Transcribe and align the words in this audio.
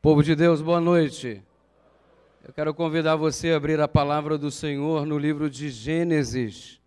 Povo 0.00 0.22
de 0.22 0.36
Deus, 0.36 0.62
boa 0.62 0.80
noite. 0.80 1.42
Eu 2.44 2.52
quero 2.52 2.72
convidar 2.72 3.16
você 3.16 3.50
a 3.50 3.56
abrir 3.56 3.80
a 3.80 3.88
palavra 3.88 4.38
do 4.38 4.48
Senhor 4.48 5.04
no 5.04 5.18
livro 5.18 5.50
de 5.50 5.70
Gênesis. 5.70 6.80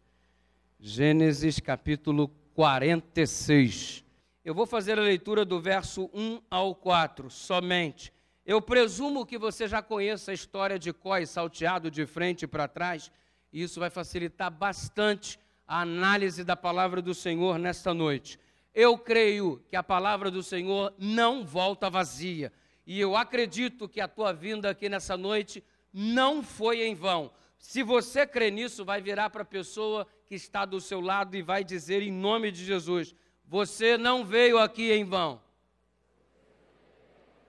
Gênesis 0.79 1.59
capítulo 1.59 2.29
46. 2.55 4.05
Eu 4.45 4.55
vou 4.55 4.66
fazer 4.66 4.97
a 4.97 5.01
leitura 5.01 5.43
do 5.43 5.59
verso 5.59 6.09
1 6.13 6.39
ao 6.50 6.74
4, 6.74 7.29
somente. 7.29 8.13
Eu 8.45 8.61
presumo 8.61 9.25
que 9.25 9.38
você 9.38 9.68
já 9.68 9.82
conheça 9.82 10.32
a 10.32 10.34
história 10.34 10.80
de 10.80 10.93
Coi 10.93 11.25
salteado 11.25 11.91
de 11.91 12.05
frente 12.05 12.48
para 12.48 12.66
trás, 12.66 13.12
e 13.52 13.62
isso 13.62 13.78
vai 13.78 13.89
facilitar 13.89 14.50
bastante 14.50 15.38
a 15.68 15.82
análise 15.82 16.46
da 16.46 16.55
palavra 16.55 17.02
do 17.02 17.14
Senhor 17.14 17.59
nesta 17.59 17.93
noite. 17.93 18.39
Eu 18.73 18.98
creio 18.98 19.62
que 19.68 19.75
a 19.75 19.84
palavra 19.84 20.32
do 20.32 20.41
Senhor 20.41 20.93
não 20.98 21.43
volta 21.46 21.89
vazia 21.89 22.54
e 22.91 22.99
eu 22.99 23.15
acredito 23.15 23.87
que 23.87 24.01
a 24.01 24.07
tua 24.07 24.33
vinda 24.33 24.69
aqui 24.69 24.89
nessa 24.89 25.15
noite 25.15 25.63
não 25.93 26.43
foi 26.43 26.82
em 26.82 26.93
vão. 26.93 27.32
Se 27.57 27.82
você 27.82 28.27
crê 28.27 28.51
nisso, 28.51 28.83
vai 28.83 28.99
virar 28.99 29.29
para 29.29 29.43
a 29.43 29.45
pessoa 29.45 30.05
que 30.25 30.36
está 30.36 30.65
do 30.65 30.82
seu 30.82 30.99
lado 30.99 31.33
e 31.37 31.41
vai 31.41 31.63
dizer 31.63 32.02
em 32.02 32.12
nome 32.12 32.52
de 32.52 32.66
Jesus: 32.66 33.16
Você 33.46 33.98
não 33.98 34.26
veio 34.26 34.58
aqui 34.58 34.91
em 34.91 35.05
vão. 35.05 35.41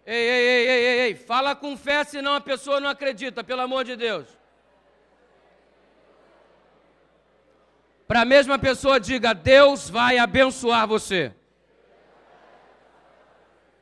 Ei, 0.06 0.14
ei, 0.14 0.46
ei, 0.46 0.68
ei, 0.68 0.84
ei, 0.84 1.00
ei, 1.06 1.14
fala 1.16 1.56
com 1.56 1.76
fé, 1.76 2.04
senão 2.04 2.34
a 2.34 2.40
pessoa 2.40 2.78
não 2.78 2.90
acredita, 2.90 3.42
pelo 3.42 3.62
amor 3.62 3.82
de 3.82 3.96
Deus. 3.96 4.28
Para 8.06 8.20
a 8.20 8.24
mesma 8.24 8.60
pessoa, 8.60 9.00
diga: 9.00 9.32
Deus 9.32 9.90
vai 9.90 10.18
abençoar 10.18 10.86
você. 10.86 11.34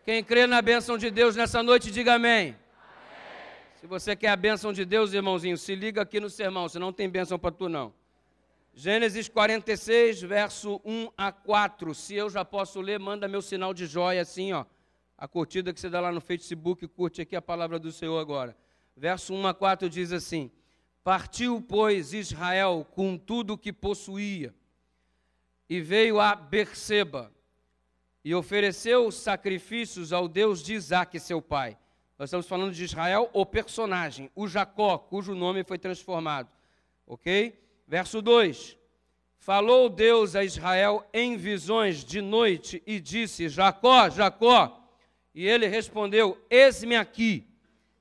Quem 0.02 0.24
crê 0.24 0.46
na 0.46 0.62
bênção 0.62 0.96
de 0.96 1.10
Deus 1.10 1.36
nessa 1.36 1.62
noite, 1.62 1.90
diga 1.90 2.14
amém. 2.14 2.32
amém. 2.32 2.56
Se 3.78 3.86
você 3.86 4.16
quer 4.16 4.28
a 4.28 4.36
bênção 4.36 4.72
de 4.72 4.84
Deus, 4.86 5.12
irmãozinho, 5.12 5.58
se 5.58 5.74
liga 5.74 6.00
aqui 6.00 6.18
no 6.18 6.30
sermão, 6.30 6.68
senão 6.70 6.86
não 6.86 6.92
tem 6.92 7.08
bênção 7.08 7.38
para 7.38 7.50
tu 7.50 7.68
não. 7.68 7.92
Gênesis 8.72 9.28
46, 9.28 10.22
verso 10.22 10.80
1 10.86 11.10
a 11.18 11.30
4. 11.30 11.94
Se 11.94 12.14
eu 12.14 12.30
já 12.30 12.42
posso 12.44 12.80
ler, 12.80 12.98
manda 12.98 13.28
meu 13.28 13.42
sinal 13.42 13.74
de 13.74 13.84
joia 13.84 14.22
assim, 14.22 14.54
ó. 14.54 14.64
A 15.18 15.28
curtida 15.28 15.70
que 15.70 15.78
você 15.78 15.90
dá 15.90 16.00
lá 16.00 16.10
no 16.10 16.20
Facebook, 16.20 16.88
curte 16.88 17.20
aqui 17.20 17.36
a 17.36 17.42
palavra 17.42 17.78
do 17.78 17.92
Senhor 17.92 18.18
agora. 18.18 18.56
Verso 18.96 19.34
1 19.34 19.48
a 19.48 19.52
4 19.52 19.90
diz 19.90 20.12
assim: 20.12 20.50
Partiu, 21.04 21.60
pois, 21.60 22.14
Israel 22.14 22.86
com 22.92 23.18
tudo 23.18 23.52
o 23.52 23.58
que 23.58 23.70
possuía, 23.70 24.54
e 25.68 25.78
veio 25.78 26.18
a 26.18 26.34
Berseba, 26.34 27.30
e 28.24 28.34
ofereceu 28.34 29.10
sacrifícios 29.10 30.12
ao 30.12 30.28
Deus 30.28 30.62
de 30.62 30.74
Isaac, 30.74 31.18
seu 31.18 31.40
pai. 31.40 31.76
Nós 32.18 32.28
estamos 32.28 32.46
falando 32.46 32.74
de 32.74 32.84
Israel, 32.84 33.30
o 33.32 33.46
personagem, 33.46 34.30
o 34.34 34.46
Jacó, 34.46 34.98
cujo 34.98 35.34
nome 35.34 35.64
foi 35.64 35.78
transformado. 35.78 36.50
Ok? 37.06 37.58
Verso 37.86 38.20
2: 38.20 38.76
Falou 39.38 39.88
Deus 39.88 40.36
a 40.36 40.44
Israel 40.44 41.02
em 41.14 41.36
visões 41.38 42.04
de 42.04 42.20
noite 42.20 42.82
e 42.86 43.00
disse: 43.00 43.48
Jacó, 43.48 44.10
Jacó. 44.10 44.86
E 45.34 45.46
ele 45.46 45.66
respondeu: 45.66 46.38
Eis-me 46.50 46.94
aqui. 46.94 47.48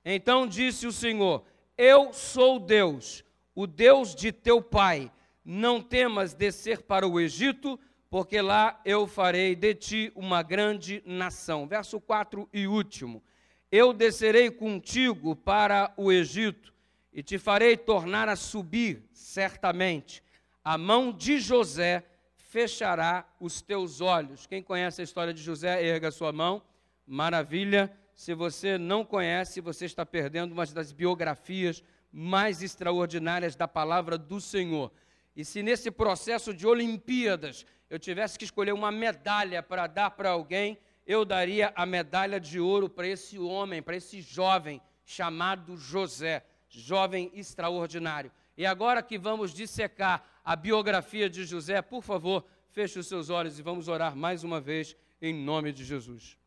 Então 0.03 0.45
disse 0.45 0.86
o 0.86 0.92
Senhor: 0.92 1.45
Eu 1.78 2.12
sou 2.12 2.59
Deus, 2.59 3.23
o 3.56 3.66
Deus 3.66 4.14
de 4.14 4.34
teu 4.34 4.62
pai. 4.62 5.09
Não 5.45 5.81
temas 5.81 6.34
descer 6.34 6.81
para 6.81 7.08
o 7.08 7.20
Egito 7.20 7.80
porque 8.10 8.42
lá 8.42 8.82
eu 8.84 9.06
farei 9.06 9.56
de 9.56 9.76
ti 9.76 10.12
uma 10.16 10.42
grande 10.42 11.04
nação. 11.06 11.68
Verso 11.68 12.00
4 12.02 12.50
e 12.52 12.68
último. 12.68 13.24
Eu 13.72 13.94
descerei 13.94 14.50
contigo 14.50 15.36
para 15.36 15.94
o 15.96 16.12
Egito 16.12 16.74
e 17.14 17.22
te 17.22 17.38
farei 17.38 17.78
tornar 17.78 18.28
a 18.28 18.36
subir, 18.36 19.08
certamente. 19.14 20.24
A 20.64 20.78
mão 20.78 21.12
de 21.12 21.40
José 21.40 22.03
fechará 22.36 23.28
os 23.40 23.62
teus 23.62 24.02
olhos. 24.02 24.48
Quem 24.48 24.64
conhece 24.64 25.02
a 25.02 25.03
história 25.03 25.34
de 25.34 25.42
José, 25.42 25.84
erga 25.86 26.09
sua 26.09 26.31
mão. 26.31 26.64
Maravilha. 27.06 27.96
Se 28.16 28.34
você 28.34 28.78
não 28.78 29.06
conhece, 29.06 29.62
você 29.62 29.86
está 29.86 30.06
perdendo 30.06 30.52
uma 30.52 30.66
das 30.66 30.92
biografias 30.92 31.84
mais 32.12 32.64
extraordinárias 32.64 33.56
da 33.56 33.68
palavra 33.68 34.18
do 34.18 34.42
Senhor. 34.42 34.92
E 35.36 35.46
se 35.46 35.62
nesse 35.64 35.90
processo 35.92 36.53
de 36.53 36.68
Olimpíadas 36.68 37.66
eu 37.89 37.97
tivesse 37.97 38.38
que 38.38 38.45
escolher 38.45 38.73
uma 38.73 38.91
medalha 38.91 39.63
para 39.63 39.88
dar 39.88 40.11
para 40.11 40.29
alguém, 40.29 40.77
eu 41.05 41.25
daria 41.25 41.73
a 41.75 41.85
medalha 41.85 42.39
de 42.39 42.59
ouro 42.59 42.88
para 42.88 43.07
esse 43.07 43.39
homem, 43.39 43.81
para 43.81 43.95
esse 43.95 44.22
jovem 44.22 44.79
chamado 45.03 45.75
José, 45.75 46.45
jovem 46.69 47.31
extraordinário. 47.33 48.31
E 48.55 48.66
agora 48.66 49.01
que 49.01 49.17
vamos 49.17 49.51
dissecar 49.51 50.23
a 50.45 50.55
biografia 50.55 51.27
de 51.29 51.45
José, 51.45 51.81
por 51.81 52.03
favor, 52.03 52.45
feche 52.69 53.00
os 53.00 53.07
seus 53.07 53.29
olhos 53.29 53.57
e 53.57 53.63
vamos 53.63 53.88
orar 53.88 54.16
mais 54.16 54.44
uma 54.44 54.61
vez 54.61 54.95
em 55.19 55.33
nome 55.33 55.71
de 55.71 55.83
Jesus. 55.83 56.38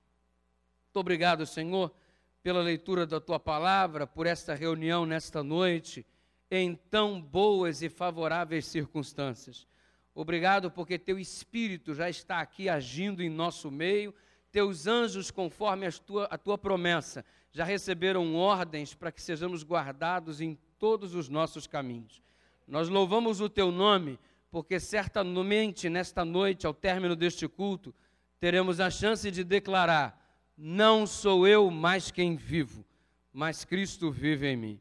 Muito 0.86 1.00
obrigado, 1.00 1.44
Senhor, 1.44 1.92
pela 2.42 2.60
leitura 2.60 3.06
da 3.06 3.20
tua 3.20 3.41
palavra, 3.41 4.06
por 4.06 4.26
esta 4.26 4.54
reunião 4.54 5.04
nesta 5.04 5.42
noite, 5.42 6.06
em 6.50 6.74
tão 6.74 7.20
boas 7.20 7.82
e 7.82 7.88
favoráveis 7.88 8.66
circunstâncias. 8.66 9.66
Obrigado 10.15 10.71
porque 10.71 10.99
teu 10.99 11.19
Espírito 11.19 11.95
já 11.95 12.11
está 12.11 12.41
aqui 12.41 12.69
agindo 12.69 13.23
em 13.23 13.31
nosso 13.31 13.71
meio, 13.71 14.15
teus 14.50 14.87
anjos, 14.87 15.31
conforme 15.31 15.87
a 15.87 15.93
tua, 15.93 16.25
a 16.25 16.37
tua 16.37 16.59
promessa, 16.59 17.25
já 17.50 17.65
receberam 17.65 18.34
ordens 18.37 18.95
para 18.95 19.11
que 19.11 19.22
sejamos 19.22 19.65
guardados 19.65 20.41
em 20.41 20.59
todos 20.78 21.15
os 21.15 21.28
nossos 21.28 21.67
caminhos. 21.67 22.22
Nós 22.67 22.89
louvamos 22.89 23.41
o 23.41 23.49
teu 23.49 23.71
nome, 23.71 24.19
porque 24.51 24.78
certamente 24.78 25.89
nesta 25.89 26.25
noite, 26.25 26.67
ao 26.67 26.75
término 26.75 27.17
deste 27.17 27.49
culto, 27.49 27.95
teremos 28.39 28.81
a 28.81 28.91
chance 28.91 29.31
de 29.31 29.43
declarar: 29.43 30.19
Não 30.56 31.06
sou 31.06 31.47
eu 31.47 31.71
mais 31.71 32.11
quem 32.11 32.37
vivo, 32.37 32.84
mas 33.33 33.65
Cristo 33.65 34.11
vive 34.11 34.47
em 34.47 34.56
mim. 34.56 34.81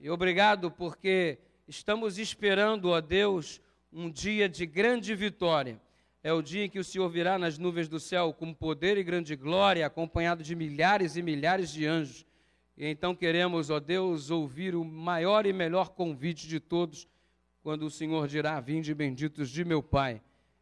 E 0.00 0.08
obrigado 0.08 0.70
porque 0.70 1.38
estamos 1.68 2.18
esperando, 2.18 2.90
ó 2.90 3.00
Deus, 3.00 3.60
um 3.94 4.10
dia 4.10 4.48
de 4.48 4.66
grande 4.66 5.14
vitória. 5.14 5.80
É 6.22 6.32
o 6.32 6.42
dia 6.42 6.64
em 6.64 6.70
que 6.70 6.80
o 6.80 6.84
Senhor 6.84 7.08
virá 7.08 7.38
nas 7.38 7.58
nuvens 7.58 7.88
do 7.88 8.00
céu 8.00 8.32
com 8.32 8.52
poder 8.52 8.98
e 8.98 9.04
grande 9.04 9.36
glória, 9.36 9.86
acompanhado 9.86 10.42
de 10.42 10.56
milhares 10.56 11.16
e 11.16 11.22
milhares 11.22 11.70
de 11.70 11.86
anjos. 11.86 12.26
E 12.76 12.86
então 12.86 13.14
queremos, 13.14 13.70
ó 13.70 13.78
Deus, 13.78 14.30
ouvir 14.30 14.74
o 14.74 14.84
maior 14.84 15.46
e 15.46 15.52
melhor 15.52 15.90
convite 15.90 16.48
de 16.48 16.58
todos, 16.58 17.06
quando 17.62 17.86
o 17.86 17.90
Senhor 17.90 18.26
dirá: 18.26 18.58
Vinde 18.58 18.92
benditos 18.92 19.48
de 19.48 19.64
meu 19.64 19.82
Pai, 19.82 20.20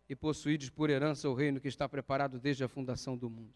e 0.08 0.14
possuídes 0.14 0.68
por 0.68 0.90
herança 0.90 1.28
o 1.28 1.34
reino 1.34 1.60
que 1.60 1.68
está 1.68 1.88
preparado 1.88 2.38
desde 2.38 2.64
a 2.64 2.68
fundação 2.68 3.16
do 3.16 3.30
mundo. 3.30 3.54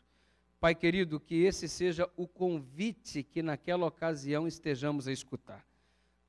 Pai 0.58 0.74
querido, 0.74 1.20
que 1.20 1.34
esse 1.42 1.68
seja 1.68 2.08
o 2.16 2.26
convite 2.26 3.22
que 3.22 3.42
naquela 3.42 3.84
ocasião 3.86 4.48
estejamos 4.48 5.06
a 5.06 5.12
escutar. 5.12 5.66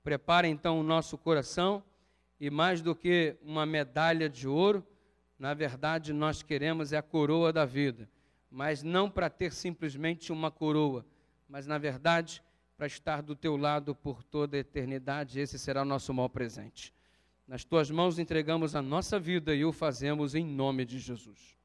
Prepare 0.04 0.50
então 0.50 0.80
o 0.80 0.84
nosso 0.84 1.18
coração 1.18 1.82
e 2.40 2.50
mais 2.50 2.82
do 2.82 2.96
que 2.96 3.36
uma 3.42 3.66
medalha 3.66 4.30
de 4.30 4.48
ouro, 4.48 4.86
na 5.40 5.54
verdade 5.54 6.14
nós 6.14 6.44
queremos 6.44 6.94
é 6.94 6.98
a 6.98 7.02
coroa 7.02 7.52
da 7.52 7.66
vida, 7.66 8.10
mas 8.50 8.84
não 8.84 9.10
para 9.10 9.30
ter 9.30 9.52
simplesmente 9.52 10.32
uma 10.32 10.52
coroa, 10.52 11.06
mas 11.48 11.66
na 11.66 11.78
verdade 11.78 12.44
para 12.78 12.86
estar 12.86 13.24
do 13.24 13.36
teu 13.36 13.58
lado 13.58 13.96
por 13.96 14.24
toda 14.24 14.56
a 14.56 14.60
eternidade, 14.60 15.40
esse 15.40 15.58
será 15.58 15.82
o 15.82 15.86
nosso 15.86 16.14
maior 16.14 16.30
presente. 16.30 16.94
Nas 17.48 17.64
tuas 17.64 17.90
mãos 17.90 18.20
entregamos 18.20 18.76
a 18.76 18.82
nossa 18.82 19.20
vida 19.20 19.56
e 19.56 19.66
o 19.66 19.72
fazemos 19.72 20.36
em 20.36 20.46
nome 20.46 20.86
de 20.86 21.00
Jesus. 21.00 21.58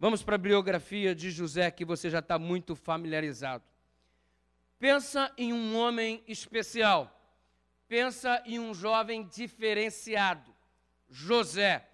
Vamos 0.00 0.22
para 0.22 0.34
a 0.34 0.38
biografia 0.38 1.14
de 1.14 1.30
José, 1.30 1.70
que 1.70 1.84
você 1.84 2.10
já 2.10 2.18
está 2.18 2.38
muito 2.38 2.74
familiarizado. 2.74 3.64
Pensa 4.78 5.32
em 5.38 5.52
um 5.52 5.76
homem 5.76 6.22
especial 6.26 7.15
pensa 7.88 8.42
em 8.44 8.58
um 8.58 8.74
jovem 8.74 9.24
diferenciado, 9.26 10.54
José. 11.08 11.88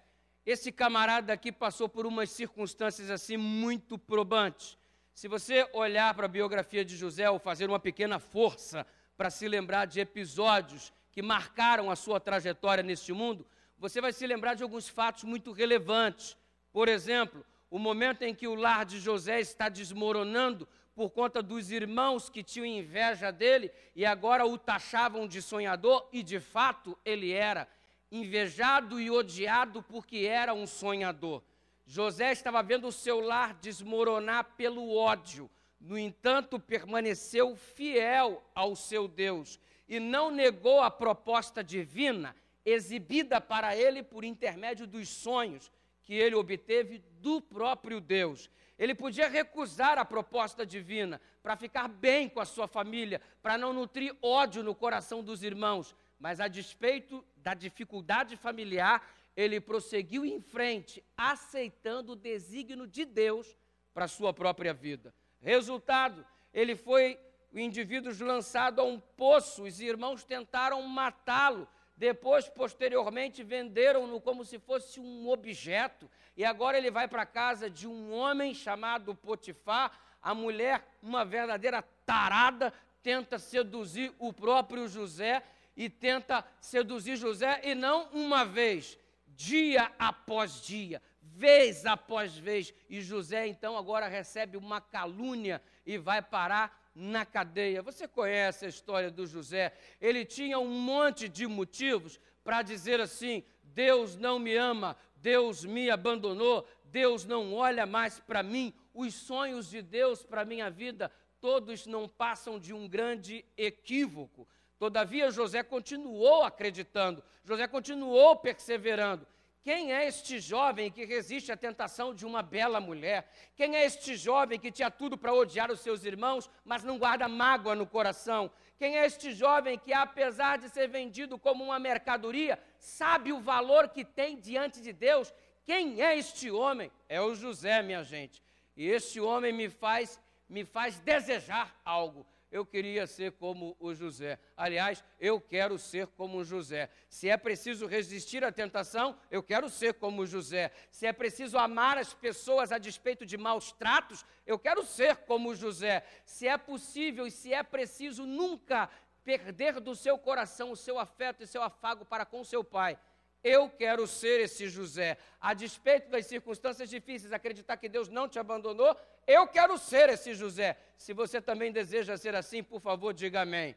Esse 0.45 0.71
camarada 0.71 1.31
aqui 1.31 1.51
passou 1.51 1.87
por 1.87 2.05
umas 2.05 2.29
circunstâncias 2.29 3.09
assim 3.09 3.37
muito 3.37 3.97
probantes. 3.97 4.77
Se 5.13 5.27
você 5.27 5.69
olhar 5.73 6.13
para 6.13 6.25
a 6.25 6.29
biografia 6.29 6.83
de 6.83 6.97
José 6.97 7.29
ou 7.29 7.39
fazer 7.39 7.69
uma 7.69 7.79
pequena 7.79 8.19
força 8.19 8.85
para 9.15 9.29
se 9.29 9.47
lembrar 9.47 9.85
de 9.85 9.99
episódios 9.99 10.91
que 11.11 11.21
marcaram 11.21 11.91
a 11.91 11.95
sua 11.95 12.19
trajetória 12.19 12.83
neste 12.83 13.13
mundo, 13.13 13.45
você 13.77 14.01
vai 14.01 14.11
se 14.11 14.25
lembrar 14.25 14.55
de 14.55 14.63
alguns 14.63 14.89
fatos 14.89 15.23
muito 15.23 15.51
relevantes. 15.51 16.35
Por 16.71 16.89
exemplo, 16.89 17.45
o 17.69 17.77
momento 17.77 18.23
em 18.23 18.33
que 18.33 18.47
o 18.47 18.55
lar 18.55 18.85
de 18.85 18.99
José 18.99 19.39
está 19.39 19.69
desmoronando 19.69 20.67
por 20.95 21.09
conta 21.09 21.41
dos 21.41 21.71
irmãos 21.71 22.29
que 22.29 22.43
tinham 22.43 22.65
inveja 22.65 23.31
dele 23.31 23.71
e 23.95 24.05
agora 24.05 24.45
o 24.45 24.57
taxavam 24.57 25.27
de 25.27 25.41
sonhador, 25.41 26.07
e 26.11 26.21
de 26.21 26.39
fato 26.39 26.97
ele 27.03 27.31
era 27.31 27.67
invejado 28.11 28.99
e 28.99 29.09
odiado 29.09 29.81
porque 29.81 30.19
era 30.19 30.53
um 30.53 30.67
sonhador. 30.67 31.41
José 31.85 32.31
estava 32.31 32.61
vendo 32.61 32.87
o 32.87 32.91
seu 32.91 33.19
lar 33.19 33.53
desmoronar 33.55 34.55
pelo 34.55 34.95
ódio 34.95 35.49
No 35.79 35.97
entanto, 35.97 36.57
permaneceu 36.57 37.57
fiel 37.57 38.41
ao 38.55 38.73
seu 38.73 39.05
Deus 39.05 39.59
e 39.85 39.99
não 39.99 40.31
negou 40.31 40.79
a 40.81 40.89
proposta 40.89 41.61
divina 41.61 42.33
exibida 42.65 43.41
para 43.41 43.75
ele 43.75 44.01
por 44.01 44.23
intermédio 44.23 44.87
dos 44.87 45.09
sonhos 45.09 45.69
que 46.01 46.13
ele 46.13 46.35
obteve 46.35 47.03
do 47.19 47.41
próprio 47.41 47.99
Deus. 47.99 48.49
Ele 48.77 48.95
podia 48.95 49.27
recusar 49.27 49.97
a 49.97 50.05
proposta 50.05 50.65
divina 50.65 51.21
para 51.41 51.55
ficar 51.55 51.87
bem 51.87 52.27
com 52.27 52.39
a 52.39 52.45
sua 52.45 52.67
família, 52.67 53.21
para 53.41 53.57
não 53.57 53.71
nutrir 53.73 54.15
ódio 54.21 54.63
no 54.63 54.73
coração 54.73 55.23
dos 55.23 55.43
irmãos, 55.43 55.95
mas 56.19 56.39
a 56.39 56.47
despeito 56.47 57.23
da 57.35 57.53
dificuldade 57.53 58.35
familiar, 58.35 59.07
ele 59.35 59.59
prosseguiu 59.59 60.25
em 60.25 60.39
frente, 60.39 61.03
aceitando 61.17 62.13
o 62.13 62.15
desígnio 62.15 62.87
de 62.87 63.05
Deus 63.05 63.55
para 63.93 64.05
a 64.05 64.07
sua 64.07 64.33
própria 64.33 64.73
vida. 64.73 65.13
Resultado, 65.41 66.25
ele 66.53 66.75
foi 66.75 67.19
o 67.51 67.59
indivíduo 67.59 68.11
lançado 68.25 68.79
a 68.79 68.83
um 68.83 68.99
poço, 68.99 69.63
os 69.63 69.79
irmãos 69.79 70.23
tentaram 70.23 70.81
matá-lo, 70.81 71.67
depois, 71.95 72.49
posteriormente, 72.49 73.43
venderam-no 73.43 74.19
como 74.19 74.43
se 74.43 74.57
fosse 74.59 74.99
um 74.99 75.29
objeto. 75.29 76.09
E 76.35 76.43
agora 76.43 76.77
ele 76.77 76.89
vai 76.89 77.07
para 77.07 77.21
a 77.21 77.27
casa 77.27 77.69
de 77.69 77.87
um 77.87 78.11
homem 78.13 78.53
chamado 78.53 79.15
Potifar. 79.15 79.91
A 80.21 80.33
mulher, 80.33 80.87
uma 81.01 81.23
verdadeira 81.23 81.83
tarada, 82.05 82.73
tenta 83.01 83.37
seduzir 83.37 84.13
o 84.17 84.33
próprio 84.33 84.87
José 84.87 85.43
e 85.75 85.89
tenta 85.89 86.45
seduzir 86.59 87.15
José, 87.15 87.59
e 87.63 87.75
não 87.75 88.07
uma 88.11 88.45
vez, 88.45 88.97
dia 89.27 89.91
após 89.97 90.61
dia, 90.61 91.01
vez 91.21 91.85
após 91.85 92.37
vez. 92.37 92.73
E 92.89 93.01
José, 93.01 93.47
então, 93.47 93.77
agora 93.77 94.07
recebe 94.07 94.55
uma 94.55 94.79
calúnia 94.79 95.61
e 95.85 95.97
vai 95.97 96.21
parar 96.21 96.82
na 96.95 97.25
cadeia. 97.25 97.81
Você 97.81 98.07
conhece 98.07 98.65
a 98.65 98.69
história 98.69 99.09
do 99.09 99.25
José? 99.25 99.73
Ele 99.99 100.25
tinha 100.25 100.59
um 100.59 100.69
monte 100.69 101.27
de 101.27 101.47
motivos 101.47 102.19
para 102.43 102.61
dizer 102.61 102.99
assim: 102.99 103.43
Deus 103.63 104.15
não 104.15 104.37
me 104.39 104.55
ama, 104.55 104.95
Deus 105.15 105.63
me 105.63 105.89
abandonou, 105.89 106.67
Deus 106.85 107.25
não 107.25 107.53
olha 107.53 107.85
mais 107.85 108.19
para 108.19 108.43
mim. 108.43 108.73
Os 108.93 109.13
sonhos 109.13 109.69
de 109.69 109.81
Deus 109.81 110.23
para 110.23 110.45
minha 110.45 110.69
vida, 110.69 111.11
todos 111.41 111.87
não 111.87 112.07
passam 112.07 112.59
de 112.59 112.73
um 112.73 112.87
grande 112.87 113.43
equívoco. 113.57 114.47
Todavia, 114.77 115.31
José 115.31 115.63
continuou 115.63 116.43
acreditando, 116.43 117.23
José 117.43 117.67
continuou 117.67 118.35
perseverando. 118.35 119.25
Quem 119.63 119.93
é 119.93 120.05
este 120.05 120.39
jovem 120.39 120.91
que 120.91 121.05
resiste 121.05 121.49
à 121.49 121.55
tentação 121.55 122.13
de 122.13 122.25
uma 122.25 122.43
bela 122.43 122.81
mulher? 122.81 123.31
Quem 123.55 123.77
é 123.77 123.85
este 123.85 124.17
jovem 124.17 124.59
que 124.59 124.69
tinha 124.69 124.91
tudo 124.91 125.17
para 125.17 125.33
odiar 125.33 125.71
os 125.71 125.79
seus 125.79 126.03
irmãos, 126.03 126.49
mas 126.65 126.83
não 126.83 126.99
guarda 126.99 127.29
mágoa 127.29 127.73
no 127.73 127.87
coração? 127.87 128.51
Quem 128.77 128.97
é 128.97 129.05
este 129.05 129.31
jovem 129.31 129.79
que, 129.79 129.93
apesar 129.93 130.57
de 130.57 130.67
ser 130.67 130.89
vendido 130.89 131.39
como 131.39 131.63
uma 131.63 131.79
mercadoria, 131.79 132.59
sabe 132.77 133.31
o 133.31 133.39
valor 133.39 133.87
que 133.87 134.03
tem 134.03 134.37
diante 134.37 134.81
de 134.81 134.91
Deus? 134.91 135.33
Quem 135.63 136.01
é 136.01 136.17
este 136.17 136.51
homem? 136.51 136.91
É 137.07 137.21
o 137.21 137.33
José, 137.33 137.81
minha 137.81 138.03
gente. 138.03 138.43
E 138.75 138.85
este 138.89 139.21
homem 139.21 139.53
me 139.53 139.69
faz 139.69 140.19
me 140.49 140.65
faz 140.65 140.99
desejar 140.99 141.73
algo 141.83 142.25
eu 142.53 142.63
queria 142.63 143.07
ser 143.07 143.31
como 143.31 143.75
o 143.79 143.95
José. 143.95 144.39
Aliás, 144.55 145.03
eu 145.19 145.41
quero 145.41 145.79
ser 145.79 146.05
como 146.05 146.37
o 146.37 146.45
José. 146.45 146.87
Se 147.09 147.27
é 147.27 147.35
preciso 147.35 147.87
resistir 147.87 148.43
à 148.43 148.51
tentação, 148.51 149.17
eu 149.31 149.41
quero 149.41 149.67
ser 149.67 149.95
como 149.95 150.21
o 150.21 150.27
José. 150.27 150.71
Se 150.91 151.07
é 151.07 151.11
preciso 151.11 151.57
amar 151.57 151.97
as 151.97 152.13
pessoas 152.13 152.71
a 152.71 152.77
despeito 152.77 153.25
de 153.25 153.39
maus 153.39 153.71
tratos, 153.71 154.23
eu 154.45 154.59
quero 154.59 154.85
ser 154.85 155.17
como 155.17 155.49
o 155.49 155.55
José. 155.55 156.05
Se 156.25 156.47
é 156.47 156.55
possível 156.55 157.25
e 157.25 157.31
se 157.31 157.51
é 157.51 157.63
preciso 157.63 158.23
nunca 158.23 158.87
perder 159.23 159.79
do 159.79 159.95
seu 159.95 160.15
coração 160.19 160.71
o 160.71 160.75
seu 160.75 160.99
afeto 160.99 161.41
e 161.41 161.47
seu 161.47 161.63
afago 161.63 162.05
para 162.05 162.23
com 162.23 162.43
seu 162.43 162.63
pai, 162.63 162.99
eu 163.43 163.69
quero 163.69 164.07
ser 164.07 164.39
esse 164.39 164.67
José. 164.67 165.17
A 165.41 165.53
despeito 165.53 166.09
das 166.09 166.25
circunstâncias 166.25 166.89
difíceis, 166.89 167.33
acreditar 167.33 167.77
que 167.77 167.89
Deus 167.89 168.07
não 168.07 168.27
te 168.27 168.39
abandonou, 168.39 168.95
eu 169.27 169.45
quero 169.47 169.77
ser 169.77 170.09
esse 170.09 170.33
José. 170.33 170.77
Se 170.97 171.13
você 171.13 171.41
também 171.41 171.71
deseja 171.71 172.17
ser 172.17 172.35
assim, 172.35 172.63
por 172.63 172.79
favor, 172.79 173.13
diga 173.13 173.41
amém. 173.41 173.75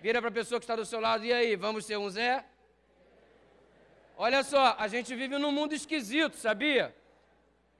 Vira 0.00 0.20
para 0.20 0.28
a 0.28 0.32
pessoa 0.32 0.60
que 0.60 0.64
está 0.64 0.76
do 0.76 0.84
seu 0.84 1.00
lado, 1.00 1.24
e 1.24 1.32
aí, 1.32 1.56
vamos 1.56 1.86
ser 1.86 1.96
um 1.96 2.10
Zé? 2.10 2.44
Olha 4.18 4.42
só, 4.42 4.76
a 4.78 4.88
gente 4.88 5.14
vive 5.14 5.38
num 5.38 5.52
mundo 5.52 5.74
esquisito, 5.74 6.36
sabia? 6.36 6.94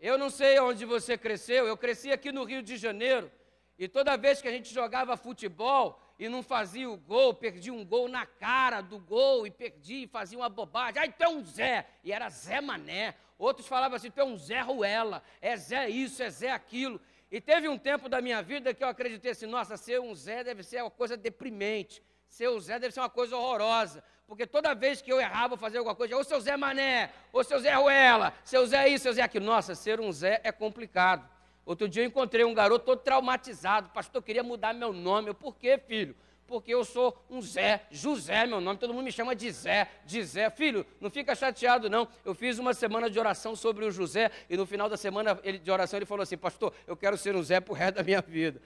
Eu 0.00 0.18
não 0.18 0.28
sei 0.28 0.58
onde 0.58 0.84
você 0.84 1.16
cresceu, 1.16 1.66
eu 1.66 1.76
cresci 1.76 2.10
aqui 2.12 2.30
no 2.30 2.44
Rio 2.44 2.62
de 2.62 2.76
Janeiro, 2.76 3.30
e 3.78 3.88
toda 3.88 4.16
vez 4.16 4.40
que 4.40 4.48
a 4.48 4.52
gente 4.52 4.72
jogava 4.72 5.16
futebol, 5.16 6.00
e 6.18 6.28
não 6.28 6.42
fazia 6.42 6.88
o 6.88 6.96
gol, 6.96 7.34
perdia 7.34 7.72
um 7.72 7.84
gol 7.84 8.08
na 8.08 8.24
cara 8.24 8.80
do 8.80 8.98
gol 8.98 9.46
e 9.46 9.50
perdia 9.50 10.04
e 10.04 10.06
fazia 10.06 10.38
uma 10.38 10.48
bobagem. 10.48 11.00
Ai, 11.00 11.12
tu 11.12 11.22
é 11.22 11.28
um 11.28 11.44
Zé, 11.44 11.86
e 12.02 12.12
era 12.12 12.28
Zé 12.30 12.60
Mané. 12.60 13.14
Outros 13.38 13.66
falavam 13.66 13.96
assim, 13.96 14.10
tu 14.10 14.20
é 14.20 14.24
um 14.24 14.36
Zé 14.36 14.60
Ruela, 14.60 15.22
é 15.42 15.56
Zé 15.56 15.90
isso, 15.90 16.22
é 16.22 16.30
Zé 16.30 16.50
aquilo. 16.50 17.00
E 17.30 17.40
teve 17.40 17.68
um 17.68 17.76
tempo 17.76 18.08
da 18.08 18.20
minha 18.22 18.42
vida 18.42 18.72
que 18.72 18.82
eu 18.82 18.88
acreditei 18.88 19.32
assim, 19.32 19.46
nossa, 19.46 19.76
ser 19.76 20.00
um 20.00 20.14
Zé 20.14 20.42
deve 20.42 20.62
ser 20.62 20.82
uma 20.82 20.90
coisa 20.90 21.16
deprimente, 21.16 22.02
ser 22.28 22.48
o 22.48 22.58
Zé 22.58 22.78
deve 22.78 22.94
ser 22.94 23.00
uma 23.00 23.10
coisa 23.10 23.36
horrorosa. 23.36 24.02
Porque 24.26 24.46
toda 24.46 24.74
vez 24.74 25.02
que 25.02 25.12
eu 25.12 25.20
errava 25.20 25.56
fazer 25.56 25.78
alguma 25.78 25.94
coisa, 25.94 26.16
ou 26.16 26.24
seu 26.24 26.40
Zé 26.40 26.56
Mané, 26.56 27.12
ou 27.32 27.44
seu 27.44 27.60
Zé 27.60 27.74
Ruela, 27.74 28.32
seu 28.42 28.66
Zé 28.66 28.88
isso, 28.88 29.02
seu 29.02 29.12
Zé 29.12 29.22
aquilo. 29.22 29.44
Nossa, 29.44 29.74
ser 29.74 30.00
um 30.00 30.10
Zé 30.10 30.40
é 30.42 30.50
complicado. 30.50 31.28
Outro 31.66 31.88
dia 31.88 32.04
eu 32.04 32.06
encontrei 32.06 32.44
um 32.44 32.54
garoto 32.54 32.84
todo 32.84 33.00
traumatizado. 33.00 33.90
Pastor, 33.90 34.22
queria 34.22 34.44
mudar 34.44 34.72
meu 34.72 34.92
nome. 34.92 35.30
Eu, 35.30 35.34
por 35.34 35.56
quê, 35.56 35.76
filho? 35.76 36.14
Porque 36.46 36.72
eu 36.72 36.84
sou 36.84 37.20
um 37.28 37.42
Zé, 37.42 37.82
José, 37.90 38.46
meu 38.46 38.60
nome, 38.60 38.78
todo 38.78 38.94
mundo 38.94 39.04
me 39.04 39.10
chama 39.10 39.34
de 39.34 39.50
Zé, 39.50 39.88
de 40.04 40.22
Zé. 40.22 40.48
Filho, 40.48 40.86
não 41.00 41.10
fica 41.10 41.34
chateado, 41.34 41.90
não. 41.90 42.06
Eu 42.24 42.36
fiz 42.36 42.60
uma 42.60 42.72
semana 42.72 43.10
de 43.10 43.18
oração 43.18 43.56
sobre 43.56 43.84
o 43.84 43.90
José 43.90 44.30
e 44.48 44.56
no 44.56 44.64
final 44.64 44.88
da 44.88 44.96
semana 44.96 45.34
de 45.34 45.68
oração 45.68 45.98
ele 45.98 46.06
falou 46.06 46.22
assim: 46.22 46.36
Pastor, 46.36 46.72
eu 46.86 46.96
quero 46.96 47.18
ser 47.18 47.34
um 47.34 47.42
Zé 47.42 47.58
por 47.58 47.74
resto 47.74 47.96
da 47.96 48.04
minha 48.04 48.22
vida. 48.22 48.62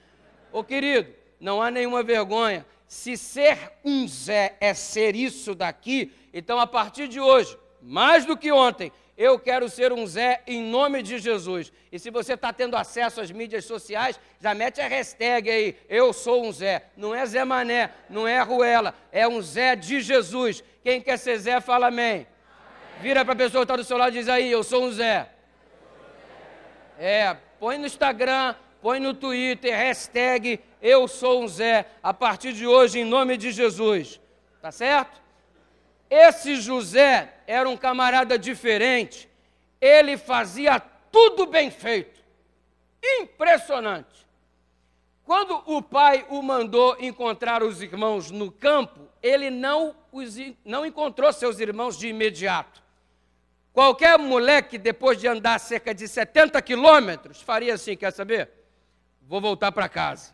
Ô 0.53 0.63
querido, 0.63 1.11
não 1.41 1.63
há 1.63 1.71
nenhuma 1.71 2.03
vergonha. 2.03 2.67
Se 2.87 3.17
ser 3.17 3.73
um 3.83 4.07
Zé 4.07 4.59
é 4.61 4.75
ser 4.75 5.17
isso 5.17 5.55
daqui, 5.55 6.13
então 6.35 6.61
a 6.61 6.67
partir 6.67 7.09
de 7.09 7.19
hoje, 7.19 7.57
mais 7.81 8.27
do 8.27 8.37
que 8.37 8.53
ontem, 8.53 8.93
eu 9.21 9.39
quero 9.39 9.69
ser 9.69 9.93
um 9.93 10.07
Zé 10.07 10.43
em 10.47 10.63
nome 10.63 11.03
de 11.03 11.19
Jesus. 11.19 11.71
E 11.93 11.99
se 11.99 12.09
você 12.09 12.33
está 12.33 12.55
tendo 12.55 12.75
acesso 12.75 13.21
às 13.21 13.31
mídias 13.31 13.67
sociais, 13.67 14.19
já 14.41 14.55
mete 14.55 14.81
a 14.81 14.89
hashtag 14.89 15.51
aí, 15.51 15.77
eu 15.91 16.11
sou 16.15 16.43
um 16.47 16.51
Zé. 16.51 16.87
Não 16.97 17.15
é 17.15 17.27
Zé 17.27 17.45
Mané, 17.45 17.91
não 18.09 18.27
é 18.27 18.41
Ruela, 18.41 18.95
é 19.13 19.29
um 19.29 19.43
Zé 19.43 19.77
de 19.77 20.01
Jesus. 20.01 20.65
Quem 20.83 21.03
quer 21.03 21.19
ser 21.19 21.37
Zé, 21.37 21.61
fala 21.61 21.89
amém. 21.89 22.13
amém. 22.13 22.27
Vira 23.03 23.23
para 23.23 23.35
a 23.35 23.37
pessoa 23.37 23.61
que 23.61 23.65
está 23.65 23.77
do 23.77 23.85
seu 23.85 23.99
lado 23.99 24.17
e 24.17 24.21
diz 24.21 24.27
aí, 24.27 24.51
eu 24.51 24.65
sou 24.65 24.85
um 24.85 24.91
Zé. 24.91 25.29
É, 26.99 27.37
põe 27.59 27.77
no 27.77 27.85
Instagram, 27.85 28.55
põe 28.81 29.01
no 29.01 29.13
Twitter, 29.13 29.77
hashtag 29.77 30.61
eu 30.81 31.07
sou 31.07 31.43
um 31.43 31.47
Zé, 31.47 31.85
a 32.03 32.15
partir 32.15 32.55
de 32.55 32.67
hoje, 32.67 33.01
em 33.01 33.05
nome 33.05 33.37
de 33.37 33.51
Jesus. 33.51 34.19
Tá 34.63 34.73
certo? 34.73 35.21
Esse 36.09 36.57
José 36.57 37.35
era 37.51 37.69
um 37.69 37.77
camarada 37.77 38.39
diferente, 38.39 39.29
ele 39.81 40.17
fazia 40.17 40.79
tudo 40.79 41.47
bem 41.47 41.69
feito. 41.69 42.21
Impressionante. 43.03 44.25
Quando 45.25 45.61
o 45.67 45.83
pai 45.83 46.25
o 46.29 46.41
mandou 46.43 46.97
encontrar 47.01 47.65
os 47.65 47.83
irmãos 47.83 48.31
no 48.31 48.53
campo, 48.53 49.01
ele 49.21 49.51
não, 49.51 49.97
os, 50.13 50.37
não 50.65 50.87
encontrou 50.87 51.33
seus 51.33 51.59
irmãos 51.59 51.99
de 51.99 52.07
imediato. 52.07 52.81
Qualquer 53.73 54.17
moleque, 54.17 54.79
depois 54.79 55.19
de 55.19 55.27
andar 55.27 55.59
cerca 55.59 55.93
de 55.93 56.07
70 56.07 56.63
quilômetros, 56.63 57.43
faria 57.43 57.75
assim: 57.75 57.97
quer 57.97 58.13
saber? 58.13 58.49
Vou 59.23 59.41
voltar 59.41 59.73
para 59.73 59.89
casa. 59.89 60.33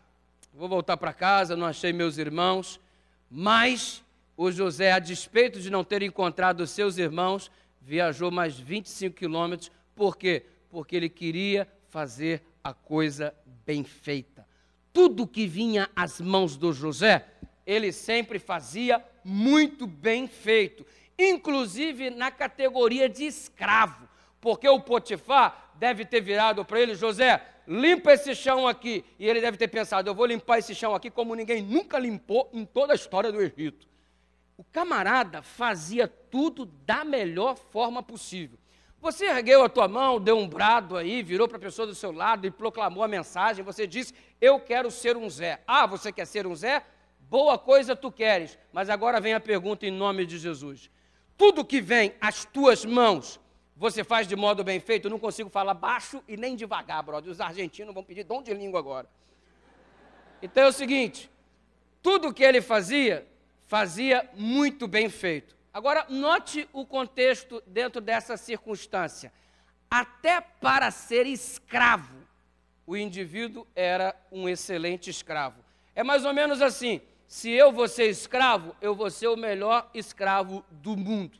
Vou 0.53 0.69
voltar 0.69 0.97
para 0.97 1.13
casa, 1.13 1.55
não 1.55 1.65
achei 1.65 1.91
meus 1.91 2.19
irmãos, 2.19 2.79
mas 3.29 4.03
o 4.37 4.51
José, 4.51 4.91
a 4.91 4.99
despeito 4.99 5.59
de 5.59 5.71
não 5.71 5.83
ter 5.83 6.03
encontrado 6.03 6.67
seus 6.67 6.99
irmãos, 6.99 7.49
viajou 7.81 8.29
mais 8.29 8.59
25 8.59 9.15
quilômetros. 9.15 9.71
Por 9.95 10.15
quê? 10.15 10.45
Porque 10.69 10.95
ele 10.95 11.09
queria 11.09 11.67
fazer 11.89 12.43
a 12.63 12.71
coisa 12.71 13.33
bem 13.65 13.83
feita. 13.83 14.47
Tudo 14.93 15.27
que 15.27 15.47
vinha 15.47 15.89
às 15.95 16.21
mãos 16.21 16.55
do 16.55 16.71
José, 16.71 17.25
ele 17.65 17.91
sempre 17.91 18.37
fazia 18.37 19.03
muito 19.23 19.87
bem 19.87 20.27
feito, 20.27 20.85
inclusive 21.17 22.11
na 22.11 22.29
categoria 22.29 23.09
de 23.09 23.25
escravo, 23.25 24.07
porque 24.39 24.69
o 24.69 24.79
Potifar 24.79 25.71
deve 25.75 26.05
ter 26.05 26.21
virado 26.21 26.63
para 26.63 26.79
ele, 26.79 26.93
José, 26.93 27.43
limpa 27.67 28.13
esse 28.13 28.35
chão 28.35 28.67
aqui. 28.67 29.03
E 29.19 29.27
ele 29.27 29.41
deve 29.41 29.57
ter 29.57 29.67
pensado, 29.67 30.09
eu 30.09 30.15
vou 30.15 30.25
limpar 30.25 30.59
esse 30.59 30.75
chão 30.75 30.93
aqui 30.93 31.09
como 31.09 31.35
ninguém 31.35 31.61
nunca 31.61 31.97
limpou 31.97 32.49
em 32.53 32.65
toda 32.65 32.93
a 32.93 32.95
história 32.95 33.31
do 33.31 33.41
Egito. 33.41 33.87
O 34.57 34.63
camarada 34.63 35.43
fazia 35.43 36.07
tudo 36.07 36.65
da 36.65 37.05
melhor 37.05 37.55
forma 37.55 38.01
possível. 38.01 38.57
Você 38.99 39.25
ergueu 39.25 39.63
a 39.63 39.69
tua 39.69 39.87
mão, 39.87 40.19
deu 40.19 40.35
um 40.37 40.49
brado 40.49 40.97
aí, 40.97 41.21
virou 41.21 41.47
para 41.47 41.57
a 41.57 41.61
pessoa 41.61 41.85
do 41.85 41.93
seu 41.93 42.11
lado 42.11 42.47
e 42.47 42.51
proclamou 42.51 43.03
a 43.03 43.07
mensagem. 43.07 43.63
Você 43.63 43.85
disse: 43.85 44.13
Eu 44.41 44.59
quero 44.59 44.89
ser 44.89 45.15
um 45.15 45.29
Zé. 45.29 45.61
Ah, 45.67 45.85
você 45.85 46.11
quer 46.11 46.25
ser 46.25 46.47
um 46.47 46.55
Zé? 46.55 46.83
Boa 47.19 47.59
coisa 47.59 47.95
tu 47.95 48.11
queres. 48.11 48.57
Mas 48.73 48.89
agora 48.89 49.21
vem 49.21 49.35
a 49.35 49.39
pergunta 49.39 49.85
em 49.85 49.91
nome 49.91 50.25
de 50.25 50.39
Jesus. 50.39 50.89
Tudo 51.37 51.63
que 51.63 51.79
vem 51.79 52.15
às 52.19 52.43
tuas 52.43 52.83
mãos, 52.83 53.39
você 53.75 54.03
faz 54.03 54.27
de 54.27 54.35
modo 54.35 54.63
bem 54.63 54.79
feito? 54.79 55.05
Eu 55.05 55.11
não 55.11 55.19
consigo 55.19 55.51
falar 55.51 55.75
baixo 55.75 56.23
e 56.27 56.35
nem 56.35 56.55
devagar, 56.55 57.03
brother. 57.03 57.31
Os 57.31 57.39
argentinos 57.39 57.93
vão 57.93 58.03
pedir 58.03 58.23
dom 58.23 58.41
de 58.41 58.51
língua 58.55 58.79
agora. 58.79 59.07
Então 60.41 60.63
é 60.63 60.67
o 60.67 60.73
seguinte: 60.73 61.29
tudo 62.01 62.33
que 62.33 62.43
ele 62.43 62.61
fazia, 62.61 63.27
fazia 63.67 64.27
muito 64.33 64.87
bem 64.87 65.09
feito. 65.09 65.55
Agora, 65.73 66.07
note 66.09 66.67
o 66.73 66.85
contexto 66.85 67.61
dentro 67.67 68.01
dessa 68.01 68.35
circunstância. 68.35 69.31
Até 69.89 70.41
para 70.41 70.89
ser 70.89 71.27
escravo, 71.27 72.17
o 72.85 72.97
indivíduo 72.97 73.67
era 73.75 74.15
um 74.31 74.49
excelente 74.49 75.09
escravo. 75.09 75.63
É 75.93 76.03
mais 76.03 76.25
ou 76.25 76.33
menos 76.33 76.61
assim: 76.61 77.01
se 77.27 77.51
eu 77.51 77.71
vou 77.71 77.87
ser 77.87 78.09
escravo, 78.09 78.75
eu 78.81 78.95
vou 78.95 79.11
ser 79.11 79.27
o 79.27 79.37
melhor 79.37 79.89
escravo 79.93 80.65
do 80.71 80.95
mundo. 80.97 81.37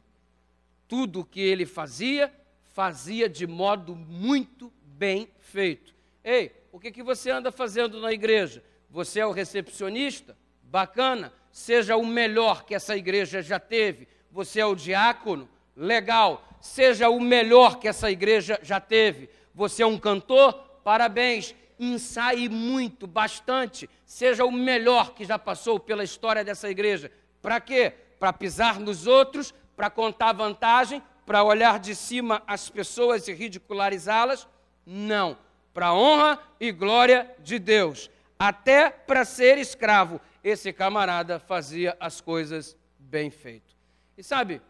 Tudo 0.88 1.26
que 1.26 1.42
ele 1.42 1.66
fazia, 1.66 2.32
fazia 2.74 3.28
de 3.28 3.48
modo 3.48 3.96
muito 3.96 4.72
bem 4.84 5.30
feito. 5.40 5.96
Ei, 6.24 6.52
o 6.72 6.80
que, 6.80 6.92
que 6.92 7.04
você 7.04 7.32
anda 7.32 7.52
fazendo 7.52 8.00
na 8.00 8.12
igreja? 8.12 8.64
Você 8.90 9.20
é 9.20 9.26
o 9.26 9.32
recepcionista? 9.32 10.38
Bacana, 10.64 11.34
seja 11.58 11.98
o 11.98 12.06
melhor 12.06 12.64
que 12.64 12.76
essa 12.76 12.96
igreja 12.96 13.42
já 13.42 13.60
teve 13.60 14.08
você 14.38 14.60
é 14.60 14.66
o 14.68 14.76
diácono, 14.76 15.50
legal, 15.76 16.48
seja 16.62 17.10
o 17.10 17.20
melhor 17.20 17.80
que 17.80 17.88
essa 17.88 18.12
igreja 18.12 18.60
já 18.62 18.80
teve. 18.80 19.32
Você 19.56 19.82
é 19.82 19.88
um 19.88 19.98
cantor, 19.98 20.54
parabéns, 20.84 21.56
ensaie 21.80 22.48
muito, 22.48 23.08
bastante, 23.08 23.90
seja 24.06 24.46
o 24.46 24.52
melhor 24.52 25.16
que 25.16 25.26
já 25.26 25.40
passou 25.40 25.80
pela 25.80 26.04
história 26.04 26.44
dessa 26.44 26.70
igreja. 26.70 27.12
Para 27.42 27.60
quê? 27.60 27.92
Para 28.20 28.32
pisar 28.32 28.80
nos 28.80 29.08
outros, 29.08 29.56
para 29.76 29.90
contar 29.90 30.34
vantagem, 30.34 31.02
para 31.26 31.44
olhar 31.44 31.80
de 31.80 31.96
cima 31.96 32.44
as 32.46 32.70
pessoas 32.70 33.28
e 33.28 33.34
ridicularizá-las? 33.34 34.48
Não. 34.86 35.36
Para 35.74 35.96
honra 35.96 36.40
e 36.60 36.72
glória 36.72 37.28
de 37.40 37.58
Deus. 37.58 38.08
Até 38.38 38.92
para 38.92 39.26
ser 39.26 39.58
escravo, 39.58 40.22
esse 40.48 40.72
camarada 40.72 41.40
fazia 41.40 41.98
as 42.00 42.22
coisas 42.22 42.78
bem 42.98 43.30
feitas. 43.30 43.76
E 44.18 44.24
sabe, 44.24 44.62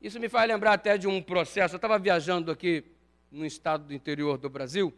isso 0.00 0.20
me 0.20 0.28
faz 0.28 0.46
lembrar 0.46 0.74
até 0.74 0.96
de 0.96 1.08
um 1.08 1.20
processo. 1.20 1.74
Eu 1.74 1.78
estava 1.78 1.98
viajando 1.98 2.52
aqui 2.52 2.84
no 3.32 3.44
estado 3.44 3.84
do 3.84 3.92
interior 3.92 4.38
do 4.38 4.48
Brasil 4.48 4.94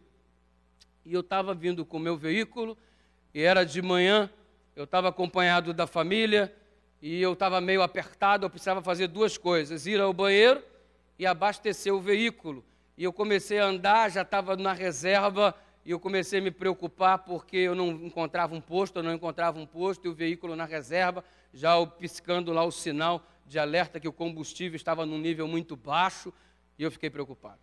e 1.07 1.15
eu 1.15 1.21
estava 1.21 1.55
vindo 1.55 1.87
com 1.87 1.97
o 1.97 2.01
meu 2.01 2.19
veículo 2.19 2.77
e 3.33 3.41
era 3.41 3.65
de 3.65 3.81
manhã, 3.81 4.29
eu 4.75 4.85
estava 4.85 5.09
acompanhado 5.09 5.73
da 5.73 5.87
família 5.87 6.55
e 7.01 7.23
eu 7.23 7.33
estava 7.33 7.59
meio 7.59 7.81
apertado, 7.81 8.45
eu 8.45 8.51
precisava 8.51 8.83
fazer 8.83 9.07
duas 9.09 9.39
coisas: 9.39 9.87
ir 9.87 9.99
ao 9.99 10.13
banheiro 10.13 10.63
e 11.19 11.25
abastecer 11.25 11.95
o 11.95 12.01
veículo. 12.01 12.63
E 12.95 13.05
eu 13.05 13.13
comecei 13.13 13.59
a 13.59 13.65
andar, 13.65 14.11
já 14.11 14.21
estava 14.21 14.55
na 14.55 14.75
reserva 14.75 15.55
e 15.87 15.93
eu 15.93 16.01
comecei 16.01 16.41
a 16.41 16.43
me 16.43 16.51
preocupar 16.51 17.19
porque 17.19 17.57
eu 17.57 17.73
não 17.73 17.91
encontrava 17.91 18.53
um 18.53 18.61
posto, 18.61 18.99
eu 18.99 19.05
não 19.05 19.15
encontrava 19.15 19.57
um 19.61 19.65
posto 19.65 20.05
e 20.05 20.09
o 20.09 20.13
veículo 20.13 20.57
na 20.57 20.65
reserva, 20.65 21.25
já 21.55 21.75
piscando 21.87 22.53
lá 22.53 22.65
o 22.65 22.73
sinal 22.73 23.25
de 23.47 23.57
alerta 23.57 24.01
que 24.01 24.09
o 24.09 24.13
combustível 24.13 24.75
estava 24.75 25.07
num 25.07 25.17
nível 25.17 25.47
muito 25.47 25.77
baixo 25.77 26.33
e 26.77 26.83
eu 26.83 26.91
fiquei 26.91 27.09
preocupado. 27.09 27.61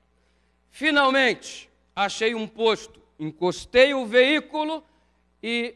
Finalmente, 0.69 1.69
achei 1.93 2.33
um 2.33 2.47
posto, 2.47 3.01
encostei 3.19 3.93
o 3.93 4.05
veículo 4.05 4.81
e 5.43 5.75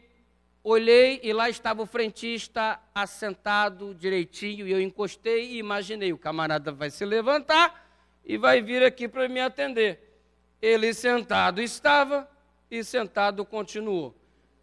olhei 0.64 1.20
e 1.22 1.34
lá 1.34 1.50
estava 1.50 1.82
o 1.82 1.86
frentista 1.86 2.80
assentado 2.94 3.94
direitinho 3.94 4.66
e 4.66 4.72
eu 4.72 4.80
encostei 4.80 5.52
e 5.52 5.58
imaginei, 5.58 6.14
o 6.14 6.18
camarada 6.18 6.72
vai 6.72 6.88
se 6.88 7.04
levantar 7.04 7.86
e 8.24 8.38
vai 8.38 8.62
vir 8.62 8.82
aqui 8.82 9.06
para 9.06 9.28
me 9.28 9.38
atender. 9.38 10.22
Ele 10.62 10.94
sentado 10.94 11.60
estava 11.60 12.26
e 12.70 12.84
sentado 12.84 13.44
continuou. 13.44 14.14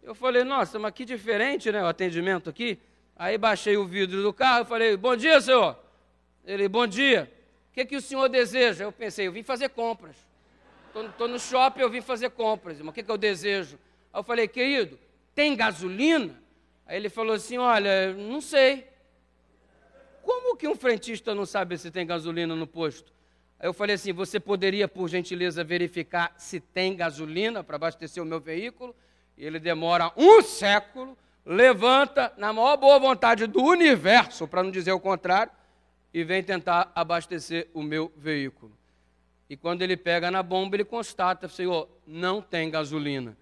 Eu 0.02 0.14
falei, 0.14 0.44
nossa, 0.44 0.78
mas 0.78 0.92
que 0.92 1.04
diferente 1.04 1.70
né, 1.72 1.82
o 1.82 1.86
atendimento 1.86 2.48
aqui. 2.48 2.78
Aí 3.18 3.38
baixei 3.38 3.78
o 3.78 3.86
vidro 3.86 4.22
do 4.22 4.32
carro 4.32 4.62
e 4.62 4.66
falei: 4.66 4.96
Bom 4.96 5.16
dia, 5.16 5.40
senhor. 5.40 5.76
Ele: 6.44 6.68
Bom 6.68 6.86
dia. 6.86 7.32
O 7.70 7.72
que, 7.72 7.86
que 7.86 7.96
o 7.96 8.00
senhor 8.00 8.28
deseja? 8.28 8.84
Eu 8.84 8.92
pensei: 8.92 9.26
Eu 9.26 9.32
vim 9.32 9.42
fazer 9.42 9.70
compras. 9.70 10.16
Estou 10.94 11.28
no 11.28 11.38
shopping, 11.38 11.80
eu 11.80 11.90
vim 11.90 12.02
fazer 12.02 12.30
compras. 12.30 12.78
Mas 12.78 12.88
o 12.88 12.92
que, 12.92 13.02
que 13.02 13.10
eu 13.10 13.16
desejo? 13.16 13.78
Aí 14.12 14.20
eu 14.20 14.22
falei: 14.22 14.46
Querido, 14.46 14.98
tem 15.34 15.56
gasolina? 15.56 16.38
Aí 16.86 16.98
ele 16.98 17.08
falou 17.08 17.34
assim: 17.34 17.56
Olha, 17.56 18.12
não 18.12 18.42
sei. 18.42 18.86
Como 20.22 20.56
que 20.56 20.68
um 20.68 20.74
frentista 20.74 21.34
não 21.34 21.46
sabe 21.46 21.78
se 21.78 21.90
tem 21.90 22.06
gasolina 22.06 22.54
no 22.54 22.66
posto? 22.66 23.15
Aí 23.58 23.68
eu 23.68 23.72
falei 23.72 23.94
assim: 23.94 24.12
Você 24.12 24.38
poderia, 24.38 24.86
por 24.86 25.08
gentileza, 25.08 25.64
verificar 25.64 26.34
se 26.36 26.60
tem 26.60 26.96
gasolina 26.96 27.64
para 27.64 27.76
abastecer 27.76 28.22
o 28.22 28.26
meu 28.26 28.40
veículo? 28.40 28.94
E 29.36 29.44
ele 29.44 29.58
demora 29.58 30.12
um 30.16 30.42
século 30.42 31.16
levanta 31.46 32.32
na 32.36 32.52
maior 32.52 32.76
boa 32.76 32.98
vontade 32.98 33.46
do 33.46 33.62
universo, 33.62 34.48
para 34.48 34.64
não 34.64 34.70
dizer 34.72 34.90
o 34.90 34.98
contrário, 34.98 35.52
e 36.12 36.24
vem 36.24 36.42
tentar 36.42 36.90
abastecer 36.92 37.68
o 37.72 37.82
meu 37.82 38.12
veículo. 38.16 38.72
E 39.48 39.56
quando 39.56 39.82
ele 39.82 39.96
pega 39.96 40.28
na 40.28 40.42
bomba, 40.42 40.74
ele 40.74 40.84
constata, 40.84 41.48
Senhor, 41.48 41.88
não 42.04 42.42
tem 42.42 42.68
gasolina. 42.68 43.36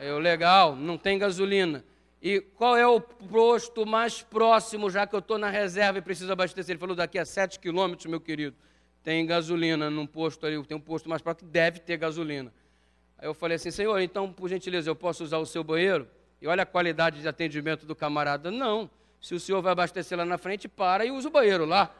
Eu, 0.00 0.18
legal, 0.18 0.74
não 0.74 0.96
tem 0.96 1.18
gasolina. 1.18 1.84
E 2.22 2.40
qual 2.40 2.74
é 2.74 2.86
o 2.86 3.00
posto 3.00 3.84
mais 3.84 4.22
próximo, 4.22 4.88
já 4.88 5.06
que 5.06 5.14
eu 5.14 5.18
estou 5.18 5.36
na 5.36 5.50
reserva 5.50 5.98
e 5.98 6.02
preciso 6.02 6.32
abastecer? 6.32 6.72
Ele 6.72 6.80
falou, 6.80 6.96
daqui 6.96 7.18
a 7.18 7.26
sete 7.26 7.58
quilômetros, 7.58 8.06
meu 8.06 8.20
querido, 8.20 8.56
tem 9.02 9.24
gasolina 9.26 9.90
num 9.90 10.06
posto 10.06 10.46
ali, 10.46 10.62
tem 10.64 10.76
um 10.76 10.80
posto 10.80 11.08
mais 11.08 11.22
próximo 11.22 11.46
que 11.46 11.52
deve 11.52 11.80
ter 11.80 11.96
gasolina. 11.96 12.52
Aí 13.18 13.26
eu 13.26 13.34
falei 13.34 13.56
assim, 13.56 13.70
Senhor, 13.70 13.98
então, 14.00 14.32
por 14.32 14.48
gentileza, 14.48 14.88
eu 14.88 14.96
posso 14.96 15.22
usar 15.24 15.38
o 15.38 15.46
seu 15.46 15.62
banheiro? 15.62 16.08
E 16.40 16.46
olha 16.46 16.62
a 16.62 16.66
qualidade 16.66 17.20
de 17.20 17.28
atendimento 17.28 17.84
do 17.84 17.94
camarada. 17.94 18.50
Não. 18.50 18.90
Se 19.20 19.34
o 19.34 19.40
senhor 19.40 19.60
vai 19.60 19.72
abastecer 19.72 20.16
lá 20.16 20.24
na 20.24 20.38
frente, 20.38 20.66
para 20.66 21.04
e 21.04 21.10
usa 21.10 21.28
o 21.28 21.30
banheiro 21.30 21.66
lá. 21.66 21.94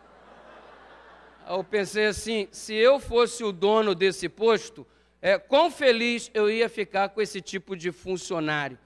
Aí 1.44 1.54
eu 1.54 1.62
pensei 1.62 2.06
assim: 2.06 2.48
se 2.50 2.74
eu 2.74 2.98
fosse 2.98 3.44
o 3.44 3.52
dono 3.52 3.94
desse 3.94 4.28
posto, 4.28 4.86
é, 5.20 5.38
quão 5.38 5.70
feliz 5.70 6.30
eu 6.32 6.50
ia 6.50 6.68
ficar 6.68 7.10
com 7.10 7.20
esse 7.20 7.42
tipo 7.42 7.76
de 7.76 7.92
funcionário. 7.92 8.78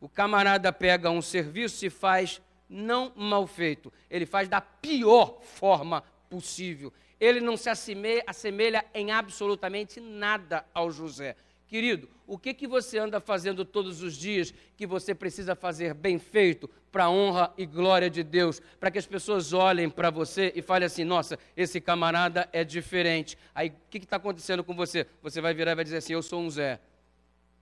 O 0.00 0.08
camarada 0.08 0.70
pega 0.72 1.10
um 1.10 1.22
serviço 1.22 1.86
e 1.86 1.90
faz 1.90 2.42
não 2.68 3.10
mal 3.16 3.46
feito, 3.46 3.90
ele 4.10 4.26
faz 4.26 4.46
da 4.46 4.60
pior 4.60 5.40
forma 5.40 6.04
possível. 6.28 6.92
Ele 7.20 7.40
não 7.40 7.56
se 7.56 7.68
assemelha, 7.68 8.22
assemelha 8.26 8.84
em 8.94 9.10
absolutamente 9.10 10.00
nada 10.00 10.64
ao 10.72 10.90
José. 10.90 11.36
Querido, 11.68 12.08
o 12.26 12.38
que, 12.38 12.54
que 12.54 12.66
você 12.66 12.98
anda 12.98 13.20
fazendo 13.20 13.62
todos 13.62 14.02
os 14.02 14.16
dias 14.16 14.54
que 14.74 14.86
você 14.86 15.14
precisa 15.14 15.54
fazer 15.54 15.92
bem 15.92 16.18
feito 16.18 16.68
para 16.90 17.04
a 17.04 17.10
honra 17.10 17.52
e 17.58 17.66
glória 17.66 18.08
de 18.08 18.22
Deus? 18.22 18.60
Para 18.80 18.90
que 18.90 18.98
as 18.98 19.06
pessoas 19.06 19.52
olhem 19.52 19.90
para 19.90 20.08
você 20.08 20.50
e 20.56 20.62
falem 20.62 20.86
assim: 20.86 21.04
nossa, 21.04 21.38
esse 21.54 21.78
camarada 21.78 22.48
é 22.54 22.64
diferente. 22.64 23.36
Aí 23.54 23.68
o 23.68 23.72
que 23.90 23.98
está 23.98 24.16
acontecendo 24.16 24.64
com 24.64 24.74
você? 24.74 25.06
Você 25.22 25.42
vai 25.42 25.52
virar 25.52 25.72
e 25.72 25.74
vai 25.74 25.84
dizer 25.84 25.98
assim: 25.98 26.14
eu 26.14 26.22
sou 26.22 26.40
um 26.40 26.48
Zé, 26.48 26.80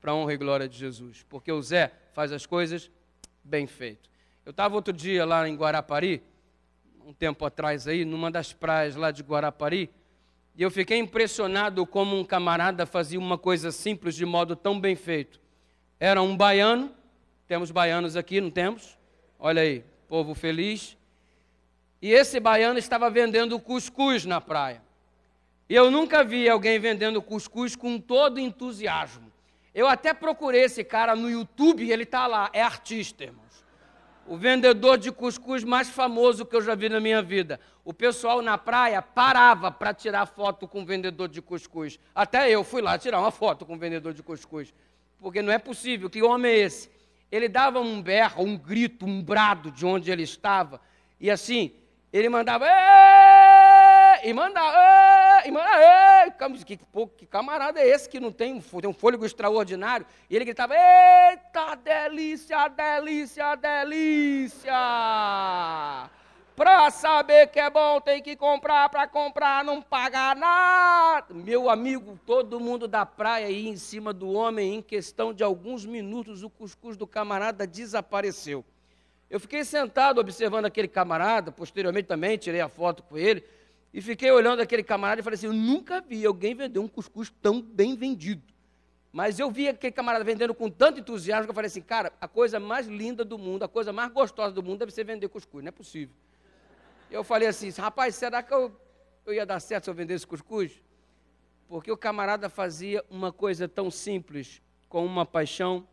para 0.00 0.12
a 0.12 0.14
honra 0.14 0.34
e 0.34 0.36
glória 0.36 0.68
de 0.68 0.78
Jesus. 0.78 1.24
Porque 1.28 1.50
o 1.50 1.60
Zé 1.60 1.92
faz 2.12 2.30
as 2.30 2.46
coisas 2.46 2.88
bem 3.42 3.66
feito. 3.66 4.08
Eu 4.44 4.50
estava 4.50 4.76
outro 4.76 4.92
dia 4.92 5.24
lá 5.24 5.48
em 5.48 5.56
Guarapari, 5.56 6.22
um 7.06 7.12
tempo 7.12 7.46
atrás 7.46 7.86
aí, 7.86 8.04
numa 8.04 8.32
das 8.32 8.52
praias 8.52 8.96
lá 8.96 9.12
de 9.12 9.22
Guarapari. 9.22 9.88
E 10.56 10.62
eu 10.62 10.72
fiquei 10.72 10.98
impressionado 10.98 11.86
como 11.86 12.18
um 12.18 12.24
camarada 12.24 12.84
fazia 12.84 13.16
uma 13.16 13.38
coisa 13.38 13.70
simples 13.70 14.16
de 14.16 14.26
modo 14.26 14.56
tão 14.56 14.80
bem 14.80 14.96
feito. 14.96 15.40
Era 16.00 16.20
um 16.20 16.36
baiano, 16.36 16.92
temos 17.46 17.70
baianos 17.70 18.16
aqui, 18.16 18.40
não 18.40 18.50
temos? 18.50 18.98
Olha 19.38 19.62
aí, 19.62 19.84
povo 20.08 20.34
feliz. 20.34 20.96
E 22.02 22.10
esse 22.10 22.40
baiano 22.40 22.76
estava 22.76 23.08
vendendo 23.08 23.60
cuscuz 23.60 24.24
na 24.24 24.40
praia. 24.40 24.82
E 25.68 25.76
eu 25.76 25.92
nunca 25.92 26.24
vi 26.24 26.48
alguém 26.48 26.80
vendendo 26.80 27.22
cuscuz 27.22 27.76
com 27.76 28.00
todo 28.00 28.40
entusiasmo. 28.40 29.30
Eu 29.72 29.86
até 29.86 30.12
procurei 30.12 30.64
esse 30.64 30.82
cara 30.82 31.14
no 31.14 31.30
YouTube 31.30 31.88
ele 31.88 32.02
está 32.02 32.26
lá, 32.26 32.50
é 32.52 32.62
artista, 32.62 33.22
irmão 33.22 33.45
o 34.28 34.36
vendedor 34.36 34.98
de 34.98 35.12
cuscuz 35.12 35.62
mais 35.62 35.88
famoso 35.88 36.44
que 36.44 36.56
eu 36.56 36.62
já 36.62 36.74
vi 36.74 36.88
na 36.88 37.00
minha 37.00 37.22
vida. 37.22 37.60
O 37.84 37.92
pessoal 37.92 38.42
na 38.42 38.58
praia 38.58 39.00
parava 39.00 39.70
para 39.70 39.94
tirar 39.94 40.26
foto 40.26 40.66
com 40.66 40.82
o 40.82 40.84
vendedor 40.84 41.28
de 41.28 41.40
cuscuz. 41.40 41.98
Até 42.14 42.50
eu 42.50 42.64
fui 42.64 42.82
lá 42.82 42.98
tirar 42.98 43.20
uma 43.20 43.30
foto 43.30 43.64
com 43.64 43.74
o 43.74 43.78
vendedor 43.78 44.12
de 44.12 44.22
cuscuz. 44.22 44.74
Porque 45.20 45.40
não 45.42 45.52
é 45.52 45.58
possível. 45.58 46.10
Que 46.10 46.22
homem 46.22 46.50
é 46.50 46.58
esse? 46.58 46.90
Ele 47.30 47.48
dava 47.48 47.80
um 47.80 48.02
berro, 48.02 48.44
um 48.44 48.56
grito, 48.56 49.06
um 49.06 49.22
brado 49.22 49.70
de 49.70 49.86
onde 49.86 50.10
ele 50.10 50.22
estava. 50.22 50.80
E 51.20 51.30
assim, 51.30 51.72
ele 52.12 52.28
mandava. 52.28 52.66
E 54.28 54.32
manda, 54.32 54.60
ei, 54.60 55.48
e 55.48 55.52
manda, 55.52 55.70
ei. 56.24 56.32
Que, 56.64 56.76
que 57.16 57.26
camarada 57.26 57.78
é 57.78 57.86
esse 57.86 58.08
que 58.08 58.18
não 58.18 58.32
tem, 58.32 58.60
tem 58.60 58.90
um 58.90 58.92
fôlego 58.92 59.24
extraordinário? 59.24 60.04
E 60.28 60.34
ele 60.34 60.44
gritava, 60.44 60.74
eita, 60.74 61.76
delícia, 61.76 62.66
delícia, 62.66 63.54
delícia. 63.54 64.72
Para 66.56 66.90
saber 66.90 67.46
que 67.48 67.60
é 67.60 67.70
bom, 67.70 68.00
tem 68.00 68.20
que 68.20 68.34
comprar, 68.34 68.88
para 68.88 69.06
comprar 69.06 69.64
não 69.64 69.80
pagar 69.80 70.34
nada. 70.34 71.32
Meu 71.32 71.70
amigo, 71.70 72.18
todo 72.26 72.58
mundo 72.58 72.88
da 72.88 73.06
praia 73.06 73.46
aí 73.46 73.68
em 73.68 73.76
cima 73.76 74.12
do 74.12 74.32
homem, 74.32 74.74
em 74.74 74.82
questão 74.82 75.32
de 75.32 75.44
alguns 75.44 75.86
minutos, 75.86 76.42
o 76.42 76.50
cuscuz 76.50 76.96
do 76.96 77.06
camarada 77.06 77.64
desapareceu. 77.64 78.64
Eu 79.30 79.38
fiquei 79.38 79.64
sentado 79.64 80.20
observando 80.20 80.64
aquele 80.64 80.88
camarada, 80.88 81.52
posteriormente 81.52 82.08
também 82.08 82.36
tirei 82.36 82.60
a 82.60 82.68
foto 82.68 83.04
com 83.04 83.16
ele, 83.16 83.44
e 83.92 84.00
fiquei 84.02 84.30
olhando 84.30 84.60
aquele 84.60 84.82
camarada 84.82 85.20
e 85.20 85.24
falei 85.24 85.36
assim: 85.36 85.46
eu 85.46 85.52
nunca 85.52 86.00
vi 86.00 86.24
alguém 86.24 86.54
vender 86.54 86.78
um 86.78 86.88
cuscuz 86.88 87.32
tão 87.42 87.60
bem 87.60 87.96
vendido. 87.96 88.42
Mas 89.12 89.38
eu 89.38 89.50
vi 89.50 89.68
aquele 89.68 89.92
camarada 89.92 90.24
vendendo 90.24 90.54
com 90.54 90.68
tanto 90.68 91.00
entusiasmo 91.00 91.44
que 91.44 91.50
eu 91.50 91.54
falei 91.54 91.68
assim: 91.68 91.80
cara, 91.80 92.12
a 92.20 92.28
coisa 92.28 92.60
mais 92.60 92.86
linda 92.86 93.24
do 93.24 93.38
mundo, 93.38 93.62
a 93.62 93.68
coisa 93.68 93.92
mais 93.92 94.12
gostosa 94.12 94.52
do 94.52 94.62
mundo 94.62 94.80
deve 94.80 94.92
ser 94.92 95.04
vender 95.04 95.28
cuscuz, 95.28 95.64
não 95.64 95.68
é 95.68 95.72
possível. 95.72 96.14
Eu 97.10 97.22
falei 97.22 97.48
assim, 97.48 97.70
rapaz, 97.70 98.14
será 98.14 98.42
que 98.42 98.52
eu, 98.52 98.74
eu 99.24 99.32
ia 99.32 99.46
dar 99.46 99.60
certo 99.60 99.84
se 99.84 99.90
eu 99.90 99.94
vendesse 99.94 100.26
cuscuz? 100.26 100.72
Porque 101.68 101.90
o 101.90 101.96
camarada 101.96 102.48
fazia 102.48 103.04
uma 103.08 103.32
coisa 103.32 103.68
tão 103.68 103.90
simples, 103.90 104.60
com 104.88 105.04
uma 105.04 105.24
paixão 105.24 105.86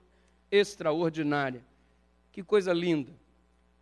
extraordinária. 0.52 1.64
Que 2.32 2.44
coisa 2.44 2.74
linda. 2.74 3.12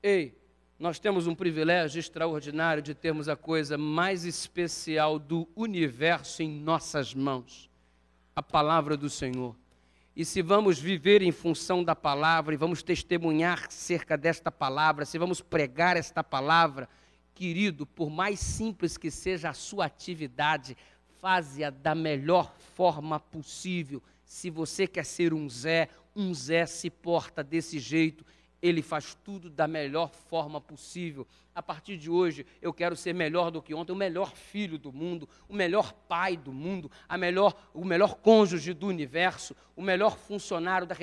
Ei, 0.03 0.37
nós 0.81 0.97
temos 0.97 1.27
um 1.27 1.35
privilégio 1.35 1.99
extraordinário 1.99 2.81
de 2.81 2.95
termos 2.95 3.29
a 3.29 3.35
coisa 3.35 3.77
mais 3.77 4.25
especial 4.25 5.19
do 5.19 5.47
universo 5.55 6.41
em 6.41 6.49
nossas 6.49 7.13
mãos 7.13 7.69
a 8.35 8.41
palavra 8.41 8.97
do 8.97 9.07
Senhor. 9.07 9.55
E 10.15 10.25
se 10.25 10.41
vamos 10.41 10.79
viver 10.79 11.21
em 11.21 11.31
função 11.31 11.83
da 11.83 11.95
palavra 11.95 12.55
e 12.55 12.57
vamos 12.57 12.81
testemunhar 12.81 13.69
cerca 13.69 14.17
desta 14.17 14.51
palavra, 14.51 15.05
se 15.05 15.19
vamos 15.19 15.39
pregar 15.39 15.97
esta 15.97 16.23
palavra, 16.23 16.89
querido, 17.35 17.85
por 17.85 18.09
mais 18.09 18.39
simples 18.39 18.97
que 18.97 19.11
seja 19.11 19.51
a 19.51 19.53
sua 19.53 19.85
atividade, 19.85 20.75
faze-a 21.21 21.69
da 21.69 21.93
melhor 21.93 22.55
forma 22.73 23.19
possível. 23.19 24.01
Se 24.25 24.49
você 24.49 24.87
quer 24.87 25.05
ser 25.05 25.31
um 25.31 25.47
Zé, 25.47 25.89
um 26.15 26.33
Zé 26.33 26.65
se 26.65 26.89
porta 26.89 27.43
desse 27.43 27.77
jeito 27.77 28.25
ele 28.61 28.81
faz 28.81 29.17
tudo 29.23 29.49
da 29.49 29.67
melhor 29.67 30.11
forma 30.29 30.61
possível. 30.61 31.27
A 31.53 31.61
partir 31.61 31.97
de 31.97 32.09
hoje, 32.09 32.45
eu 32.61 32.71
quero 32.71 32.95
ser 32.95 33.13
melhor 33.13 33.51
do 33.51 33.61
que 33.61 33.73
ontem, 33.73 33.91
o 33.91 33.95
melhor 33.95 34.33
filho 34.33 34.77
do 34.77 34.93
mundo, 34.93 35.27
o 35.49 35.53
melhor 35.53 35.91
pai 35.91 36.37
do 36.37 36.53
mundo, 36.53 36.89
a 37.09 37.17
melhor, 37.17 37.53
o 37.73 37.83
melhor 37.83 38.15
cônjuge 38.15 38.73
do 38.73 38.87
universo, 38.87 39.55
o 39.75 39.81
melhor 39.81 40.15
funcionário 40.15 40.87
da 40.87 40.95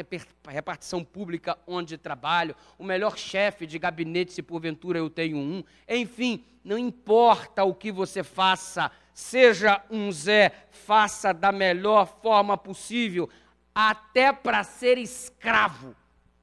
repartição 0.49 1.05
pública 1.05 1.59
onde 1.67 1.99
trabalho, 1.99 2.55
o 2.79 2.85
melhor 2.85 3.19
chefe 3.19 3.67
de 3.67 3.79
gabinete, 3.79 4.33
se 4.33 4.43
porventura 4.43 4.99
eu 4.99 5.11
tenho 5.11 5.37
um. 5.37 5.63
Enfim, 5.89 6.45
não 6.65 6.79
importa 6.79 7.65
o 7.65 7.75
que 7.75 7.91
você 7.91 8.23
faça, 8.23 8.91
seja 9.13 9.83
um 9.91 10.11
Zé, 10.13 10.53
faça 10.71 11.35
da 11.35 11.53
melhor 11.53 12.07
forma 12.23 12.57
possível, 12.57 13.29
até 13.75 14.33
para 14.33 14.65
ser 14.65 14.97
escravo 14.97 15.95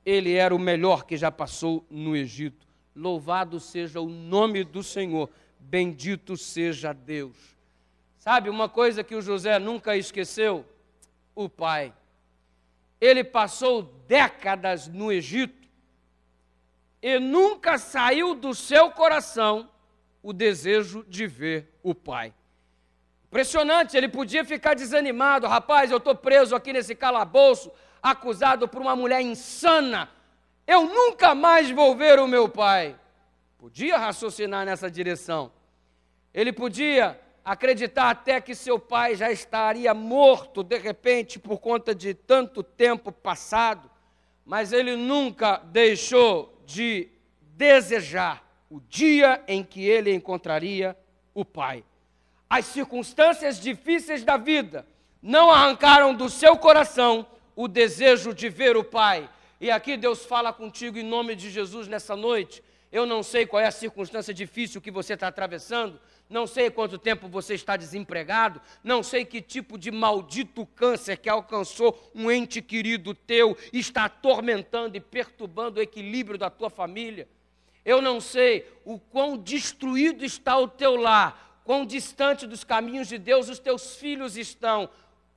ele 0.06 0.34
era 0.34 0.54
o 0.54 0.60
melhor 0.60 1.06
que 1.06 1.18
já 1.18 1.32
passou 1.32 1.86
no 1.90 2.16
Egito. 2.16 2.68
Louvado 2.96 3.60
seja 3.60 4.00
o 4.00 4.08
nome 4.08 4.64
do 4.64 4.84
Senhor, 4.84 5.30
bendito 5.60 6.38
seja 6.38 6.94
Deus. 6.94 7.36
Sabe 8.18 8.50
uma 8.50 8.70
coisa 8.70 9.04
que 9.04 9.16
o 9.16 9.22
José 9.22 9.58
nunca 9.60 9.98
esqueceu? 9.98 10.66
O 11.34 11.50
pai. 11.50 11.94
Ele 13.02 13.24
passou 13.24 13.82
décadas 14.08 14.88
no 14.88 15.12
Egito 15.12 15.68
e 17.02 17.20
nunca 17.20 17.78
saiu 17.78 18.34
do 18.34 18.54
seu 18.54 18.90
coração 18.92 19.70
o 20.24 20.32
desejo 20.32 21.04
de 21.08 21.28
ver 21.28 21.78
o 21.84 21.94
pai. 21.94 22.34
Impressionante, 23.28 23.98
ele 23.98 24.08
podia 24.08 24.46
ficar 24.46 24.76
desanimado, 24.76 25.46
rapaz, 25.46 25.92
eu 25.92 25.98
estou 25.98 26.16
preso 26.16 26.56
aqui 26.56 26.72
nesse 26.72 26.96
calabouço, 26.96 27.72
acusado 28.06 28.68
por 28.68 28.84
uma 28.84 28.96
mulher 28.96 29.20
insana. 29.22 30.08
Eu 30.68 30.86
nunca 30.86 31.34
mais 31.34 31.72
vou 31.72 31.96
ver 31.96 32.20
o 32.20 32.28
meu 32.28 32.48
pai. 32.48 32.96
Podia 33.58 33.98
raciocinar 33.98 34.64
nessa 34.64 34.92
direção. 34.92 35.52
Ele 36.32 36.54
podia 36.54 37.20
acreditar 37.44 38.12
até 38.12 38.40
que 38.40 38.54
seu 38.54 38.78
pai 38.78 39.16
já 39.16 39.32
estaria 39.32 39.92
morto 39.96 40.62
de 40.62 40.78
repente 40.78 41.40
por 41.40 41.58
conta 41.58 41.96
de 41.96 42.14
tanto 42.14 42.62
tempo 42.62 43.12
passado, 43.12 43.90
mas 44.46 44.72
ele 44.72 44.96
nunca 44.96 45.58
deixou 45.58 46.62
de 46.64 47.10
desejar 47.42 48.46
o 48.70 48.80
dia 48.82 49.44
em 49.48 49.64
que 49.64 49.84
ele 49.84 50.14
encontraria 50.14 50.96
o 51.34 51.44
pai. 51.44 51.84
As 52.48 52.66
circunstâncias 52.66 53.60
difíceis 53.60 54.24
da 54.24 54.38
vida 54.38 54.86
não 55.24 55.50
arrancaram 55.50 56.14
do 56.14 56.30
seu 56.30 56.56
coração 56.56 57.26
o 57.56 57.68
desejo 57.68 58.34
de 58.34 58.50
ver 58.50 58.76
o 58.76 58.84
Pai. 58.84 59.30
E 59.60 59.72
aqui 59.72 59.96
Deus 59.96 60.26
fala 60.26 60.52
contigo 60.52 60.98
em 60.98 61.04
nome 61.04 61.36
de 61.36 61.50
Jesus 61.50 61.88
nessa 61.88 62.16
noite. 62.16 62.62
Eu 62.92 63.06
não 63.06 63.24
sei 63.24 63.46
qual 63.46 63.62
é 63.62 63.68
a 63.68 63.72
circunstância 63.72 64.34
difícil 64.34 64.82
que 64.82 64.92
você 64.92 65.14
está 65.14 65.28
atravessando, 65.28 66.00
não 66.30 66.48
sei 66.48 66.70
quanto 66.70 66.98
tempo 66.98 67.28
você 67.28 67.54
está 67.54 67.76
desempregado, 67.76 68.62
não 68.84 69.04
sei 69.04 69.26
que 69.26 69.42
tipo 69.42 69.78
de 69.78 69.92
maldito 69.92 70.66
câncer 70.66 71.18
que 71.18 71.30
alcançou 71.30 72.12
um 72.16 72.32
ente 72.32 72.62
querido 72.62 73.14
teu 73.14 73.58
está 73.72 74.06
atormentando 74.06 74.98
e 74.98 75.02
perturbando 75.02 75.80
o 75.80 75.84
equilíbrio 75.84 76.38
da 76.38 76.50
tua 76.50 76.70
família. 76.70 77.28
Eu 77.84 78.02
não 78.02 78.20
sei 78.20 78.68
o 78.84 78.98
quão 78.98 79.38
destruído 79.38 80.26
está 80.26 80.58
o 80.58 80.68
teu 80.68 80.96
lar, 80.96 81.60
quão 81.64 81.86
distante 81.86 82.48
dos 82.48 82.64
caminhos 82.64 83.08
de 83.08 83.18
Deus 83.18 83.48
os 83.50 83.60
teus 83.60 83.96
filhos 83.96 84.38
estão, 84.38 84.90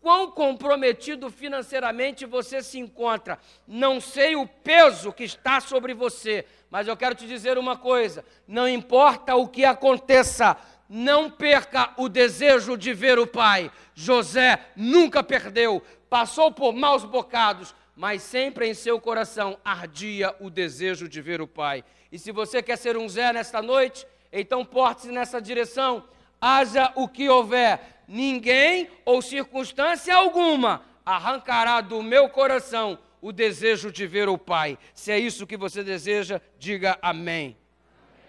quão 0.08 0.30
comprometido 0.30 1.30
financeiramente 1.30 2.24
você 2.24 2.62
se 2.62 2.78
encontra. 2.78 3.38
Não 3.66 4.00
sei 4.00 4.36
o 4.36 4.46
peso 4.46 5.12
que 5.12 5.22
está 5.22 5.60
sobre 5.60 5.92
você, 5.92 6.46
mas 6.70 6.88
eu 6.88 6.96
quero 6.96 7.14
te 7.14 7.26
dizer 7.26 7.58
uma 7.58 7.76
coisa: 7.76 8.24
não 8.46 8.66
importa 8.66 9.36
o 9.36 9.46
que 9.46 9.66
aconteça, 9.66 10.56
não 10.88 11.30
perca 11.30 11.92
o 11.98 12.08
desejo 12.08 12.74
de 12.74 12.94
ver 12.94 13.18
o 13.18 13.26
Pai. 13.26 13.70
José 13.94 14.58
nunca 14.74 15.22
perdeu, 15.22 15.82
passou 16.08 16.50
por 16.50 16.72
maus 16.72 17.04
bocados, 17.04 17.74
mas 17.94 18.22
sempre 18.22 18.66
em 18.66 18.72
seu 18.72 18.98
coração 18.98 19.58
ardia 19.62 20.34
o 20.40 20.48
desejo 20.48 21.06
de 21.06 21.20
ver 21.20 21.42
o 21.42 21.46
Pai. 21.46 21.84
E 22.10 22.18
se 22.18 22.32
você 22.32 22.62
quer 22.62 22.78
ser 22.78 22.96
um 22.96 23.06
Zé 23.10 23.30
nesta 23.30 23.60
noite, 23.60 24.06
então 24.32 24.64
porte-se 24.64 25.12
nessa 25.12 25.38
direção, 25.38 26.02
haja 26.40 26.90
o 26.94 27.06
que 27.06 27.28
houver 27.28 27.97
ninguém 28.08 28.90
ou 29.04 29.20
circunstância 29.20 30.16
alguma 30.16 30.82
arrancará 31.04 31.80
do 31.80 32.02
meu 32.02 32.28
coração 32.28 32.98
o 33.20 33.32
desejo 33.32 33.92
de 33.92 34.06
ver 34.06 34.28
o 34.28 34.38
Pai. 34.38 34.78
Se 34.94 35.12
é 35.12 35.18
isso 35.18 35.46
que 35.46 35.56
você 35.56 35.84
deseja, 35.84 36.40
diga 36.58 36.98
amém. 37.02 37.56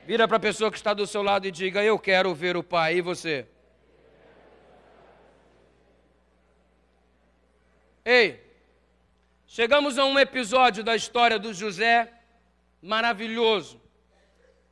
Vira 0.05 0.27
para 0.27 0.37
a 0.37 0.39
pessoa 0.39 0.71
que 0.71 0.77
está 0.77 0.93
do 0.93 1.07
seu 1.07 1.21
lado 1.21 1.47
e 1.47 1.51
diga: 1.51 1.83
Eu 1.83 1.97
quero 1.97 2.33
ver 2.33 2.57
o 2.57 2.63
Pai. 2.63 2.97
E 2.97 3.01
você? 3.01 3.47
Ei, 8.03 8.43
chegamos 9.45 9.99
a 9.99 10.05
um 10.05 10.17
episódio 10.17 10.83
da 10.83 10.95
história 10.95 11.37
do 11.37 11.53
José 11.53 12.11
maravilhoso. 12.81 13.79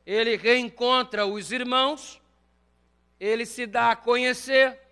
Ele 0.04 0.36
reencontra 0.36 1.26
os 1.26 1.52
irmãos, 1.52 2.20
ele 3.20 3.44
se 3.44 3.66
dá 3.66 3.92
a 3.92 3.96
conhecer 3.96 4.87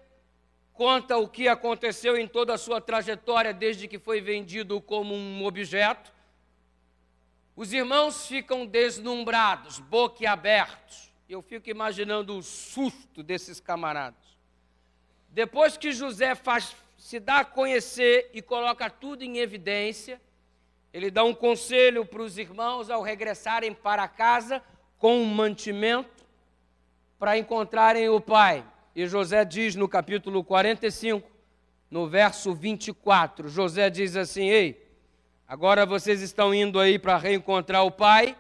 conta 0.77 1.17
o 1.17 1.27
que 1.27 1.49
aconteceu 1.49 2.19
em 2.19 2.29
toda 2.29 2.53
a 2.55 2.59
sua 2.59 2.81
trajetória 2.81 3.53
desde 3.53 3.89
que 3.89 3.99
foi 3.99 4.21
vendido 4.21 4.81
como 4.81 5.15
um 5.15 5.45
objeto. 5.45 6.13
Os 7.57 7.73
irmãos 7.73 8.27
ficam 8.27 8.67
deslumbrados, 8.67 9.79
boquiabertos. 9.79 11.11
Eu 11.29 11.41
fico 11.41 11.71
imaginando 11.71 12.37
o 12.37 12.43
susto 12.43 13.23
desses 13.23 13.59
camaradas. 13.59 14.37
Depois 15.31 15.79
que 15.79 15.93
José 15.93 16.35
faz, 16.35 16.77
se 16.99 17.19
dá 17.19 17.39
a 17.39 17.45
conhecer 17.45 18.31
e 18.35 18.43
coloca 18.43 18.91
tudo 18.91 19.23
em 19.23 19.39
evidência, 19.39 20.21
ele 20.93 21.11
dá 21.11 21.25
um 21.25 21.35
conselho 21.35 22.05
para 22.05 22.23
os 22.23 22.37
irmãos 22.37 22.91
ao 22.91 23.03
regressarem 23.03 23.73
para 23.73 24.07
casa 24.07 24.63
com 24.99 25.19
um 25.19 25.25
mantimento 25.25 26.27
para 27.19 27.39
encontrarem 27.39 28.11
o 28.11 28.21
pai. 28.21 28.63
E 28.97 29.07
José 29.07 29.45
diz 29.45 29.77
no 29.77 29.87
capítulo 29.87 30.43
45, 30.43 31.31
no 31.91 32.09
verso 32.09 32.55
24: 32.55 33.47
José 33.47 33.91
diz 33.91 34.17
assim: 34.17 34.49
Ei, 34.49 34.91
agora 35.47 35.85
vocês 35.85 36.23
estão 36.23 36.55
indo 36.55 36.81
aí 36.81 36.99
para 36.99 37.19
reencontrar 37.19 37.85
o 37.85 37.91
pai. 37.91 38.35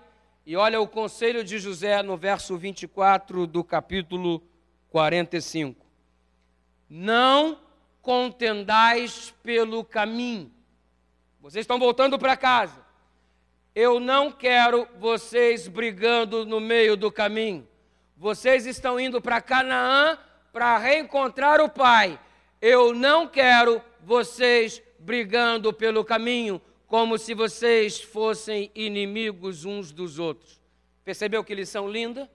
E 0.46 0.56
olha 0.56 0.80
o 0.80 0.88
conselho 0.88 1.44
de 1.44 1.58
José 1.58 2.02
no 2.02 2.16
verso 2.16 2.56
24 2.56 3.46
do 3.46 3.62
capítulo 3.62 4.42
45. 4.88 5.84
Não 6.88 7.60
contendais 8.00 9.34
pelo 9.42 9.84
caminho. 9.84 10.50
Vocês 11.38 11.64
estão 11.64 11.78
voltando 11.78 12.18
para 12.18 12.34
casa. 12.34 12.80
Eu 13.74 14.00
não 14.00 14.32
quero 14.32 14.88
vocês 14.98 15.68
brigando 15.68 16.46
no 16.46 16.60
meio 16.60 16.96
do 16.96 17.12
caminho. 17.12 17.68
Vocês 18.16 18.64
estão 18.64 18.98
indo 18.98 19.20
para 19.20 19.42
Canaã 19.42 20.18
para 20.56 20.78
reencontrar 20.78 21.60
o 21.60 21.68
Pai. 21.68 22.18
Eu 22.62 22.94
não 22.94 23.28
quero 23.28 23.82
vocês 24.00 24.82
brigando 24.98 25.70
pelo 25.70 26.02
caminho, 26.02 26.62
como 26.86 27.18
se 27.18 27.34
vocês 27.34 28.00
fossem 28.00 28.70
inimigos 28.74 29.66
uns 29.66 29.92
dos 29.92 30.18
outros. 30.18 30.58
Percebeu 31.04 31.44
que 31.44 31.54
lição 31.54 31.86
linda? 31.86 32.26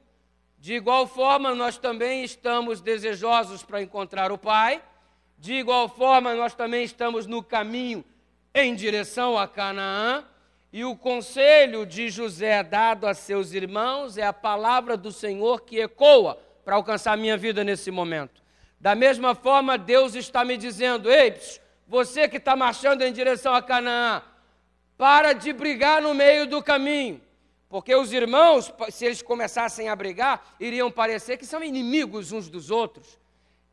De 0.59 0.75
igual 0.75 1.07
forma, 1.07 1.55
nós 1.55 1.79
também 1.79 2.23
estamos 2.23 2.79
desejosos 2.79 3.63
para 3.63 3.81
encontrar 3.81 4.31
o 4.31 4.37
Pai. 4.37 4.83
De 5.39 5.53
igual 5.53 5.89
forma, 5.89 6.35
nós 6.35 6.53
também 6.53 6.83
estamos 6.83 7.25
no 7.25 7.41
caminho 7.41 8.05
em 8.53 8.75
direção 8.75 9.35
a 9.35 9.47
Canaã. 9.47 10.23
E 10.71 10.85
o 10.85 10.95
conselho 10.95 11.87
de 11.87 12.07
José 12.11 12.61
dado 12.61 13.07
a 13.07 13.15
seus 13.15 13.51
irmãos 13.51 14.15
é 14.15 14.23
a 14.23 14.31
palavra 14.31 14.95
do 14.95 15.11
Senhor 15.11 15.61
que 15.61 15.79
ecoa 15.79 16.50
para 16.63 16.75
alcançar 16.75 17.13
a 17.13 17.17
minha 17.17 17.37
vida 17.37 17.63
nesse 17.63 17.91
momento. 17.91 18.41
Da 18.79 18.95
mesma 18.95 19.35
forma, 19.35 19.77
Deus 19.77 20.15
está 20.15 20.43
me 20.43 20.57
dizendo: 20.57 21.11
ei, 21.11 21.39
você 21.87 22.27
que 22.27 22.37
está 22.37 22.55
marchando 22.55 23.01
em 23.01 23.13
direção 23.13 23.53
a 23.53 23.61
Canaã, 23.61 24.21
para 24.97 25.33
de 25.33 25.53
brigar 25.53 26.01
no 26.01 26.13
meio 26.13 26.47
do 26.47 26.61
caminho. 26.63 27.21
Porque 27.69 27.95
os 27.95 28.11
irmãos, 28.11 28.73
se 28.89 29.05
eles 29.05 29.21
começassem 29.21 29.87
a 29.87 29.95
brigar, 29.95 30.55
iriam 30.59 30.91
parecer 30.91 31.37
que 31.37 31.45
são 31.45 31.63
inimigos 31.63 32.31
uns 32.31 32.49
dos 32.49 32.69
outros. 32.69 33.17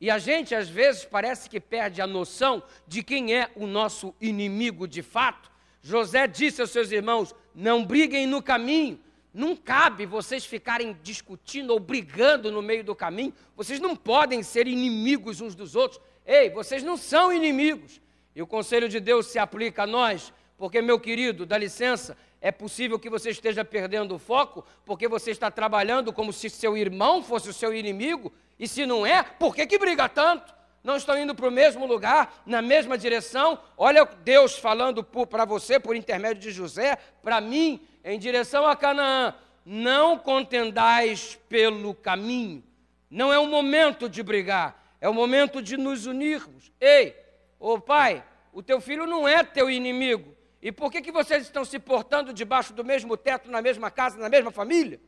E 0.00 0.08
a 0.10 0.18
gente, 0.18 0.54
às 0.54 0.68
vezes, 0.68 1.04
parece 1.04 1.50
que 1.50 1.58
perde 1.58 2.00
a 2.00 2.06
noção 2.06 2.62
de 2.86 3.02
quem 3.02 3.34
é 3.34 3.50
o 3.56 3.66
nosso 3.66 4.14
inimigo 4.20 4.86
de 4.86 5.02
fato 5.02 5.50
José 5.82 6.26
disse 6.26 6.60
aos 6.60 6.70
seus 6.70 6.90
irmãos: 6.90 7.34
não 7.54 7.84
briguem 7.84 8.26
no 8.26 8.42
caminho. 8.42 9.00
Não 9.38 9.54
cabe 9.54 10.04
vocês 10.04 10.44
ficarem 10.44 10.98
discutindo 11.00 11.70
ou 11.70 11.78
brigando 11.78 12.50
no 12.50 12.60
meio 12.60 12.82
do 12.82 12.92
caminho. 12.92 13.32
Vocês 13.54 13.78
não 13.78 13.94
podem 13.94 14.42
ser 14.42 14.66
inimigos 14.66 15.40
uns 15.40 15.54
dos 15.54 15.76
outros. 15.76 16.00
Ei, 16.26 16.50
vocês 16.50 16.82
não 16.82 16.96
são 16.96 17.32
inimigos. 17.32 18.00
E 18.34 18.42
o 18.42 18.48
conselho 18.48 18.88
de 18.88 18.98
Deus 18.98 19.28
se 19.28 19.38
aplica 19.38 19.84
a 19.84 19.86
nós, 19.86 20.32
porque, 20.56 20.82
meu 20.82 20.98
querido, 20.98 21.46
dá 21.46 21.56
licença, 21.56 22.18
é 22.40 22.50
possível 22.50 22.98
que 22.98 23.08
você 23.08 23.30
esteja 23.30 23.64
perdendo 23.64 24.16
o 24.16 24.18
foco, 24.18 24.66
porque 24.84 25.06
você 25.06 25.30
está 25.30 25.52
trabalhando 25.52 26.12
como 26.12 26.32
se 26.32 26.50
seu 26.50 26.76
irmão 26.76 27.22
fosse 27.22 27.48
o 27.48 27.54
seu 27.54 27.72
inimigo, 27.72 28.32
e 28.58 28.66
se 28.66 28.84
não 28.86 29.06
é, 29.06 29.22
por 29.22 29.54
que, 29.54 29.68
que 29.68 29.78
briga 29.78 30.08
tanto? 30.08 30.52
Não 30.82 30.96
estão 30.96 31.18
indo 31.18 31.34
para 31.34 31.48
o 31.48 31.50
mesmo 31.50 31.86
lugar, 31.86 32.42
na 32.46 32.62
mesma 32.62 32.96
direção. 32.96 33.58
Olha 33.76 34.04
Deus 34.04 34.56
falando 34.56 35.02
para 35.02 35.44
você 35.44 35.78
por 35.78 35.96
intermédio 35.96 36.42
de 36.42 36.50
José, 36.50 36.96
para 37.22 37.40
mim, 37.40 37.80
em 38.04 38.18
direção 38.18 38.66
a 38.66 38.76
Canaã. 38.76 39.34
Não 39.64 40.18
contendais 40.18 41.38
pelo 41.48 41.94
caminho. 41.94 42.64
Não 43.10 43.32
é 43.32 43.38
o 43.38 43.46
momento 43.46 44.08
de 44.08 44.22
brigar, 44.22 44.96
é 45.00 45.08
o 45.08 45.14
momento 45.14 45.60
de 45.60 45.76
nos 45.76 46.06
unirmos. 46.06 46.72
Ei, 46.80 47.14
ô 47.58 47.78
pai, 47.78 48.24
o 48.52 48.62
teu 48.62 48.80
filho 48.80 49.06
não 49.06 49.26
é 49.26 49.42
teu 49.44 49.70
inimigo. 49.70 50.34
E 50.60 50.72
por 50.72 50.90
que, 50.90 51.00
que 51.00 51.12
vocês 51.12 51.42
estão 51.42 51.64
se 51.64 51.78
portando 51.78 52.32
debaixo 52.32 52.72
do 52.72 52.84
mesmo 52.84 53.16
teto, 53.16 53.50
na 53.50 53.62
mesma 53.62 53.90
casa, 53.90 54.18
na 54.18 54.28
mesma 54.28 54.50
família? 54.50 55.00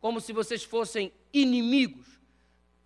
Como 0.00 0.20
se 0.20 0.32
vocês 0.32 0.62
fossem 0.62 1.12
inimigos 1.32 2.17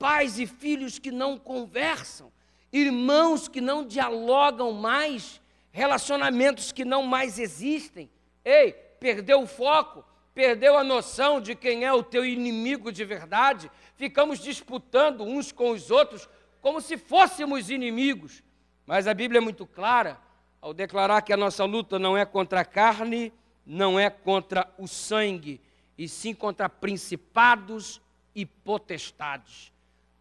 pais 0.02 0.36
e 0.36 0.48
filhos 0.48 0.98
que 0.98 1.12
não 1.12 1.38
conversam, 1.38 2.32
irmãos 2.72 3.46
que 3.46 3.60
não 3.60 3.86
dialogam 3.86 4.72
mais, 4.72 5.40
relacionamentos 5.70 6.72
que 6.72 6.84
não 6.84 7.04
mais 7.04 7.38
existem. 7.38 8.10
Ei, 8.44 8.72
perdeu 8.98 9.42
o 9.42 9.46
foco, 9.46 10.04
perdeu 10.34 10.76
a 10.76 10.82
noção 10.82 11.40
de 11.40 11.54
quem 11.54 11.84
é 11.84 11.92
o 11.92 12.02
teu 12.02 12.24
inimigo 12.26 12.90
de 12.90 13.04
verdade, 13.04 13.70
ficamos 13.94 14.40
disputando 14.40 15.22
uns 15.22 15.52
com 15.52 15.70
os 15.70 15.88
outros 15.88 16.28
como 16.60 16.80
se 16.80 16.98
fôssemos 16.98 17.70
inimigos. 17.70 18.42
Mas 18.84 19.06
a 19.06 19.14
Bíblia 19.14 19.38
é 19.38 19.40
muito 19.40 19.64
clara 19.64 20.18
ao 20.60 20.74
declarar 20.74 21.22
que 21.22 21.32
a 21.32 21.36
nossa 21.36 21.64
luta 21.64 21.96
não 21.96 22.18
é 22.18 22.24
contra 22.24 22.62
a 22.62 22.64
carne, 22.64 23.32
não 23.64 24.00
é 24.00 24.10
contra 24.10 24.68
o 24.76 24.88
sangue, 24.88 25.60
e 25.96 26.08
sim 26.08 26.34
contra 26.34 26.68
principados 26.68 28.00
e 28.34 28.44
potestades. 28.44 29.71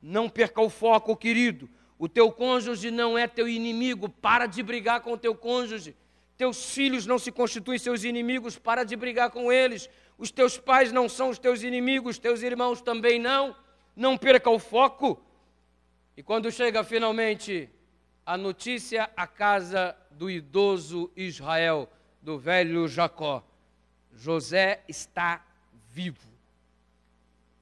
Não 0.01 0.27
perca 0.27 0.61
o 0.61 0.69
foco, 0.69 1.15
querido. 1.15 1.69
O 1.99 2.09
teu 2.09 2.31
cônjuge 2.31 2.89
não 2.89 3.17
é 3.17 3.27
teu 3.27 3.47
inimigo. 3.47 4.09
Para 4.09 4.47
de 4.47 4.63
brigar 4.63 5.01
com 5.01 5.13
o 5.13 5.17
teu 5.17 5.35
cônjuge. 5.35 5.95
Teus 6.35 6.73
filhos 6.73 7.05
não 7.05 7.19
se 7.19 7.31
constituem 7.31 7.77
seus 7.77 8.03
inimigos. 8.03 8.57
Para 8.57 8.83
de 8.83 8.95
brigar 8.95 9.29
com 9.29 9.51
eles. 9.51 9.89
Os 10.17 10.31
teus 10.31 10.57
pais 10.57 10.91
não 10.91 11.07
são 11.07 11.29
os 11.29 11.37
teus 11.37 11.61
inimigos. 11.61 12.17
Teus 12.17 12.41
irmãos 12.41 12.81
também 12.81 13.19
não. 13.19 13.55
Não 13.95 14.17
perca 14.17 14.49
o 14.49 14.57
foco. 14.57 15.21
E 16.17 16.23
quando 16.23 16.51
chega 16.51 16.83
finalmente 16.83 17.69
a 18.25 18.37
notícia 18.37 19.09
à 19.15 19.27
casa 19.27 19.95
do 20.11 20.29
idoso 20.29 21.11
Israel, 21.15 21.89
do 22.21 22.37
velho 22.37 22.87
Jacó, 22.87 23.43
José 24.13 24.83
está 24.87 25.45
vivo. 25.89 26.30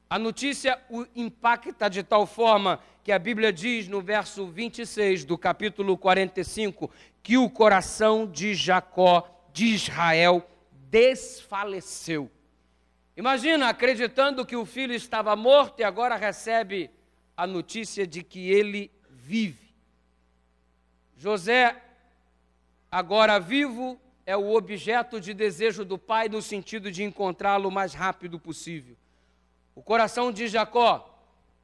A 0.10 0.17
notícia 0.17 0.82
o 0.89 1.06
impacta 1.15 1.88
de 1.88 2.02
tal 2.02 2.26
forma 2.26 2.82
que 3.04 3.12
a 3.12 3.19
Bíblia 3.19 3.54
diz 3.54 3.88
no 3.88 4.02
verso 4.02 4.48
26 4.48 5.24
do 5.24 5.38
capítulo 5.38 5.95
45 5.95 6.89
que 7.22 7.38
o 7.38 7.48
coração 7.48 8.26
de 8.26 8.56
Jacó, 8.56 9.30
de 9.54 9.65
Israel, 9.67 10.50
desfaleceu. 10.89 12.32
Imagina, 13.15 13.69
acreditando 13.69 14.43
que 14.43 14.56
o 14.56 14.65
filho 14.65 14.95
estava 14.95 15.36
morto 15.36 15.82
e 15.82 15.84
agora 15.84 16.15
recebe 16.15 16.89
a 17.38 17.45
notícia 17.45 18.08
de 18.08 18.24
que 18.24 18.50
ele 18.50 18.91
vive. 19.12 19.76
José, 21.15 21.80
agora 22.91 23.39
vivo, 23.39 24.02
é 24.26 24.36
o 24.36 24.56
objeto 24.56 25.22
de 25.22 25.36
desejo 25.36 25.86
do 25.86 26.00
pai 26.00 26.30
no 26.30 26.41
sentido 26.41 26.91
de 26.91 27.04
encontrá-lo 27.04 27.69
o 27.69 27.72
mais 27.72 27.93
rápido 27.93 28.39
possível. 28.39 28.98
O 29.79 29.81
coração 29.81 30.29
de 30.29 30.45
Jacó 30.49 31.09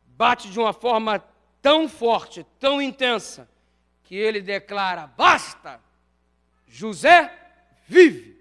bate 0.05 0.49
de 0.49 0.57
uma 0.57 0.71
forma 0.71 1.19
tão 1.61 1.89
forte, 1.89 2.45
tão 2.57 2.81
intensa, 2.81 3.45
que 4.05 4.15
ele 4.15 4.39
declara: 4.41 5.05
basta, 5.05 5.81
José 6.65 7.29
vive. 7.85 8.39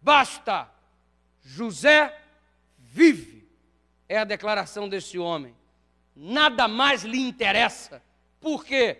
Basta, 0.00 0.66
José 1.42 2.18
vive. 2.78 3.46
É 4.08 4.16
a 4.16 4.24
declaração 4.24 4.88
desse 4.88 5.18
homem. 5.18 5.54
Nada 6.16 6.66
mais 6.66 7.04
lhe 7.04 7.20
interessa, 7.20 8.02
porque 8.40 8.96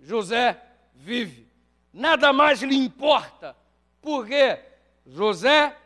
José 0.00 0.58
vive. 0.94 1.46
Nada 1.92 2.32
mais 2.32 2.62
lhe 2.62 2.76
importa, 2.76 3.54
porque 4.00 4.58
José 5.04 5.76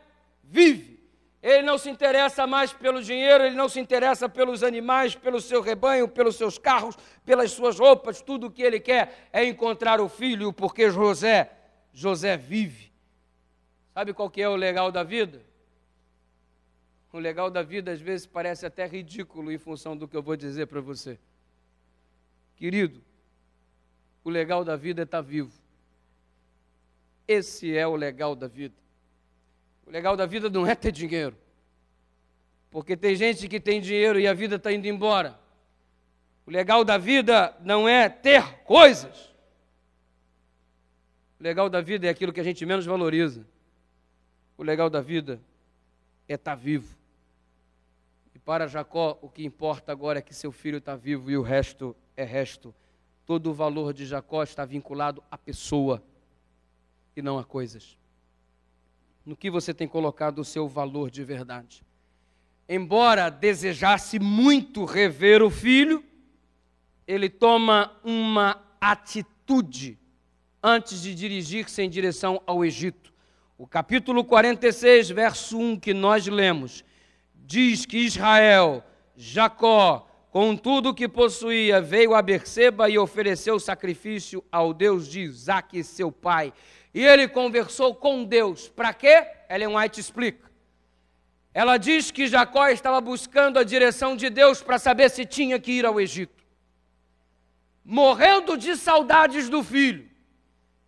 vive. 0.41 1.00
Ele 1.41 1.63
não 1.63 1.77
se 1.77 1.89
interessa 1.89 2.45
mais 2.45 2.71
pelo 2.71 3.01
dinheiro, 3.01 3.43
ele 3.43 3.55
não 3.55 3.67
se 3.67 3.79
interessa 3.79 4.29
pelos 4.29 4.61
animais, 4.61 5.15
pelo 5.15 5.41
seu 5.41 5.59
rebanho, 5.59 6.07
pelos 6.07 6.35
seus 6.35 6.59
carros, 6.59 6.95
pelas 7.25 7.51
suas 7.51 7.79
roupas, 7.79 8.21
tudo 8.21 8.47
o 8.47 8.51
que 8.51 8.61
ele 8.61 8.79
quer 8.79 9.29
é 9.33 9.43
encontrar 9.43 9.99
o 9.99 10.07
filho, 10.07 10.53
porque 10.53 10.91
José, 10.91 11.51
José 11.91 12.37
vive. 12.37 12.91
Sabe 13.93 14.13
qual 14.13 14.29
que 14.29 14.41
é 14.41 14.47
o 14.47 14.55
legal 14.55 14.91
da 14.91 15.03
vida? 15.03 15.41
O 17.11 17.17
legal 17.17 17.49
da 17.49 17.63
vida 17.63 17.91
às 17.91 17.99
vezes 17.99 18.25
parece 18.27 18.65
até 18.65 18.85
ridículo 18.85 19.51
em 19.51 19.57
função 19.57 19.97
do 19.97 20.07
que 20.07 20.15
eu 20.15 20.21
vou 20.21 20.37
dizer 20.37 20.67
para 20.67 20.79
você. 20.79 21.19
Querido, 22.55 23.01
o 24.23 24.29
legal 24.29 24.63
da 24.63 24.75
vida 24.75 25.01
é 25.01 25.03
estar 25.03 25.17
tá 25.17 25.21
vivo. 25.21 25.51
Esse 27.27 27.75
é 27.75 27.85
o 27.87 27.95
legal 27.95 28.35
da 28.35 28.47
vida. 28.47 28.80
O 29.91 29.93
legal 29.93 30.15
da 30.15 30.25
vida 30.25 30.49
não 30.49 30.65
é 30.65 30.73
ter 30.73 30.89
dinheiro. 30.89 31.35
Porque 32.69 32.95
tem 32.95 33.13
gente 33.13 33.45
que 33.49 33.59
tem 33.59 33.81
dinheiro 33.81 34.17
e 34.17 34.25
a 34.25 34.33
vida 34.33 34.55
está 34.55 34.71
indo 34.71 34.87
embora. 34.87 35.37
O 36.45 36.49
legal 36.49 36.85
da 36.85 36.97
vida 36.97 37.53
não 37.59 37.89
é 37.89 38.07
ter 38.07 38.63
coisas. 38.63 39.33
O 41.37 41.43
legal 41.43 41.69
da 41.69 41.81
vida 41.81 42.07
é 42.07 42.09
aquilo 42.09 42.31
que 42.31 42.39
a 42.39 42.43
gente 42.43 42.65
menos 42.65 42.85
valoriza. 42.85 43.45
O 44.57 44.63
legal 44.63 44.89
da 44.89 45.01
vida 45.01 45.41
é 46.25 46.35
estar 46.35 46.55
tá 46.55 46.55
vivo. 46.55 46.97
E 48.33 48.39
para 48.39 48.67
Jacó, 48.67 49.19
o 49.21 49.27
que 49.27 49.43
importa 49.43 49.91
agora 49.91 50.19
é 50.19 50.21
que 50.21 50.33
seu 50.33 50.53
filho 50.53 50.77
está 50.77 50.95
vivo 50.95 51.29
e 51.29 51.35
o 51.35 51.41
resto 51.41 51.93
é 52.15 52.23
resto. 52.23 52.73
Todo 53.25 53.49
o 53.49 53.53
valor 53.53 53.91
de 53.91 54.05
Jacó 54.05 54.41
está 54.41 54.63
vinculado 54.63 55.21
à 55.29 55.37
pessoa 55.37 56.01
e 57.13 57.21
não 57.21 57.37
a 57.37 57.43
coisas 57.43 57.99
no 59.25 59.35
que 59.35 59.49
você 59.49 59.73
tem 59.73 59.87
colocado 59.87 60.39
o 60.39 60.45
seu 60.45 60.67
valor 60.67 61.09
de 61.09 61.23
verdade. 61.23 61.83
embora 62.67 63.29
desejasse 63.29 64.17
muito 64.17 64.85
rever 64.85 65.43
o 65.43 65.49
filho, 65.49 66.03
ele 67.05 67.27
toma 67.27 67.91
uma 68.03 68.63
atitude 68.79 69.99
antes 70.63 71.01
de 71.01 71.13
dirigir-se 71.13 71.81
em 71.81 71.89
direção 71.89 72.41
ao 72.45 72.63
Egito. 72.63 73.11
O 73.57 73.67
capítulo 73.67 74.23
46, 74.23 75.09
verso 75.09 75.57
1 75.57 75.79
que 75.79 75.93
nós 75.93 76.25
lemos, 76.27 76.83
diz 77.35 77.85
que 77.85 77.97
Israel, 77.97 78.83
Jacó, 79.17 80.07
com 80.31 80.55
tudo 80.55 80.89
o 80.89 80.93
que 80.93 81.07
possuía, 81.07 81.81
veio 81.81 82.15
a 82.15 82.21
Berseba 82.21 82.89
e 82.89 82.97
ofereceu 82.97 83.59
sacrifício 83.59 84.41
ao 84.49 84.73
Deus 84.73 85.07
de 85.07 85.19
Isaac, 85.19 85.83
seu 85.83 86.11
pai. 86.11 86.53
E 86.93 87.05
ele 87.05 87.27
conversou 87.27 87.95
com 87.95 88.23
Deus. 88.23 88.67
Para 88.67 88.93
quê? 88.93 89.25
Ellen 89.49 89.75
White 89.75 89.99
explica. 89.99 90.51
Ela 91.53 91.77
diz 91.77 92.11
que 92.11 92.27
Jacó 92.27 92.67
estava 92.69 93.01
buscando 93.01 93.59
a 93.59 93.63
direção 93.63 94.15
de 94.15 94.29
Deus 94.29 94.61
para 94.61 94.79
saber 94.79 95.09
se 95.09 95.25
tinha 95.25 95.59
que 95.59 95.71
ir 95.71 95.85
ao 95.85 95.99
Egito. 95.99 96.43
Morrendo 97.83 98.57
de 98.57 98.75
saudades 98.75 99.49
do 99.49 99.63
filho, 99.63 100.09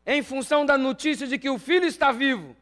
em 0.05 0.21
função 0.21 0.65
da 0.65 0.77
notícia 0.77 1.27
de 1.27 1.37
que 1.37 1.49
o 1.49 1.57
filho 1.57 1.85
está 1.85 2.11
vivo, 2.11 2.55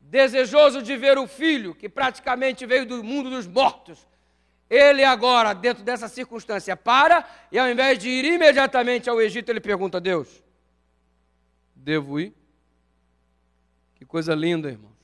desejoso 0.00 0.82
de 0.82 0.96
ver 0.96 1.18
o 1.18 1.26
filho, 1.26 1.74
que 1.74 1.88
praticamente 1.88 2.64
veio 2.66 2.86
do 2.86 3.02
mundo 3.02 3.30
dos 3.30 3.46
mortos, 3.46 4.06
ele 4.68 5.02
agora, 5.02 5.54
dentro 5.54 5.82
dessa 5.82 6.08
circunstância, 6.08 6.76
para 6.76 7.26
e 7.50 7.58
ao 7.58 7.68
invés 7.68 7.98
de 7.98 8.08
ir 8.08 8.24
imediatamente 8.24 9.08
ao 9.08 9.20
Egito, 9.20 9.48
ele 9.48 9.60
pergunta 9.60 9.96
a 9.96 10.00
Deus: 10.00 10.42
Devo 11.74 12.20
ir? 12.20 12.34
Que 13.98 14.04
coisa 14.04 14.34
linda, 14.34 14.70
irmãos. 14.70 14.96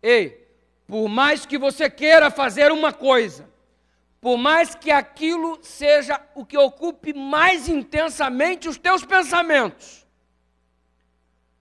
Ei, 0.00 0.48
por 0.86 1.08
mais 1.08 1.44
que 1.44 1.58
você 1.58 1.90
queira 1.90 2.30
fazer 2.30 2.70
uma 2.70 2.92
coisa, 2.92 3.48
por 4.20 4.36
mais 4.36 4.74
que 4.74 4.90
aquilo 4.90 5.58
seja 5.62 6.20
o 6.34 6.46
que 6.46 6.56
ocupe 6.56 7.12
mais 7.12 7.68
intensamente 7.68 8.68
os 8.68 8.78
teus 8.78 9.04
pensamentos, 9.04 10.06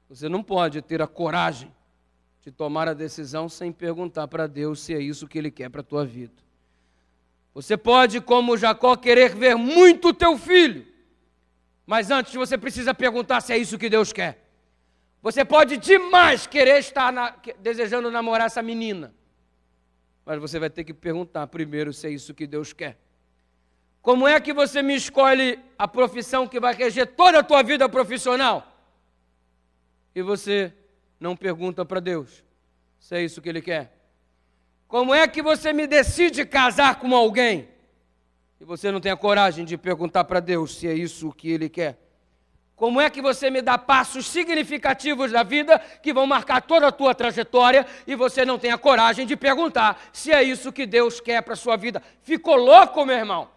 você 0.08 0.30
não 0.30 0.44
pode 0.44 0.82
ter 0.82 1.02
a 1.02 1.08
coragem 1.08 1.74
de 2.42 2.52
tomar 2.52 2.88
a 2.88 2.94
decisão 2.94 3.50
sem 3.50 3.72
perguntar 3.72 4.28
para 4.28 4.46
Deus 4.46 4.82
se 4.82 4.94
é 4.94 5.00
isso 5.00 5.28
que 5.28 5.38
Ele 5.38 5.50
quer 5.50 5.70
para 5.70 5.82
a 5.82 5.84
tua 5.84 6.06
vida. 6.06 6.44
Você 7.54 7.78
pode, 7.78 8.20
como 8.20 8.58
Jacó, 8.58 8.96
querer 8.96 9.34
ver 9.34 9.56
muito 9.56 10.10
o 10.10 10.14
teu 10.14 10.38
filho, 10.38 10.86
mas 11.86 12.12
antes 12.12 12.34
você 12.34 12.58
precisa 12.58 12.94
perguntar 12.94 13.42
se 13.42 13.54
é 13.54 13.58
isso 13.58 13.78
que 13.78 13.90
Deus 13.90 14.12
quer. 14.12 14.43
Você 15.24 15.46
pode 15.46 15.78
demais 15.78 16.46
querer 16.46 16.80
estar 16.80 17.10
na, 17.10 17.34
desejando 17.62 18.12
namorar 18.12 18.48
essa 18.48 18.62
menina, 18.62 19.16
mas 20.26 20.38
você 20.38 20.60
vai 20.60 20.70
ter 20.70 20.84
que 20.84 20.94
perguntar 20.94 21.48
primeiro 21.48 21.94
se 21.94 22.06
é 22.08 22.10
isso 22.10 22.34
que 22.34 22.46
Deus 22.46 22.74
quer. 22.74 23.00
Como 24.02 24.28
é 24.28 24.38
que 24.42 24.52
você 24.52 24.82
me 24.82 24.94
escolhe 24.94 25.58
a 25.80 25.88
profissão 25.88 26.46
que 26.46 26.60
vai 26.60 26.74
reger 26.74 27.08
toda 27.16 27.40
a 27.40 27.44
tua 27.44 27.64
vida 27.64 27.88
profissional? 27.88 28.68
E 30.14 30.22
você 30.22 30.74
não 31.18 31.38
pergunta 31.38 31.86
para 31.86 32.02
Deus 32.02 32.44
se 33.00 33.16
é 33.16 33.24
isso 33.24 33.42
que 33.42 33.48
Ele 33.48 33.62
quer. 33.62 33.98
Como 34.90 35.14
é 35.14 35.26
que 35.26 35.42
você 35.42 35.72
me 35.72 35.88
decide 35.88 36.46
casar 36.46 37.00
com 37.00 37.16
alguém? 37.16 37.70
E 38.60 38.66
você 38.66 38.92
não 38.92 39.00
tem 39.00 39.12
a 39.12 39.16
coragem 39.16 39.64
de 39.64 39.78
perguntar 39.78 40.26
para 40.26 40.42
Deus 40.42 40.76
se 40.76 40.86
é 40.86 40.94
isso 40.94 41.32
que 41.32 41.50
Ele 41.50 41.70
quer. 41.70 42.03
Como 42.76 43.00
é 43.00 43.10
que 43.10 43.22
você 43.22 43.50
me 43.50 43.62
dá 43.62 43.78
passos 43.78 44.26
significativos 44.26 45.32
da 45.32 45.44
vida 45.44 45.80
que 46.02 46.14
vão 46.14 46.26
marcar 46.26 46.62
toda 46.62 46.88
a 46.88 46.92
tua 46.92 47.14
trajetória 47.14 47.86
e 48.08 48.16
você 48.16 48.44
não 48.44 48.58
tem 48.58 48.72
a 48.72 48.78
coragem 48.78 49.28
de 49.28 49.36
perguntar 49.36 50.02
se 50.12 50.32
é 50.32 50.42
isso 50.42 50.74
que 50.74 50.86
Deus 50.86 51.20
quer 51.20 51.42
para 51.44 51.54
a 51.54 51.58
sua 51.58 51.78
vida? 51.78 52.02
Ficou 52.24 52.56
louco, 52.56 53.06
meu 53.06 53.16
irmão? 53.16 53.50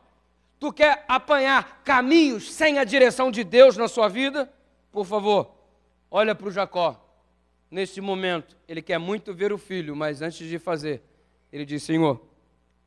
Tu 0.59 0.73
quer 0.73 1.05
apanhar 1.09 1.83
caminhos 1.83 2.53
sem 2.53 2.79
a 2.79 2.85
direção 2.85 3.31
de 3.31 3.43
Deus 3.43 3.77
na 3.77 3.89
sua 3.89 4.09
vida? 4.09 4.51
Por 4.93 5.05
favor, 5.05 5.51
olha 6.11 6.35
para 6.35 6.49
o 6.49 6.51
Jacó. 6.51 7.03
Neste 7.71 8.01
momento, 8.01 8.57
ele 8.69 8.81
quer 8.81 8.99
muito 8.99 9.35
ver 9.35 9.53
o 9.53 9.59
filho, 9.59 9.97
mas 9.97 10.23
antes 10.23 10.47
de 10.47 10.59
fazer, 10.59 11.03
ele 11.53 11.65
diz: 11.65 11.83
Senhor, 11.83 12.25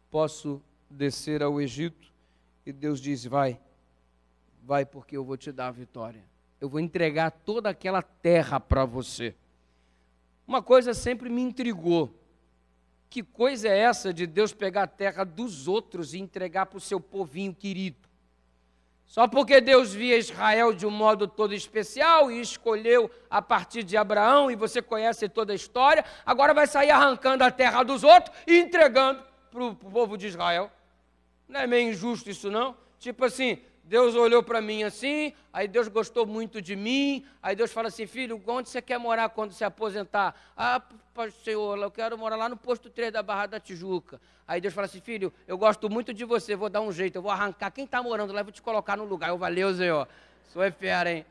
posso 0.09 0.61
descer 0.89 1.43
ao 1.43 1.59
Egito? 1.61 2.07
E 2.65 2.71
Deus 2.71 2.99
diz: 3.01 3.25
Vai, 3.25 3.59
vai, 4.69 4.85
porque 4.85 5.17
eu 5.17 5.23
vou 5.23 5.35
te 5.35 5.51
dar 5.51 5.69
a 5.69 5.71
vitória. 5.71 6.23
Eu 6.61 6.69
vou 6.69 6.79
entregar 6.79 7.31
toda 7.31 7.71
aquela 7.71 8.03
terra 8.03 8.59
para 8.59 8.85
você. 8.85 9.33
Uma 10.47 10.61
coisa 10.61 10.93
sempre 10.93 11.27
me 11.27 11.41
intrigou. 11.41 12.13
Que 13.09 13.23
coisa 13.23 13.67
é 13.67 13.75
essa 13.75 14.13
de 14.13 14.27
Deus 14.27 14.53
pegar 14.53 14.83
a 14.83 14.87
terra 14.87 15.23
dos 15.23 15.67
outros 15.67 16.13
e 16.13 16.19
entregar 16.19 16.67
para 16.67 16.77
o 16.77 16.81
seu 16.81 16.99
povinho 16.99 17.51
querido? 17.51 18.07
Só 19.07 19.27
porque 19.27 19.59
Deus 19.59 19.91
via 19.91 20.19
Israel 20.19 20.71
de 20.71 20.85
um 20.85 20.91
modo 20.91 21.27
todo 21.27 21.55
especial 21.55 22.31
e 22.31 22.39
escolheu 22.39 23.09
a 23.27 23.41
partir 23.41 23.81
de 23.81 23.97
Abraão, 23.97 24.51
e 24.51 24.55
você 24.55 24.83
conhece 24.83 25.27
toda 25.27 25.51
a 25.51 25.55
história, 25.55 26.05
agora 26.23 26.53
vai 26.53 26.67
sair 26.67 26.91
arrancando 26.91 27.43
a 27.43 27.49
terra 27.49 27.81
dos 27.81 28.03
outros 28.03 28.37
e 28.45 28.59
entregando 28.59 29.23
para 29.49 29.63
o 29.63 29.73
povo 29.73 30.15
de 30.15 30.27
Israel. 30.27 30.71
Não 31.47 31.59
é 31.59 31.65
meio 31.65 31.89
injusto 31.89 32.29
isso, 32.29 32.51
não? 32.51 32.77
Tipo 32.99 33.25
assim, 33.25 33.63
Deus 33.89 34.13
olhou 34.13 34.43
para 34.43 34.61
mim 34.61 34.83
assim, 34.83 35.33
aí 35.51 35.67
Deus 35.67 35.87
gostou 35.87 36.23
muito 36.23 36.61
de 36.61 36.75
mim, 36.75 37.25
aí 37.41 37.55
Deus 37.55 37.73
fala 37.73 37.87
assim, 37.87 38.05
filho, 38.05 38.39
onde 38.45 38.69
você 38.69 38.83
quer 38.83 38.99
morar 38.99 39.29
quando 39.29 39.51
se 39.51 39.63
aposentar? 39.63 40.35
Ah, 40.55 40.79
Senhor, 41.43 41.75
eu 41.75 41.89
quero 41.89 42.15
morar 42.15 42.35
lá 42.35 42.47
no 42.47 42.55
posto 42.55 42.87
3 42.87 43.11
da 43.11 43.23
Barra 43.23 43.47
da 43.47 43.59
Tijuca. 43.59 44.21
Aí 44.47 44.61
Deus 44.61 44.75
fala 44.75 44.85
assim, 44.85 45.01
filho, 45.01 45.33
eu 45.47 45.57
gosto 45.57 45.89
muito 45.89 46.13
de 46.13 46.23
você, 46.23 46.55
vou 46.55 46.69
dar 46.69 46.81
um 46.81 46.91
jeito, 46.91 47.15
eu 47.15 47.21
vou 47.23 47.31
arrancar 47.31 47.71
quem 47.71 47.85
está 47.85 48.03
morando 48.03 48.31
lá, 48.31 48.43
vou 48.43 48.51
te 48.51 48.61
colocar 48.61 48.95
no 48.95 49.05
lugar. 49.05 49.29
Eu 49.29 49.39
valeu, 49.39 49.73
Senhor. 49.73 50.07
Sou 50.49 50.61
é 50.61 50.69
fera, 50.69 51.11
hein? 51.11 51.25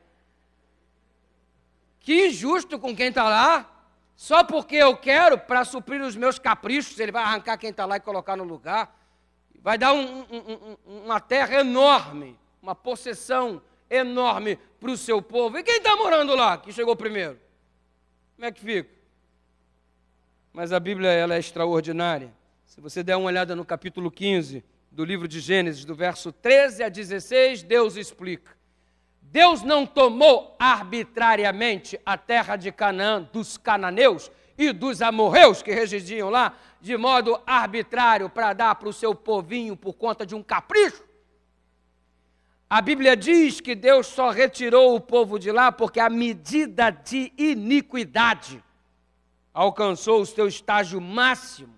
Que 2.01 2.27
injusto 2.27 2.77
com 2.77 2.95
quem 2.95 3.11
está 3.11 3.23
lá. 3.23 3.71
Só 4.17 4.43
porque 4.43 4.75
eu 4.75 4.97
quero, 4.97 5.39
para 5.39 5.65
suprir 5.65 6.03
os 6.03 6.17
meus 6.17 6.41
caprichos, 6.41 6.99
ele 6.99 7.13
vai 7.13 7.23
arrancar 7.23 7.57
quem 7.57 7.71
está 7.71 7.87
lá 7.87 7.99
e 7.99 8.01
colocar 8.01 8.37
no 8.37 8.43
lugar. 8.43 8.99
Vai 9.63 9.79
dar 9.79 9.93
um, 9.93 10.23
um, 10.23 10.77
um, 10.89 11.05
uma 11.05 11.21
terra 11.21 11.61
enorme 11.61 12.37
uma 12.69 12.75
possessão 12.75 13.63
enorme 13.89 14.59
para 14.79 14.91
o 14.91 14.97
seu 14.97 15.23
povo. 15.23 15.57
E 15.57 15.63
quem 15.63 15.79
está 15.79 15.97
morando 15.97 16.35
lá, 16.35 16.59
que 16.59 16.71
chegou 16.71 16.95
primeiro? 16.95 17.41
Como 18.37 18.47
é 18.47 18.53
que 18.53 18.61
fica? 18.61 18.91
Mas 20.53 20.71
a 20.71 20.79
Bíblia 20.79 21.09
ela 21.09 21.35
é 21.35 21.39
extraordinária. 21.39 22.31
Se 22.67 22.79
você 22.79 23.03
der 23.03 23.17
uma 23.17 23.29
olhada 23.29 23.57
no 23.57 23.65
capítulo 23.65 24.11
15 24.11 24.63
do 24.93 25.03
livro 25.03 25.27
de 25.27 25.41
Gênesis, 25.41 25.87
do 25.87 25.95
verso 25.95 26.31
13 26.31 26.83
a 26.83 26.91
16, 26.91 27.63
Deus 27.63 27.97
explica. 27.97 28.55
Deus 29.23 29.63
não 29.63 29.87
tomou 29.87 30.55
arbitrariamente 30.59 31.99
a 32.05 32.19
terra 32.19 32.57
de 32.57 32.71
Canaã 32.71 33.27
dos 33.33 33.57
cananeus 33.57 34.31
e 34.59 34.73
dos 34.73 35.01
amorreus 35.01 35.63
que 35.63 35.73
residiam 35.73 36.29
lá, 36.29 36.55
de 36.83 36.99
modo 36.99 37.41
arbitrário, 37.47 38.29
para 38.29 38.53
dar 38.53 38.75
para 38.75 38.91
o 38.91 38.93
seu 38.93 39.15
povinho 39.15 39.75
por 39.75 39.95
conta 39.95 40.27
de 40.27 40.35
um 40.35 40.43
capricho. 40.43 41.08
A 42.71 42.83
Bíblia 42.83 43.17
diz 43.17 43.63
que 43.63 43.75
Deus 43.75 44.07
só 44.09 44.29
retirou 44.29 44.95
o 44.95 45.01
povo 45.01 45.39
de 45.39 45.51
lá 45.51 45.73
porque 45.73 45.99
a 45.99 46.11
medida 46.11 46.91
de 46.91 47.33
iniquidade 47.39 48.63
alcançou 49.55 50.21
o 50.21 50.27
seu 50.27 50.47
estágio 50.47 51.01
máximo. 51.01 51.75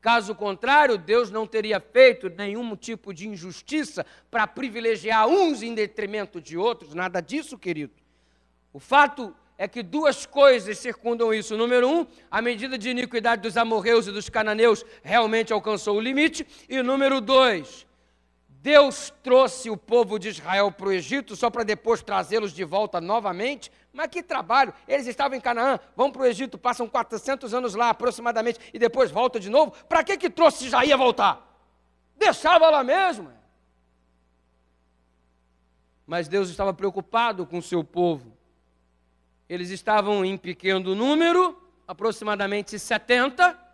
Caso 0.00 0.34
contrário, 0.34 0.98
Deus 0.98 1.30
não 1.30 1.46
teria 1.46 1.78
feito 1.78 2.28
nenhum 2.28 2.74
tipo 2.74 3.14
de 3.14 3.28
injustiça 3.28 4.04
para 4.28 4.48
privilegiar 4.48 5.28
uns 5.28 5.62
em 5.62 5.74
detrimento 5.74 6.40
de 6.40 6.56
outros, 6.56 6.92
nada 6.92 7.20
disso, 7.20 7.56
querido. 7.56 7.94
O 8.72 8.80
fato 8.80 9.34
é 9.56 9.68
que 9.68 9.82
duas 9.82 10.26
coisas 10.26 10.76
circundam 10.78 11.32
isso. 11.32 11.56
Número 11.56 11.88
um, 11.88 12.06
a 12.28 12.42
medida 12.42 12.76
de 12.76 12.90
iniquidade 12.90 13.42
dos 13.42 13.56
amorreus 13.56 14.08
e 14.08 14.12
dos 14.12 14.28
cananeus 14.28 14.84
realmente 15.02 15.52
alcançou 15.52 15.96
o 15.96 16.00
limite. 16.00 16.44
E 16.68 16.82
número 16.82 17.20
dois, 17.20 17.85
Deus 18.62 19.12
trouxe 19.22 19.70
o 19.70 19.76
povo 19.76 20.18
de 20.18 20.28
Israel 20.28 20.72
para 20.72 20.88
o 20.88 20.92
Egito 20.92 21.36
só 21.36 21.48
para 21.48 21.62
depois 21.62 22.02
trazê-los 22.02 22.52
de 22.52 22.64
volta 22.64 23.00
novamente. 23.00 23.70
Mas 23.92 24.08
que 24.08 24.22
trabalho! 24.22 24.74
Eles 24.86 25.06
estavam 25.06 25.36
em 25.38 25.40
Canaã, 25.40 25.78
vão 25.94 26.10
para 26.10 26.22
o 26.22 26.26
Egito, 26.26 26.58
passam 26.58 26.88
400 26.88 27.54
anos 27.54 27.74
lá 27.74 27.90
aproximadamente 27.90 28.58
e 28.74 28.78
depois 28.78 29.10
voltam 29.10 29.40
de 29.40 29.48
novo. 29.48 29.72
Para 29.88 30.02
que 30.02 30.16
que 30.16 30.28
trouxe 30.28 30.64
se 30.64 30.70
já 30.70 30.84
ia 30.84 30.96
voltar? 30.96 31.46
Deixava 32.16 32.68
lá 32.68 32.82
mesmo. 32.82 33.32
Mas 36.06 36.28
Deus 36.28 36.48
estava 36.48 36.72
preocupado 36.72 37.46
com 37.46 37.58
o 37.58 37.62
seu 37.62 37.82
povo. 37.82 38.32
Eles 39.48 39.70
estavam 39.70 40.24
em 40.24 40.36
pequeno 40.36 40.94
número, 40.94 41.56
aproximadamente 41.86 42.78
70, 42.78 43.65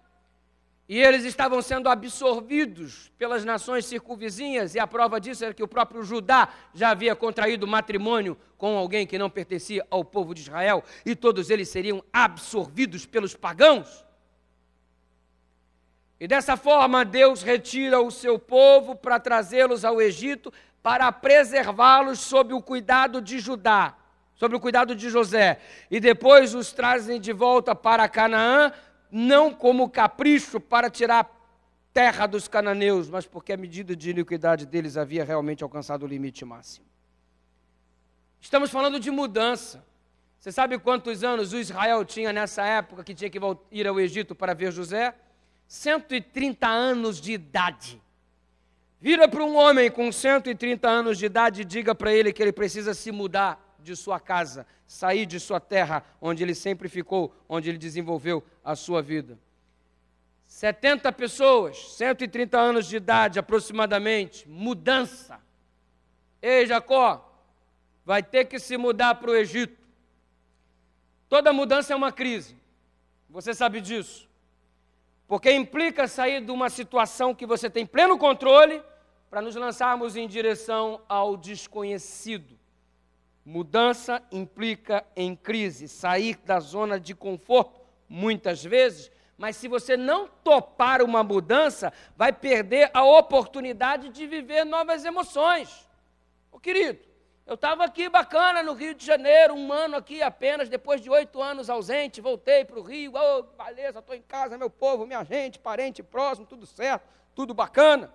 e 0.92 1.00
eles 1.00 1.24
estavam 1.24 1.62
sendo 1.62 1.88
absorvidos 1.88 3.10
pelas 3.16 3.46
nações 3.46 3.86
circunvizinhas, 3.86 4.74
e 4.74 4.78
a 4.78 4.86
prova 4.86 5.18
disso 5.18 5.42
era 5.42 5.54
que 5.54 5.62
o 5.62 5.66
próprio 5.66 6.02
Judá 6.02 6.50
já 6.74 6.90
havia 6.90 7.16
contraído 7.16 7.66
matrimônio 7.66 8.36
com 8.58 8.76
alguém 8.76 9.06
que 9.06 9.16
não 9.16 9.30
pertencia 9.30 9.86
ao 9.90 10.04
povo 10.04 10.34
de 10.34 10.42
Israel, 10.42 10.84
e 11.06 11.16
todos 11.16 11.48
eles 11.48 11.70
seriam 11.70 12.04
absorvidos 12.12 13.06
pelos 13.06 13.34
pagãos. 13.34 14.04
E 16.20 16.28
dessa 16.28 16.58
forma, 16.58 17.06
Deus 17.06 17.42
retira 17.42 17.98
o 17.98 18.10
seu 18.10 18.38
povo 18.38 18.94
para 18.94 19.18
trazê-los 19.18 19.86
ao 19.86 19.98
Egito, 19.98 20.52
para 20.82 21.10
preservá-los 21.10 22.20
sob 22.20 22.52
o 22.52 22.60
cuidado 22.60 23.22
de 23.22 23.38
Judá, 23.38 23.96
sob 24.34 24.54
o 24.54 24.60
cuidado 24.60 24.94
de 24.94 25.08
José. 25.08 25.58
E 25.90 25.98
depois 25.98 26.54
os 26.54 26.70
trazem 26.70 27.18
de 27.18 27.32
volta 27.32 27.74
para 27.74 28.06
Canaã, 28.10 28.70
não 29.12 29.52
como 29.52 29.90
capricho 29.90 30.58
para 30.58 30.88
tirar 30.88 31.30
terra 31.92 32.26
dos 32.26 32.48
cananeus, 32.48 33.10
mas 33.10 33.26
porque 33.26 33.52
a 33.52 33.56
medida 33.58 33.94
de 33.94 34.08
iniquidade 34.08 34.64
deles 34.64 34.96
havia 34.96 35.22
realmente 35.22 35.62
alcançado 35.62 36.04
o 36.04 36.06
limite 36.06 36.46
máximo. 36.46 36.86
Estamos 38.40 38.70
falando 38.70 38.98
de 38.98 39.10
mudança. 39.10 39.84
Você 40.40 40.50
sabe 40.50 40.78
quantos 40.78 41.22
anos 41.22 41.52
o 41.52 41.58
Israel 41.58 42.04
tinha 42.06 42.32
nessa 42.32 42.64
época 42.64 43.04
que 43.04 43.14
tinha 43.14 43.28
que 43.28 43.38
ir 43.70 43.86
ao 43.86 44.00
Egito 44.00 44.34
para 44.34 44.54
ver 44.54 44.72
José? 44.72 45.14
130 45.68 46.66
anos 46.66 47.20
de 47.20 47.32
idade. 47.32 48.02
Vira 48.98 49.28
para 49.28 49.44
um 49.44 49.56
homem 49.56 49.90
com 49.90 50.10
130 50.10 50.88
anos 50.88 51.18
de 51.18 51.26
idade 51.26 51.62
e 51.62 51.64
diga 51.64 51.94
para 51.94 52.12
ele 52.12 52.32
que 52.32 52.42
ele 52.42 52.52
precisa 52.52 52.94
se 52.94 53.12
mudar 53.12 53.71
de 53.82 53.96
sua 53.96 54.20
casa, 54.20 54.66
sair 54.86 55.26
de 55.26 55.40
sua 55.40 55.60
terra, 55.60 56.04
onde 56.20 56.42
ele 56.42 56.54
sempre 56.54 56.88
ficou, 56.88 57.34
onde 57.48 57.68
ele 57.68 57.78
desenvolveu 57.78 58.42
a 58.64 58.76
sua 58.76 59.02
vida. 59.02 59.38
70 60.46 61.10
pessoas, 61.12 61.94
130 61.96 62.58
anos 62.58 62.86
de 62.86 62.96
idade 62.96 63.38
aproximadamente, 63.38 64.48
mudança. 64.48 65.40
Ei, 66.40 66.66
Jacó, 66.66 67.32
vai 68.04 68.22
ter 68.22 68.44
que 68.44 68.58
se 68.58 68.76
mudar 68.76 69.14
para 69.14 69.30
o 69.30 69.34
Egito. 69.34 69.80
Toda 71.28 71.52
mudança 71.52 71.92
é 71.92 71.96
uma 71.96 72.12
crise. 72.12 72.56
Você 73.30 73.54
sabe 73.54 73.80
disso. 73.80 74.28
Porque 75.26 75.50
implica 75.50 76.06
sair 76.06 76.44
de 76.44 76.50
uma 76.50 76.68
situação 76.68 77.34
que 77.34 77.46
você 77.46 77.70
tem 77.70 77.86
pleno 77.86 78.18
controle 78.18 78.82
para 79.30 79.40
nos 79.40 79.56
lançarmos 79.56 80.14
em 80.14 80.28
direção 80.28 81.00
ao 81.08 81.38
desconhecido. 81.38 82.58
Mudança 83.44 84.22
implica 84.30 85.04
em 85.16 85.34
crise, 85.34 85.88
sair 85.88 86.36
da 86.44 86.60
zona 86.60 87.00
de 87.00 87.14
conforto, 87.14 87.80
muitas 88.08 88.62
vezes, 88.62 89.10
mas 89.36 89.56
se 89.56 89.66
você 89.66 89.96
não 89.96 90.28
topar 90.28 91.02
uma 91.02 91.24
mudança, 91.24 91.92
vai 92.16 92.32
perder 92.32 92.90
a 92.94 93.04
oportunidade 93.04 94.10
de 94.10 94.26
viver 94.26 94.64
novas 94.64 95.04
emoções. 95.04 95.88
Ô 96.52 96.60
querido, 96.60 97.00
eu 97.44 97.54
estava 97.54 97.84
aqui 97.84 98.08
bacana 98.08 98.62
no 98.62 98.72
Rio 98.72 98.94
de 98.94 99.04
Janeiro, 99.04 99.54
um 99.54 99.72
ano 99.72 99.96
aqui 99.96 100.22
apenas, 100.22 100.68
depois 100.68 101.00
de 101.00 101.10
oito 101.10 101.42
anos 101.42 101.68
ausente, 101.68 102.20
voltei 102.20 102.64
para 102.64 102.78
o 102.78 102.82
Rio, 102.82 103.12
oh, 103.16 103.42
beleza, 103.42 103.98
estou 103.98 104.14
em 104.14 104.22
casa, 104.22 104.56
meu 104.56 104.70
povo, 104.70 105.04
minha 105.04 105.24
gente, 105.24 105.58
parente 105.58 106.02
próximo, 106.04 106.46
tudo 106.46 106.64
certo, 106.64 107.04
tudo 107.34 107.52
bacana. 107.52 108.12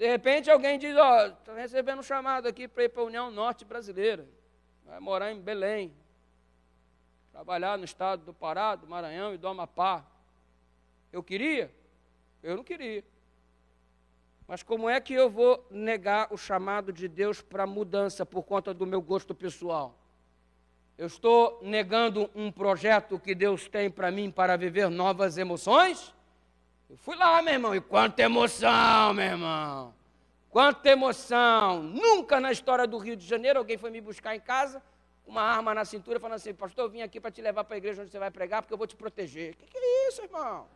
De 0.00 0.06
repente 0.06 0.50
alguém 0.50 0.78
diz, 0.78 0.96
ó, 0.96 1.24
oh, 1.24 1.26
estou 1.26 1.54
recebendo 1.54 1.98
um 1.98 2.02
chamado 2.02 2.48
aqui 2.48 2.66
para 2.66 2.84
ir 2.84 2.88
para 2.88 3.02
a 3.02 3.04
União 3.04 3.30
Norte 3.30 3.66
Brasileira, 3.66 4.26
vai 4.86 4.98
morar 4.98 5.30
em 5.30 5.38
Belém, 5.38 5.94
trabalhar 7.30 7.76
no 7.76 7.84
estado 7.84 8.24
do 8.24 8.32
Pará, 8.32 8.74
do 8.76 8.86
Maranhão 8.86 9.34
e 9.34 9.36
do 9.36 9.46
Amapá. 9.46 10.02
Eu 11.12 11.22
queria? 11.22 11.70
Eu 12.42 12.56
não 12.56 12.64
queria. 12.64 13.04
Mas 14.48 14.62
como 14.62 14.88
é 14.88 14.98
que 15.02 15.12
eu 15.12 15.28
vou 15.28 15.66
negar 15.70 16.32
o 16.32 16.38
chamado 16.38 16.94
de 16.94 17.06
Deus 17.06 17.42
para 17.42 17.66
mudança 17.66 18.24
por 18.24 18.42
conta 18.42 18.72
do 18.72 18.86
meu 18.86 19.02
gosto 19.02 19.34
pessoal? 19.34 19.94
Eu 20.96 21.08
estou 21.08 21.60
negando 21.60 22.30
um 22.34 22.50
projeto 22.50 23.18
que 23.18 23.34
Deus 23.34 23.68
tem 23.68 23.90
para 23.90 24.10
mim 24.10 24.30
para 24.30 24.56
viver 24.56 24.88
novas 24.88 25.36
emoções? 25.36 26.14
Eu 26.90 26.96
fui 26.96 27.14
lá, 27.14 27.40
meu 27.40 27.54
irmão, 27.54 27.72
e 27.72 27.80
quanta 27.80 28.20
emoção, 28.20 29.14
meu 29.14 29.24
irmão! 29.24 29.94
Quanta 30.50 30.88
emoção! 30.88 31.84
Nunca 31.84 32.40
na 32.40 32.50
história 32.50 32.84
do 32.84 32.98
Rio 32.98 33.14
de 33.16 33.24
Janeiro 33.24 33.60
alguém 33.60 33.78
foi 33.78 33.90
me 33.92 34.00
buscar 34.00 34.34
em 34.34 34.40
casa 34.40 34.82
uma 35.24 35.40
arma 35.40 35.72
na 35.72 35.84
cintura 35.84 36.18
falando 36.18 36.34
assim: 36.34 36.52
Pastor, 36.52 36.86
eu 36.86 36.90
vim 36.90 37.02
aqui 37.02 37.20
para 37.20 37.30
te 37.30 37.40
levar 37.40 37.62
para 37.62 37.76
a 37.76 37.78
igreja 37.78 38.02
onde 38.02 38.10
você 38.10 38.18
vai 38.18 38.32
pregar 38.32 38.60
porque 38.60 38.74
eu 38.74 38.78
vou 38.78 38.88
te 38.88 38.96
proteger. 38.96 39.52
O 39.52 39.56
que, 39.58 39.66
que 39.66 39.78
é 39.78 40.08
isso, 40.08 40.20
irmão? 40.22 40.66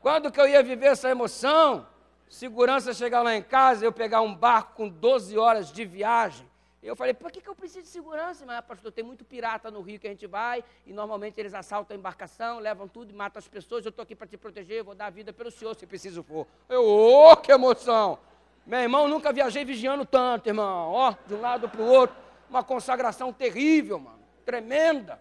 Quando 0.00 0.30
que 0.30 0.40
eu 0.40 0.46
ia 0.46 0.62
viver 0.62 0.86
essa 0.86 1.10
emoção? 1.10 1.84
Segurança 2.28 2.94
chegar 2.94 3.20
lá 3.20 3.34
em 3.34 3.42
casa, 3.42 3.84
eu 3.84 3.90
pegar 3.90 4.20
um 4.20 4.32
barco 4.32 4.74
com 4.74 4.88
12 4.88 5.36
horas 5.36 5.72
de 5.72 5.84
viagem. 5.84 6.48
Eu 6.84 6.94
falei, 6.94 7.14
por 7.14 7.32
que, 7.32 7.40
que 7.40 7.48
eu 7.48 7.54
preciso 7.54 7.80
de 7.80 7.88
segurança? 7.88 8.44
Mas, 8.44 8.60
pastor, 8.60 8.92
tem 8.92 9.02
muito 9.02 9.24
pirata 9.24 9.70
no 9.70 9.80
rio 9.80 9.98
que 9.98 10.06
a 10.06 10.10
gente 10.10 10.26
vai, 10.26 10.62
e 10.86 10.92
normalmente 10.92 11.40
eles 11.40 11.54
assaltam 11.54 11.96
a 11.96 11.98
embarcação, 11.98 12.58
levam 12.58 12.86
tudo 12.86 13.10
e 13.10 13.14
matam 13.14 13.38
as 13.38 13.48
pessoas. 13.48 13.86
Eu 13.86 13.88
estou 13.88 14.02
aqui 14.02 14.14
para 14.14 14.26
te 14.26 14.36
proteger, 14.36 14.84
vou 14.84 14.94
dar 14.94 15.06
a 15.06 15.10
vida 15.10 15.32
pelo 15.32 15.50
senhor, 15.50 15.74
se 15.74 15.86
preciso 15.86 16.22
for. 16.22 16.46
Eu, 16.68 16.84
ô, 16.84 17.32
oh, 17.32 17.36
que 17.38 17.50
emoção! 17.50 18.18
Meu 18.66 18.80
irmão, 18.80 19.08
nunca 19.08 19.32
viajei 19.32 19.64
vigiando 19.64 20.04
tanto, 20.04 20.46
irmão. 20.46 20.92
Ó, 20.92 21.14
de 21.26 21.34
um 21.34 21.40
lado 21.40 21.70
para 21.70 21.80
o 21.80 21.86
outro, 21.86 22.16
uma 22.50 22.62
consagração 22.62 23.32
terrível, 23.32 23.98
mano, 23.98 24.20
tremenda. 24.44 25.18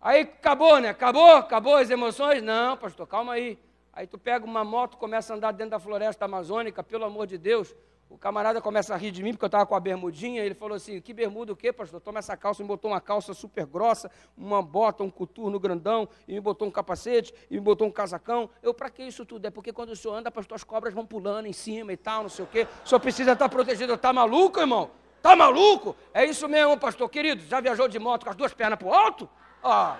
Aí 0.00 0.22
acabou, 0.22 0.78
né? 0.78 0.88
Acabou? 0.88 1.32
Acabou 1.32 1.76
as 1.76 1.90
emoções? 1.90 2.42
Não, 2.42 2.74
pastor, 2.74 3.06
calma 3.06 3.34
aí. 3.34 3.58
Aí 3.92 4.06
tu 4.06 4.16
pega 4.16 4.46
uma 4.46 4.64
moto, 4.64 4.96
começa 4.96 5.34
a 5.34 5.36
andar 5.36 5.52
dentro 5.52 5.72
da 5.72 5.78
floresta 5.78 6.24
amazônica, 6.24 6.82
pelo 6.82 7.04
amor 7.04 7.26
de 7.26 7.36
Deus. 7.36 7.74
O 8.10 8.18
camarada 8.18 8.60
começa 8.60 8.92
a 8.92 8.96
rir 8.96 9.12
de 9.12 9.22
mim, 9.22 9.30
porque 9.30 9.44
eu 9.44 9.46
estava 9.48 9.64
com 9.64 9.76
a 9.76 9.78
bermudinha. 9.78 10.42
Ele 10.44 10.54
falou 10.54 10.74
assim: 10.74 11.00
Que 11.00 11.14
bermuda 11.14 11.52
o 11.52 11.56
quê, 11.56 11.72
pastor? 11.72 12.00
Toma 12.00 12.18
essa 12.18 12.36
calça. 12.36 12.60
Me 12.60 12.66
botou 12.66 12.90
uma 12.90 13.00
calça 13.00 13.32
super 13.32 13.64
grossa, 13.64 14.10
uma 14.36 14.60
bota, 14.60 15.04
um 15.04 15.10
coturno 15.10 15.60
grandão, 15.60 16.08
e 16.26 16.34
me 16.34 16.40
botou 16.40 16.66
um 16.66 16.72
capacete, 16.72 17.32
e 17.48 17.54
me 17.54 17.60
botou 17.60 17.86
um 17.86 17.90
casacão. 17.90 18.50
Eu, 18.60 18.74
para 18.74 18.90
que 18.90 19.04
isso 19.04 19.24
tudo? 19.24 19.46
É 19.46 19.50
porque 19.50 19.72
quando 19.72 19.90
o 19.90 19.96
senhor 19.96 20.16
anda, 20.16 20.28
pastor, 20.28 20.56
as 20.56 20.64
cobras 20.64 20.92
vão 20.92 21.06
pulando 21.06 21.46
em 21.46 21.52
cima 21.52 21.92
e 21.92 21.96
tal, 21.96 22.22
não 22.22 22.28
sei 22.28 22.44
o 22.44 22.48
quê. 22.48 22.66
O 22.84 22.88
senhor 22.88 22.98
precisa 22.98 23.32
estar 23.32 23.48
protegido. 23.48 23.94
Está 23.94 24.12
maluco, 24.12 24.58
irmão? 24.58 24.90
Está 25.16 25.36
maluco? 25.36 25.94
É 26.12 26.24
isso 26.24 26.48
mesmo, 26.48 26.76
pastor. 26.76 27.08
Querido, 27.08 27.42
já 27.44 27.60
viajou 27.60 27.86
de 27.86 27.98
moto 28.00 28.24
com 28.24 28.30
as 28.30 28.36
duas 28.36 28.52
pernas 28.52 28.76
para 28.76 28.88
o 28.88 28.92
alto? 28.92 29.30
Ó, 29.62 29.94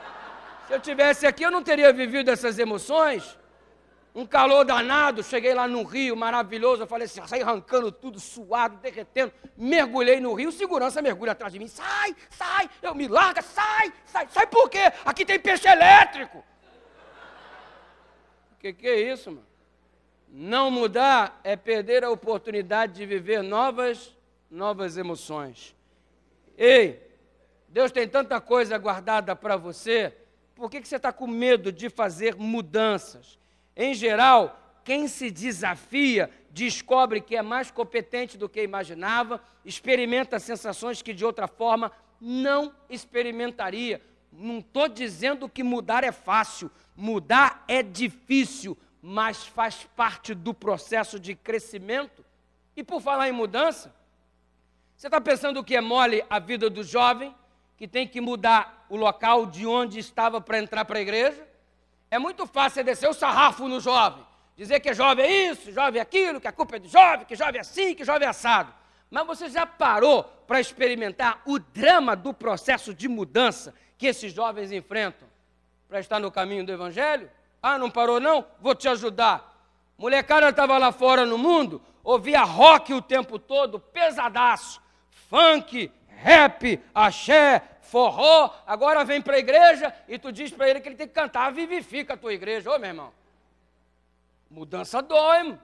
se 0.67 0.73
eu 0.73 0.81
tivesse 0.81 1.29
aqui, 1.29 1.45
eu 1.45 1.51
não 1.51 1.63
teria 1.63 1.93
vivido 1.93 2.29
essas 2.29 2.59
emoções. 2.59 3.39
Um 4.15 4.27
calor 4.27 4.65
danado, 4.65 5.23
cheguei 5.23 5.55
lá 5.55 5.69
no 5.69 5.85
rio, 5.85 6.17
maravilhoso. 6.17 6.83
Eu 6.83 6.87
falei 6.87 7.07
assim, 7.07 7.25
saí 7.27 7.43
arrancando 7.43 7.93
tudo, 7.93 8.19
suado, 8.19 8.77
derretendo. 8.79 9.33
Mergulhei 9.57 10.21
no 10.21 10.35
rio, 10.35 10.51
segurança 10.51 11.01
mergulha 11.01 11.33
atrás 11.33 11.53
de 11.53 11.59
mim. 11.59 11.69
Sai, 11.69 12.17
sai, 12.29 12.69
eu 12.83 12.95
me 12.95 13.07
larga, 13.07 13.41
sai, 13.41 13.93
sai. 14.07 14.27
Sai 14.31 14.47
por 14.49 14.69
quê? 14.69 14.93
Aqui 15.05 15.25
tem 15.25 15.39
peixe 15.39 15.69
elétrico. 15.69 16.45
O 18.53 18.57
que, 18.59 18.73
que 18.73 18.89
é 18.89 19.13
isso, 19.13 19.31
mano? 19.31 19.47
Não 20.29 20.71
mudar 20.71 21.41
é 21.43 21.57
perder 21.57 22.05
a 22.05 22.11
oportunidade 22.11 22.95
de 22.95 23.07
viver 23.07 23.43
novas, 23.43 24.15
novas 24.51 24.97
emoções. 24.97 25.75
Ei, 26.59 27.01
Deus 27.69 27.91
tem 27.93 28.07
tanta 28.09 28.41
coisa 28.41 28.77
guardada 28.77 29.35
para 29.35 29.57
você, 29.57 30.15
por 30.55 30.71
que, 30.71 30.81
que 30.81 30.89
você 30.89 30.97
está 30.97 31.13
com 31.13 31.27
medo 31.27 31.73
de 31.73 31.89
fazer 31.89 32.35
mudanças? 32.37 33.39
Em 33.83 33.95
geral, 33.95 34.61
quem 34.85 35.09
se 35.09 35.31
desafia 35.31 36.31
descobre 36.51 37.19
que 37.19 37.35
é 37.35 37.41
mais 37.41 37.71
competente 37.71 38.37
do 38.37 38.47
que 38.47 38.63
imaginava, 38.63 39.43
experimenta 39.65 40.39
sensações 40.39 41.01
que 41.01 41.15
de 41.15 41.25
outra 41.25 41.49
forma 41.49 41.91
não 42.21 42.75
experimentaria. 42.91 44.03
Não 44.31 44.59
estou 44.59 44.87
dizendo 44.87 45.49
que 45.49 45.63
mudar 45.63 46.05
é 46.05 46.13
fácil, 46.13 46.71
mudar 46.95 47.65
é 47.67 47.83
difícil, 47.83 48.77
mas 49.01 49.47
faz 49.47 49.89
parte 49.97 50.35
do 50.35 50.53
processo 50.53 51.19
de 51.19 51.35
crescimento. 51.35 52.23
E 52.77 52.85
por 52.85 53.01
falar 53.01 53.31
em 53.31 53.33
mudança, 53.33 53.95
você 54.95 55.07
está 55.07 55.23
pensando 55.23 55.65
que 55.65 55.75
é 55.75 55.81
mole 55.81 56.23
a 56.29 56.39
vida 56.39 56.69
do 56.69 56.85
jovem? 56.85 57.35
que 57.81 57.89
tem 57.89 58.07
que 58.07 58.21
mudar 58.21 58.85
o 58.91 58.97
local 58.97 59.47
de 59.47 59.67
onde 59.67 59.99
estava 59.99 60.39
para 60.39 60.59
entrar 60.59 60.85
para 60.85 60.99
a 60.99 61.01
igreja. 61.01 61.49
É 62.11 62.19
muito 62.19 62.47
fácil 62.47 62.83
descer 62.83 63.09
o 63.09 63.15
sarrafo 63.15 63.69
no 63.69 63.79
jovem, 63.79 64.27
dizer 64.57 64.81
que 64.81 64.93
jovem 64.93 65.25
é 65.25 65.51
isso, 65.51 65.71
jovem 65.71 66.01
é 66.01 66.03
aquilo, 66.03 66.41
que 66.41 66.49
a 66.49 66.53
culpa 66.53 66.77
é 66.77 66.79
do 66.81 66.89
jovem, 66.89 67.25
que 67.25 67.37
jovem 67.37 67.59
é 67.59 67.61
assim, 67.61 67.95
que 67.95 68.05
jovem 68.05 68.27
é 68.27 68.31
assado. 68.31 68.75
Mas 69.09 69.27
você 69.27 69.49
já 69.49 69.65
parou 69.65 70.25
para 70.47 70.61
experimentar 70.61 71.41
o 71.45 71.59
drama 71.59 72.17
do 72.17 72.35
processo 72.35 72.93
de 72.93 73.07
mudança 73.09 73.75
que 73.97 74.07
esses 74.07 74.33
jovens 74.33 74.73
enfrentam 74.73 75.29
para 75.89 76.01
estar 76.01 76.19
no 76.19 76.31
caminho 76.33 76.67
do 76.67 76.73
Evangelho? 76.73 77.31
Ah, 77.63 77.79
não 77.79 77.91
parou 77.91 78.19
não? 78.19 78.45
Vou 78.61 78.75
te 78.75 78.89
ajudar. 78.89 79.49
Molecada 79.97 80.49
estava 80.49 80.79
lá 80.79 80.91
fora 80.91 81.27
no 81.27 81.37
mundo, 81.37 81.81
ouvia 82.03 82.43
rock 82.43 82.93
o 82.95 83.03
tempo 83.03 83.39
todo, 83.39 83.79
pesadaço, 83.79 84.81
funk, 85.29 85.93
rap, 86.09 86.83
axé, 86.95 87.63
forró, 87.91 88.55
agora 88.67 89.05
vem 89.05 89.21
para 89.21 89.35
a 89.35 89.39
igreja 89.39 89.93
e 90.07 90.17
tu 90.19 90.31
diz 90.31 90.53
para 90.53 90.69
ele 90.71 90.81
que 90.81 90.89
ele 90.89 90.97
tem 90.97 91.09
que 91.09 91.15
cantar, 91.15 91.53
vivifica 91.53 92.15
a 92.15 92.17
tua 92.17 92.33
igreja. 92.33 92.71
Ô 92.71 92.79
meu 92.79 92.89
irmão, 92.89 93.13
mudança 94.49 95.03
dói, 95.03 95.59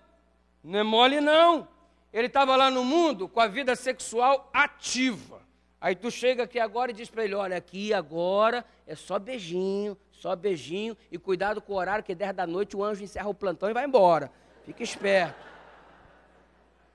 não 0.63 0.79
é 0.81 0.83
mole 0.83 1.21
não. 1.21 1.69
Ele 2.13 2.27
estava 2.27 2.57
lá 2.57 2.69
no 2.71 2.85
mundo 2.85 3.29
com 3.29 3.41
a 3.41 3.47
vida 3.47 3.77
sexual 3.77 4.51
ativa. 4.53 5.41
Aí 5.81 5.95
tu 5.95 6.11
chega 6.11 6.43
aqui 6.43 6.59
agora 6.59 6.91
e 6.91 6.95
diz 6.95 7.09
para 7.09 7.25
ele: 7.25 7.35
olha, 7.35 7.57
aqui 7.57 7.95
agora 7.95 8.65
é 8.87 8.97
só 8.97 9.19
beijinho, 9.19 9.97
só 10.11 10.35
beijinho, 10.35 10.97
e 11.13 11.19
cuidado 11.19 11.61
com 11.61 11.75
o 11.75 11.77
horário 11.77 12.03
que 12.03 12.15
10 12.15 12.35
da 12.35 12.47
noite 12.47 12.77
o 12.77 12.83
anjo 12.83 13.05
encerra 13.05 13.29
o 13.29 13.35
plantão 13.35 13.71
e 13.71 13.75
vai 13.75 13.85
embora. 13.85 14.33
Fica 14.65 14.83
esperto. 14.83 15.47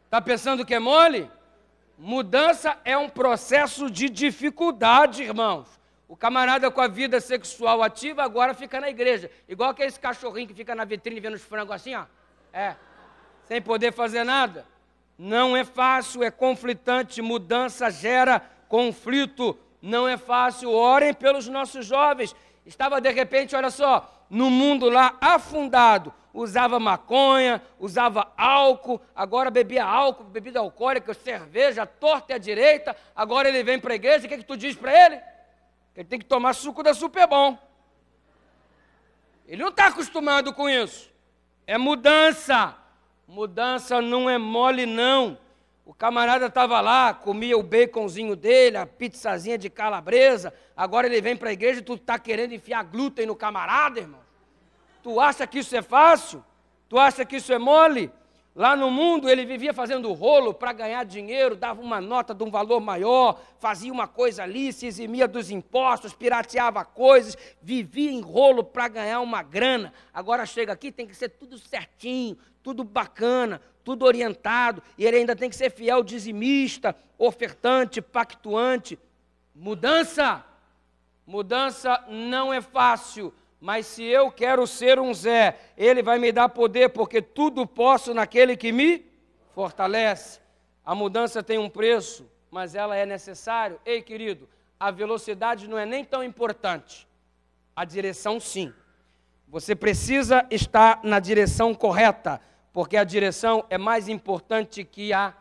Tá 0.09 0.19
pensando 0.19 0.65
que 0.65 0.73
é 0.73 0.79
mole? 0.79 1.32
Mudança 2.04 2.80
é 2.84 2.97
um 2.97 3.08
processo 3.08 3.88
de 3.88 4.10
dificuldade, 4.10 5.22
irmãos. 5.22 5.68
O 6.08 6.18
camarada 6.18 6.72
com 6.72 6.82
a 6.82 6.88
vida 6.88 7.22
sexual 7.22 7.84
ativa 7.84 8.24
agora 8.24 8.56
fica 8.56 8.82
na 8.82 8.89
igreja. 8.89 9.30
Igual 9.47 9.70
aquele 9.70 9.91
cachorrinho 9.91 10.47
que 10.47 10.54
fica 10.56 10.74
na 10.74 10.84
vitrine 10.84 11.20
vendo 11.20 11.36
os 11.36 11.43
frangos 11.43 11.76
assim, 11.76 11.93
ó. 11.93 12.06
É. 12.52 12.76
Sem 13.43 13.62
poder 13.62 13.93
fazer 13.93 14.24
nada. 14.24 14.66
Não 15.16 15.56
é 15.56 15.64
fácil, 15.64 16.24
é 16.24 16.32
conflitante. 16.32 17.22
Mudança 17.22 17.91
gera 17.91 18.41
conflito. 18.68 19.56
Não 19.80 20.08
é 20.08 20.18
fácil. 20.18 20.72
Orem 20.72 21.14
pelos 21.14 21.47
nossos 21.47 21.86
jovens. 21.86 22.36
Estava 22.66 23.01
de 23.01 23.09
repente, 23.12 23.55
olha 23.55 23.70
só, 23.70 24.26
no 24.30 24.49
mundo 24.49 24.89
lá 24.89 25.16
afundado. 25.20 26.14
Usava 26.34 26.80
maconha, 26.80 27.62
usava 27.78 28.32
álcool, 28.38 29.01
agora 29.14 29.51
bebia 29.51 29.84
álcool, 29.84 30.24
bebida 30.24 30.59
alcoólica, 30.59 31.14
cerveja, 31.14 31.86
torta 31.86 32.32
e 32.32 32.36
à 32.36 32.38
direita. 32.38 32.95
Agora 33.14 33.49
ele 33.49 33.64
vem 33.64 33.80
para 33.80 33.93
a 33.93 33.95
igreja, 33.95 34.26
o 34.26 34.30
que, 34.30 34.36
é 34.36 34.38
que 34.38 34.45
tu 34.45 34.55
diz 34.55 34.76
para 34.76 34.93
ele? 35.05 35.22
Ele 35.95 36.07
tem 36.07 36.20
que 36.20 36.26
tomar 36.26 36.53
suco 36.53 36.82
da 36.82 36.93
Super 36.93 37.28
Bom. 37.28 37.57
Ele 39.45 39.62
não 39.62 39.70
está 39.70 39.88
acostumado 39.88 40.53
com 40.53 40.70
isso. 40.70 41.12
É 41.68 41.78
mudança. 41.78 42.76
Mudança 43.28 44.01
não 44.01 44.30
é 44.30 44.38
mole, 44.38 44.86
não. 44.86 45.38
O 45.91 45.93
camarada 45.93 46.45
estava 46.45 46.79
lá, 46.79 47.13
comia 47.13 47.57
o 47.57 47.61
baconzinho 47.61 48.33
dele, 48.33 48.77
a 48.77 48.85
pizzazinha 48.85 49.57
de 49.57 49.69
calabresa. 49.69 50.53
Agora 50.75 51.05
ele 51.05 51.19
vem 51.19 51.35
para 51.35 51.49
a 51.49 51.51
igreja 51.51 51.81
e 51.81 51.83
tu 51.83 51.95
está 51.95 52.17
querendo 52.17 52.53
enfiar 52.53 52.81
glúten 52.85 53.25
no 53.25 53.35
camarada, 53.35 53.99
irmão. 53.99 54.21
Tu 55.03 55.19
acha 55.19 55.45
que 55.45 55.59
isso 55.59 55.75
é 55.75 55.81
fácil? 55.81 56.41
Tu 56.87 56.97
acha 56.97 57.25
que 57.25 57.35
isso 57.35 57.51
é 57.51 57.59
mole? 57.59 58.09
Lá 58.54 58.76
no 58.76 58.91
mundo 58.91 59.30
ele 59.30 59.45
vivia 59.45 59.74
fazendo 59.74 60.12
rolo 60.12 60.54
para 60.54 60.74
ganhar 60.74 61.06
dinheiro, 61.06 61.56
dava 61.56 61.82
uma 61.82 62.02
nota 62.02 62.34
de 62.34 62.43
um 62.43 62.52
valor 62.52 62.82
maior, 62.82 63.39
fazia 63.60 63.93
uma 63.93 64.10
coisa 64.10 64.43
ali, 64.43 64.74
se 64.74 64.86
eximia 64.86 65.26
dos 65.26 65.49
impostos, 65.49 66.14
pirateava 66.14 66.84
coisas, 66.84 67.38
vivia 67.62 68.12
em 68.12 68.20
rolo 68.20 68.62
para 68.62 68.89
ganhar 68.89 69.22
uma 69.22 69.41
grana. 69.41 69.93
Agora 70.14 70.45
chega 70.45 70.74
aqui, 70.74 70.91
tem 70.91 71.08
que 71.08 71.16
ser 71.16 71.30
tudo 71.30 71.58
certinho, 71.58 72.38
tudo 72.62 72.84
bacana, 72.84 73.62
tudo 73.86 74.04
orientado, 74.06 74.84
e 74.97 75.06
ele 75.06 75.18
ainda 75.18 75.36
tem 75.36 75.49
que 75.49 75.56
ser 75.56 75.72
fiel 75.72 76.04
dizimista, 76.04 76.93
ofertante, 77.18 78.02
pactuante. 78.02 78.99
Mudança! 79.56 80.45
Mudança 81.26 82.04
não 82.10 82.52
é 82.52 82.60
fácil, 82.60 83.34
mas 83.62 83.86
se 83.86 84.03
eu 84.03 84.32
quero 84.32 84.66
ser 84.66 84.99
um 84.99 85.14
Zé, 85.14 85.55
ele 85.78 86.01
vai 86.01 86.18
me 86.18 86.32
dar 86.32 86.49
poder, 86.49 86.89
porque 86.89 87.22
tudo 87.22 87.68
posso 87.68 88.12
naquele 88.12 88.57
que 88.57 88.72
me 88.72 89.05
fortalece. 89.53 90.39
A 90.84 90.95
mudança 90.95 91.43
tem 91.43 91.59
um 91.59 91.70
preço, 91.70 92.28
mas 92.49 92.74
ela 92.74 92.95
é 92.95 93.05
necessária. 93.05 93.78
Ei, 93.86 94.01
querido, 94.01 94.49
a 94.80 94.89
velocidade 94.89 95.68
não 95.68 95.78
é 95.78 95.86
nem 95.86 96.03
tão 96.03 96.24
importante. 96.24 97.07
A 97.76 97.86
direção, 97.86 98.39
sim. 98.39 98.74
Você 99.47 99.76
precisa 99.76 100.43
estar 100.49 100.99
na 101.03 101.20
direção 101.20 101.76
correta, 101.76 102.41
porque 102.74 102.97
a 102.97 103.03
direção 103.03 103.64
é 103.70 103.78
mais 103.78 104.09
importante 104.09 104.84
que 104.84 105.14
a, 105.14 105.36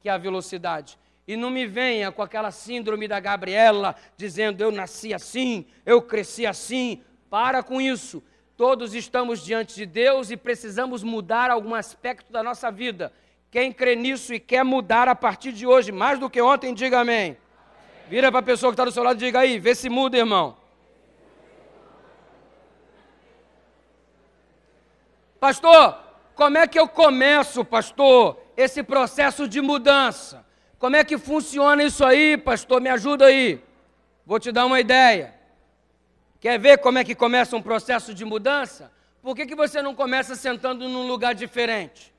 que 0.00 0.08
a 0.08 0.16
velocidade. 0.16 0.98
E 1.28 1.36
não 1.36 1.50
me 1.50 1.66
venha 1.66 2.10
com 2.10 2.22
aquela 2.22 2.50
síndrome 2.50 3.06
da 3.06 3.20
Gabriela, 3.20 3.94
dizendo 4.16 4.62
eu 4.62 4.72
nasci 4.72 5.12
assim, 5.12 5.66
eu 5.84 6.00
cresci 6.00 6.46
assim, 6.46 7.02
para 7.30 7.62
com 7.62 7.80
isso. 7.80 8.22
Todos 8.56 8.92
estamos 8.92 9.42
diante 9.42 9.74
de 9.74 9.86
Deus 9.86 10.30
e 10.30 10.36
precisamos 10.36 11.02
mudar 11.02 11.50
algum 11.50 11.74
aspecto 11.74 12.30
da 12.30 12.42
nossa 12.42 12.70
vida. 12.70 13.12
Quem 13.50 13.72
crê 13.72 13.96
nisso 13.96 14.34
e 14.34 14.40
quer 14.40 14.64
mudar 14.64 15.08
a 15.08 15.14
partir 15.14 15.52
de 15.52 15.66
hoje, 15.66 15.90
mais 15.90 16.18
do 16.18 16.28
que 16.28 16.42
ontem, 16.42 16.74
diga 16.74 17.00
amém. 17.00 17.38
Vira 18.08 18.30
para 18.30 18.40
a 18.40 18.42
pessoa 18.42 18.70
que 18.70 18.74
está 18.74 18.84
do 18.84 18.92
seu 18.92 19.02
lado 19.02 19.16
e 19.16 19.24
diga 19.24 19.38
aí, 19.38 19.58
vê 19.58 19.74
se 19.74 19.88
muda, 19.88 20.18
irmão. 20.18 20.56
Pastor, 25.38 25.96
como 26.34 26.58
é 26.58 26.66
que 26.66 26.78
eu 26.78 26.86
começo, 26.86 27.64
pastor, 27.64 28.38
esse 28.56 28.82
processo 28.82 29.48
de 29.48 29.60
mudança? 29.62 30.44
Como 30.78 30.96
é 30.96 31.04
que 31.04 31.16
funciona 31.16 31.82
isso 31.82 32.04
aí, 32.04 32.36
pastor? 32.36 32.80
Me 32.80 32.90
ajuda 32.90 33.26
aí. 33.26 33.62
Vou 34.26 34.38
te 34.38 34.52
dar 34.52 34.66
uma 34.66 34.80
ideia. 34.80 35.39
Quer 36.40 36.58
ver 36.58 36.78
como 36.78 36.98
é 36.98 37.04
que 37.04 37.14
começa 37.14 37.54
um 37.54 37.60
processo 37.60 38.14
de 38.14 38.24
mudança? 38.24 38.90
Por 39.22 39.36
que, 39.36 39.44
que 39.44 39.54
você 39.54 39.82
não 39.82 39.94
começa 39.94 40.34
sentando 40.34 40.88
num 40.88 41.06
lugar 41.06 41.34
diferente? 41.34 42.14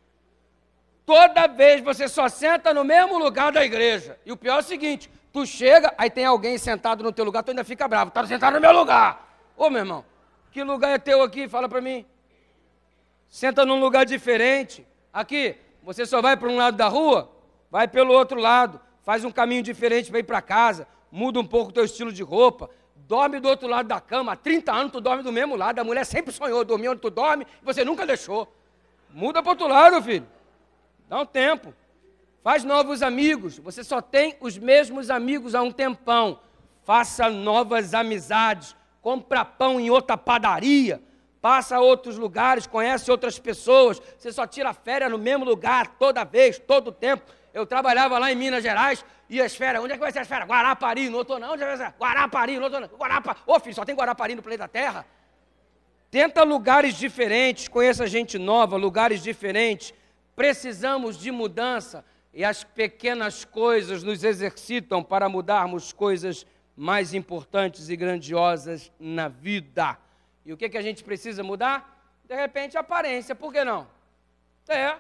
Toda 1.04 1.48
vez 1.48 1.82
você 1.82 2.08
só 2.08 2.30
senta 2.30 2.72
no 2.72 2.84
mesmo 2.84 3.18
lugar 3.18 3.52
da 3.52 3.66
igreja. 3.66 4.20
E 4.24 4.32
o 4.32 4.38
pior 4.38 4.58
é 4.58 4.60
o 4.60 4.64
seguinte: 4.64 5.10
tu 5.34 5.44
chega, 5.44 5.92
aí 5.98 6.12
tem 6.12 6.24
alguém 6.24 6.60
sentado 6.60 7.04
no 7.04 7.12
teu 7.12 7.26
lugar, 7.26 7.42
tu 7.42 7.50
ainda 7.50 7.64
fica 7.64 7.88
bravo. 7.88 8.12
Tá 8.12 8.26
sentado 8.28 8.54
no 8.54 8.62
meu 8.62 8.72
lugar. 8.72 9.28
Ô 9.58 9.72
meu 9.72 9.80
irmão, 9.80 10.06
que 10.52 10.64
lugar 10.64 10.92
é 10.92 11.00
teu 11.00 11.24
aqui? 11.24 11.48
Fala 11.48 11.68
para 11.68 11.82
mim. 11.82 12.06
Senta 13.28 13.66
num 13.66 13.80
lugar 13.80 14.06
diferente. 14.06 14.86
Aqui, 15.12 15.56
você 15.82 16.06
só 16.06 16.22
vai 16.22 16.38
para 16.38 16.48
um 16.48 16.58
lado 16.58 16.78
da 16.78 16.88
rua? 16.88 17.32
Vai 17.72 17.88
pelo 17.88 18.14
outro 18.14 18.40
lado. 18.40 18.80
Faz 19.02 19.26
um 19.26 19.32
caminho 19.32 19.64
diferente 19.64 20.12
para 20.12 20.20
ir 20.20 20.24
para 20.24 20.42
casa. 20.44 20.88
Muda 21.12 21.40
um 21.40 21.46
pouco 21.46 21.72
o 21.72 21.74
teu 21.74 21.84
estilo 21.84 22.14
de 22.14 22.22
roupa 22.22 22.70
dorme 23.12 23.42
do 23.42 23.50
outro 23.50 23.68
lado 23.68 23.88
da 23.88 24.00
cama, 24.00 24.32
há 24.32 24.36
30 24.38 24.72
anos 24.72 24.92
tu 24.94 25.02
dorme 25.02 25.22
do 25.22 25.34
mesmo 25.34 25.58
lado, 25.58 25.78
a 25.80 25.84
mulher 25.84 26.06
sempre 26.06 26.32
sonhou 26.32 26.64
dormir 26.64 26.88
onde 26.88 27.02
tu 27.02 27.10
dorme, 27.10 27.46
e 27.62 27.66
você 27.66 27.84
nunca 27.84 28.06
deixou. 28.06 28.48
Muda 29.10 29.44
para 29.44 29.52
outro 29.52 29.68
lado, 29.68 30.02
filho. 30.02 30.26
Dá 31.10 31.20
um 31.20 31.26
tempo. 31.26 31.74
Faz 32.42 32.64
novos 32.64 33.02
amigos. 33.02 33.58
Você 33.58 33.84
só 33.84 34.02
tem 34.02 34.38
os 34.40 34.58
mesmos 34.58 35.10
amigos 35.10 35.54
há 35.54 35.62
um 35.62 35.74
tempão. 35.74 36.40
Faça 36.86 37.30
novas 37.30 37.94
amizades. 37.94 38.78
Compra 39.02 39.44
pão 39.44 39.78
em 39.78 39.90
outra 39.90 40.16
padaria. 40.16 41.04
Passa 41.42 41.76
a 41.76 41.82
outros 41.82 42.18
lugares, 42.18 42.66
conhece 42.66 43.12
outras 43.12 43.38
pessoas. 43.38 44.02
Você 44.18 44.32
só 44.32 44.48
tira 44.48 44.74
férias 44.74 45.12
no 45.12 45.18
mesmo 45.18 45.44
lugar 45.44 45.98
toda 46.00 46.24
vez, 46.24 46.58
todo 46.58 46.94
tempo. 46.94 47.24
Eu 47.54 47.66
trabalhava 47.66 48.18
lá 48.18 48.32
em 48.32 48.36
Minas 48.36 48.64
Gerais, 48.64 49.04
e 49.32 49.42
as 49.42 49.56
férias, 49.56 49.82
onde 49.82 49.94
é 49.94 49.96
que 49.96 50.02
vai 50.02 50.12
ser 50.12 50.20
as 50.20 50.28
férias? 50.28 50.50
Guarapari, 50.50 51.08
no 51.08 51.20
outro 51.20 51.40
não, 51.40 51.54
onde 51.54 51.64
é 51.64 51.66
vai 51.66 51.78
ser? 51.78 51.94
Guarapari, 51.98 52.58
no 52.58 52.64
outro 52.64 52.82
não. 52.82 52.88
Guarapa... 52.90 53.38
Ô 53.48 53.58
filho, 53.62 53.74
só 53.74 53.86
tem 53.86 53.96
Guarapari 53.96 54.36
no 54.36 54.42
planeta 54.42 54.68
Terra? 54.68 55.06
Tenta 56.12 56.44
lugares 56.44 56.96
diferentes, 56.96 57.70
conheça 57.70 58.06
gente 58.08 58.38
nova, 58.38 58.76
lugares 58.76 59.24
diferentes. 59.24 59.94
Precisamos 60.36 61.18
de 61.18 61.32
mudança 61.32 62.04
e 62.34 62.44
as 62.44 62.66
pequenas 62.66 63.46
coisas 63.46 64.04
nos 64.04 64.22
exercitam 64.26 65.02
para 65.02 65.30
mudarmos 65.30 65.94
coisas 65.94 66.46
mais 66.76 67.14
importantes 67.14 67.88
e 67.88 67.96
grandiosas 67.96 68.92
na 69.00 69.30
vida. 69.30 69.98
E 70.46 70.52
o 70.52 70.58
que, 70.58 70.68
que 70.68 70.78
a 70.78 70.82
gente 70.82 71.06
precisa 71.06 71.42
mudar? 71.42 72.20
De 72.26 72.36
repente, 72.36 72.78
aparência, 72.78 73.34
por 73.34 73.54
que 73.54 73.64
não? 73.64 73.88
É, 74.68 74.98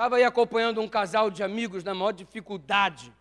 Estava 0.00 0.16
aí 0.16 0.24
acompanhando 0.24 0.80
um 0.80 0.88
casal 0.88 1.30
de 1.30 1.42
amigos 1.42 1.84
na 1.84 1.94
maior 1.94 2.12
dificuldade. 2.12 3.12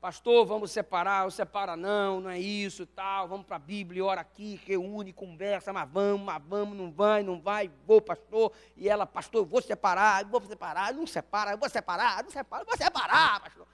Pastor, 0.00 0.46
vamos 0.46 0.70
separar, 0.70 1.24
ou 1.24 1.32
separa 1.32 1.76
não, 1.76 2.20
não 2.20 2.30
é 2.30 2.38
isso, 2.38 2.86
tal, 2.86 3.26
vamos 3.26 3.44
para 3.44 3.56
a 3.56 3.58
Bíblia, 3.58 4.04
ora 4.04 4.20
aqui, 4.20 4.60
reúne, 4.64 5.12
conversa, 5.12 5.72
mas 5.72 5.90
vamos, 5.90 6.24
mas 6.24 6.40
vamos, 6.46 6.78
não 6.78 6.92
vai, 6.92 7.24
não 7.24 7.40
vai, 7.40 7.68
vou, 7.84 8.00
pastor. 8.00 8.52
E 8.76 8.88
ela, 8.88 9.04
pastor, 9.04 9.40
eu 9.40 9.44
vou 9.44 9.60
separar, 9.60 10.22
eu 10.22 10.28
vou 10.28 10.40
separar, 10.42 10.94
não 10.94 11.08
separa, 11.08 11.50
eu 11.54 11.58
vou 11.58 11.68
separar, 11.68 12.22
não 12.22 12.30
separa, 12.30 12.62
eu 12.62 12.66
vou 12.66 12.76
separar, 12.76 13.40
pastor. 13.40 13.66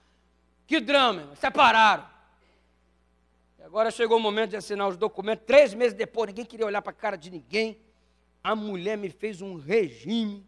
Que 0.66 0.80
drama, 0.80 1.20
irmão, 1.20 1.36
separaram. 1.36 2.06
E 3.58 3.62
agora 3.62 3.90
chegou 3.90 4.16
o 4.16 4.20
momento 4.20 4.52
de 4.52 4.56
assinar 4.56 4.88
os 4.88 4.96
documentos, 4.96 5.44
três 5.44 5.74
meses 5.74 5.92
depois, 5.92 6.28
ninguém 6.28 6.46
queria 6.46 6.64
olhar 6.64 6.80
para 6.80 6.92
a 6.92 6.94
cara 6.94 7.18
de 7.18 7.30
ninguém. 7.30 7.78
A 8.42 8.56
mulher 8.56 8.96
me 8.96 9.10
fez 9.10 9.42
um 9.42 9.58
regime 9.58 10.47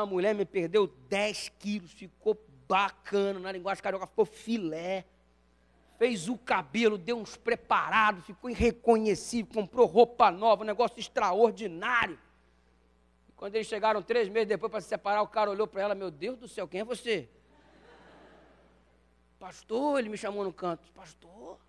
a 0.00 0.04
mulher 0.04 0.34
me 0.34 0.44
perdeu 0.44 0.88
10 1.08 1.50
quilos, 1.50 1.92
ficou 1.92 2.36
bacana, 2.66 3.38
na 3.38 3.52
linguagem 3.52 3.82
carioca 3.82 4.08
ficou 4.08 4.24
filé. 4.24 5.04
Fez 5.96 6.28
o 6.28 6.36
cabelo, 6.36 6.98
deu 6.98 7.16
uns 7.16 7.36
preparados, 7.36 8.26
ficou 8.26 8.50
irreconhecível, 8.50 9.54
comprou 9.54 9.86
roupa 9.86 10.32
nova, 10.32 10.64
um 10.64 10.66
negócio 10.66 10.98
extraordinário. 10.98 12.18
E 13.28 13.32
quando 13.32 13.54
eles 13.54 13.68
chegaram 13.68 14.02
três 14.02 14.28
meses 14.28 14.48
depois 14.48 14.68
para 14.68 14.80
se 14.80 14.88
separar, 14.88 15.22
o 15.22 15.28
cara 15.28 15.50
olhou 15.50 15.68
para 15.68 15.82
ela, 15.82 15.94
meu 15.94 16.10
Deus 16.10 16.36
do 16.36 16.48
céu, 16.48 16.66
quem 16.66 16.80
é 16.80 16.84
você? 16.84 17.28
Pastor, 19.38 20.00
ele 20.00 20.08
me 20.08 20.16
chamou 20.18 20.42
no 20.42 20.52
canto. 20.52 20.90
Pastor, 20.90 21.60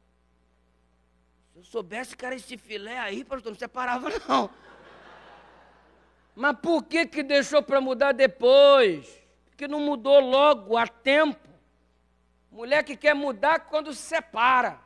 se 1.54 1.60
eu 1.60 1.64
soubesse 1.64 2.18
que 2.18 2.26
era 2.26 2.34
esse 2.34 2.58
filé 2.58 2.98
aí, 2.98 3.24
pastor, 3.24 3.52
não 3.52 3.60
separava 3.60 4.10
não. 4.28 4.50
Mas 6.36 6.58
por 6.62 6.84
que, 6.84 7.06
que 7.06 7.24
deixou 7.24 7.64
para 7.64 7.80
mudar 7.80 8.12
depois? 8.12 9.22
Porque 9.46 9.68
não 9.68 9.80
mudou 9.80 10.20
logo, 10.20 10.76
a 10.76 10.86
tempo. 10.86 11.48
Mulher 12.52 12.84
que 12.84 12.98
quer 12.98 13.16
mudar 13.16 13.62
quando 13.62 13.94
se 13.94 14.02
separa. 14.02 14.80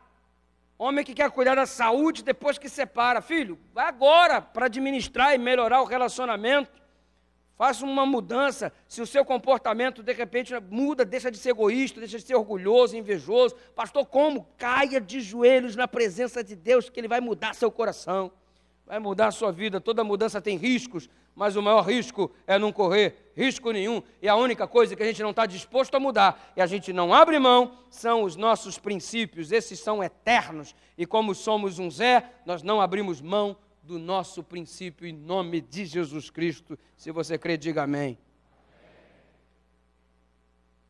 Homem 0.78 1.04
que 1.04 1.14
quer 1.14 1.30
cuidar 1.32 1.56
da 1.56 1.66
saúde 1.66 2.24
depois 2.24 2.58
que 2.58 2.70
separa. 2.70 3.20
Filho, 3.20 3.60
vai 3.74 3.86
agora 3.86 4.40
para 4.40 4.68
administrar 4.68 5.34
e 5.34 5.40
melhorar 5.40 5.82
o 5.82 5.86
relacionamento. 5.86 6.80
Faça 7.58 7.84
uma 7.84 8.06
mudança. 8.06 8.72
Se 8.88 9.02
o 9.02 9.06
seu 9.06 9.26
comportamento 9.26 10.02
de 10.02 10.14
repente 10.14 10.54
muda, 10.70 11.04
deixa 11.04 11.30
de 11.30 11.38
ser 11.38 11.50
egoísta, 11.50 12.00
deixa 12.00 12.18
de 12.18 12.24
ser 12.24 12.36
orgulhoso, 12.36 12.96
invejoso. 12.96 13.56
Pastor, 13.76 14.06
como? 14.06 14.48
Caia 14.58 15.02
de 15.02 15.20
joelhos 15.20 15.76
na 15.76 15.88
presença 15.88 16.42
de 16.42 16.56
Deus, 16.56 16.90
que 16.90 17.00
Ele 17.00 17.08
vai 17.10 17.20
mudar 17.20 17.54
seu 17.54 17.70
coração, 17.70 18.32
vai 18.90 18.98
mudar 18.98 19.28
a 19.28 19.32
sua 19.32 19.52
vida. 19.52 19.80
Toda 19.80 20.04
mudança 20.04 20.42
tem 20.42 20.58
riscos, 20.58 21.08
mas 21.36 21.56
o 21.56 21.62
maior 21.62 21.82
risco 21.82 22.32
é 22.48 22.58
não 22.58 22.72
correr 22.72 23.32
risco 23.36 23.70
nenhum. 23.70 24.02
E 24.20 24.28
a 24.28 24.36
única 24.36 24.68
coisa 24.68 24.96
que 24.96 25.04
a 25.04 25.06
gente 25.06 25.22
não 25.22 25.30
está 25.30 25.46
disposto 25.46 25.94
a 25.94 26.00
mudar 26.00 26.52
e 26.58 26.62
a 26.62 26.66
gente 26.66 26.92
não 26.92 27.14
abre 27.14 27.38
mão 27.38 27.78
são 27.92 28.24
os 28.24 28.36
nossos 28.36 28.80
princípios. 28.80 29.52
Esses 29.52 29.80
são 29.80 30.04
eternos. 30.04 30.76
E 30.98 31.06
como 31.06 31.36
somos 31.36 31.78
um 31.78 31.92
Zé, 31.92 32.32
nós 32.48 32.64
não 32.64 32.82
abrimos 32.82 33.22
mão 33.22 33.56
do 33.84 34.00
nosso 34.00 34.44
princípio 34.44 35.06
em 35.06 35.14
nome 35.14 35.62
de 35.62 35.86
Jesus 35.86 36.32
Cristo. 36.32 36.78
Se 36.98 37.12
você 37.12 37.38
crê, 37.38 37.58
diga 37.58 37.84
amém. 37.84 38.18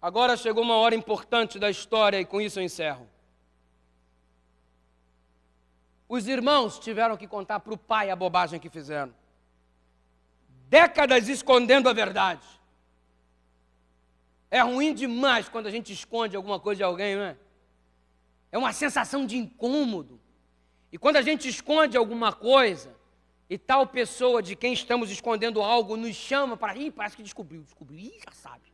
Agora 0.02 0.38
chegou 0.38 0.64
uma 0.64 0.78
hora 0.78 0.96
importante 0.96 1.60
da 1.60 1.70
história 1.70 2.18
e 2.18 2.24
com 2.24 2.40
isso 2.40 2.62
eu 2.62 2.64
encerro. 2.64 3.06
Os 6.10 6.28
irmãos 6.28 6.80
tiveram 6.80 7.16
que 7.16 7.28
contar 7.28 7.60
para 7.60 7.74
o 7.74 7.78
pai 7.78 8.10
a 8.10 8.16
bobagem 8.16 8.60
que 8.60 8.68
fizeram. 8.68 9.14
Décadas 10.68 11.30
escondendo 11.30 11.88
a 11.88 11.94
verdade. 11.94 12.46
É 14.50 14.62
ruim 14.62 14.96
demais 14.96 15.48
quando 15.48 15.68
a 15.68 15.72
gente 15.72 15.94
esconde 15.94 16.36
alguma 16.36 16.60
coisa 16.60 16.78
de 16.78 16.84
alguém, 16.84 17.16
não 17.16 17.24
é? 17.24 17.38
É 18.52 18.58
uma 18.58 18.74
sensação 18.74 19.24
de 19.24 19.38
incômodo. 19.38 20.20
E 20.92 20.98
quando 20.98 21.18
a 21.18 21.22
gente 21.22 21.48
esconde 21.48 21.96
alguma 21.96 22.34
coisa, 22.34 22.92
e 23.48 23.56
tal 23.58 23.86
pessoa 23.86 24.42
de 24.42 24.56
quem 24.56 24.74
estamos 24.74 25.12
escondendo 25.12 25.62
algo 25.62 25.96
nos 25.96 26.16
chama 26.16 26.58
para. 26.58 26.76
Ih, 26.76 26.90
parece 26.90 27.16
que 27.16 27.22
descobriu, 27.22 27.62
descobriu, 27.62 28.00
ih, 28.00 28.20
já 28.26 28.32
sabe. 28.32 28.74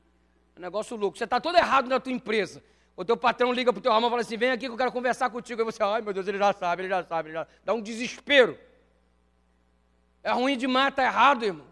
É 0.56 0.60
um 0.60 0.62
negócio 0.62 0.96
louco. 0.96 1.18
Você 1.18 1.26
está 1.26 1.42
todo 1.42 1.58
errado 1.58 1.90
na 1.90 2.00
tua 2.00 2.14
empresa. 2.14 2.64
O 2.96 3.04
teu 3.04 3.18
patrão 3.18 3.52
liga 3.52 3.74
para 3.74 3.80
o 3.80 3.82
teu 3.82 3.92
irmão 3.92 4.10
e 4.10 4.12
fala 4.12 4.22
assim: 4.22 4.38
vem 4.38 4.52
aqui 4.52 4.68
que 4.68 4.72
eu 4.72 4.78
quero 4.78 4.92
conversar 4.92 5.30
contigo. 5.30 5.62
Aí 5.62 5.66
você, 5.66 5.84
ai 5.84 6.02
meu 6.02 6.14
Deus, 6.14 6.28
ele 6.28 6.38
já 6.38 6.54
sabe, 6.54 6.84
ele 6.84 6.90
já 6.90 7.04
sabe, 7.04 7.30
ele 7.30 7.38
já 7.38 7.48
Dá 7.64 7.74
um 7.74 7.82
desespero. 7.82 8.58
É 10.24 10.32
ruim 10.32 10.58
demais, 10.58 10.90
está 10.90 11.04
errado, 11.04 11.44
irmão. 11.44 11.68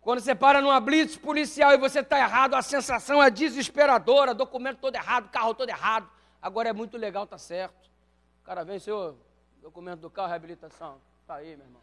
Quando 0.00 0.20
você 0.20 0.34
para 0.34 0.62
numa 0.62 0.80
blitz 0.80 1.16
policial 1.16 1.72
e 1.72 1.76
você 1.76 2.00
está 2.00 2.18
errado, 2.18 2.54
a 2.54 2.62
sensação 2.62 3.22
é 3.22 3.28
desesperadora, 3.30 4.32
documento 4.32 4.78
todo 4.78 4.94
errado, 4.94 5.28
carro 5.28 5.52
todo 5.52 5.68
errado. 5.68 6.08
Agora 6.40 6.68
é 6.68 6.72
muito 6.72 6.96
legal, 6.96 7.26
tá 7.26 7.36
certo. 7.36 7.90
O 8.40 8.44
cara 8.44 8.64
vem, 8.64 8.78
senhor, 8.78 9.16
documento 9.60 10.00
do 10.00 10.08
carro, 10.08 10.28
reabilitação. 10.28 10.98
Tá 11.26 11.34
aí, 11.34 11.56
meu 11.56 11.66
irmão. 11.66 11.82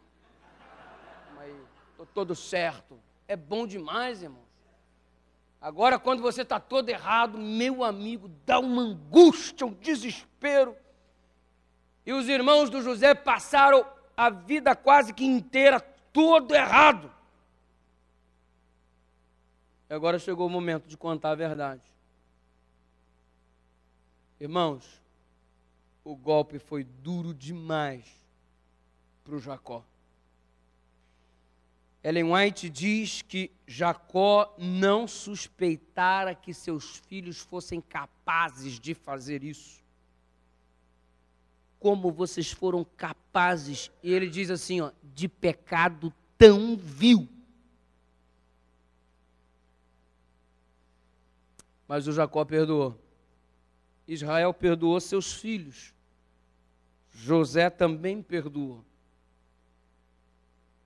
Tamo 1.28 1.40
aí, 1.40 1.56
tô 1.96 2.06
todo 2.06 2.34
certo. 2.34 2.98
É 3.28 3.36
bom 3.36 3.64
demais, 3.66 4.22
irmãos. 4.22 4.45
Agora, 5.60 5.98
quando 5.98 6.22
você 6.22 6.42
está 6.42 6.60
todo 6.60 6.88
errado, 6.88 7.38
meu 7.38 7.82
amigo, 7.82 8.28
dá 8.44 8.58
uma 8.58 8.82
angústia, 8.82 9.66
um 9.66 9.72
desespero. 9.72 10.76
E 12.04 12.12
os 12.12 12.28
irmãos 12.28 12.70
do 12.70 12.82
José 12.82 13.14
passaram 13.14 13.84
a 14.16 14.30
vida 14.30 14.76
quase 14.76 15.12
que 15.12 15.24
inteira 15.24 15.80
todo 16.12 16.54
errado. 16.54 17.12
E 19.88 19.94
agora 19.94 20.18
chegou 20.18 20.46
o 20.46 20.50
momento 20.50 20.86
de 20.86 20.96
contar 20.96 21.30
a 21.30 21.34
verdade. 21.34 21.82
Irmãos, 24.38 25.02
o 26.04 26.14
golpe 26.14 26.58
foi 26.58 26.84
duro 26.84 27.34
demais 27.34 28.04
para 29.24 29.34
o 29.34 29.40
Jacó. 29.40 29.84
Ellen 32.06 32.32
White 32.32 32.70
diz 32.70 33.22
que 33.22 33.50
Jacó 33.66 34.54
não 34.56 35.08
suspeitara 35.08 36.36
que 36.36 36.54
seus 36.54 36.98
filhos 37.08 37.40
fossem 37.40 37.80
capazes 37.80 38.78
de 38.78 38.94
fazer 38.94 39.42
isso. 39.42 39.82
Como 41.80 42.12
vocês 42.12 42.52
foram 42.52 42.84
capazes, 42.96 43.90
e 44.04 44.12
ele 44.12 44.30
diz 44.30 44.50
assim, 44.50 44.80
ó, 44.80 44.92
de 45.02 45.26
pecado 45.26 46.14
tão 46.38 46.76
vil. 46.76 47.28
Mas 51.88 52.06
o 52.06 52.12
Jacó 52.12 52.44
perdoou. 52.44 52.96
Israel 54.06 54.54
perdoou 54.54 55.00
seus 55.00 55.32
filhos. 55.32 55.92
José 57.12 57.68
também 57.68 58.22
perdoou 58.22 58.84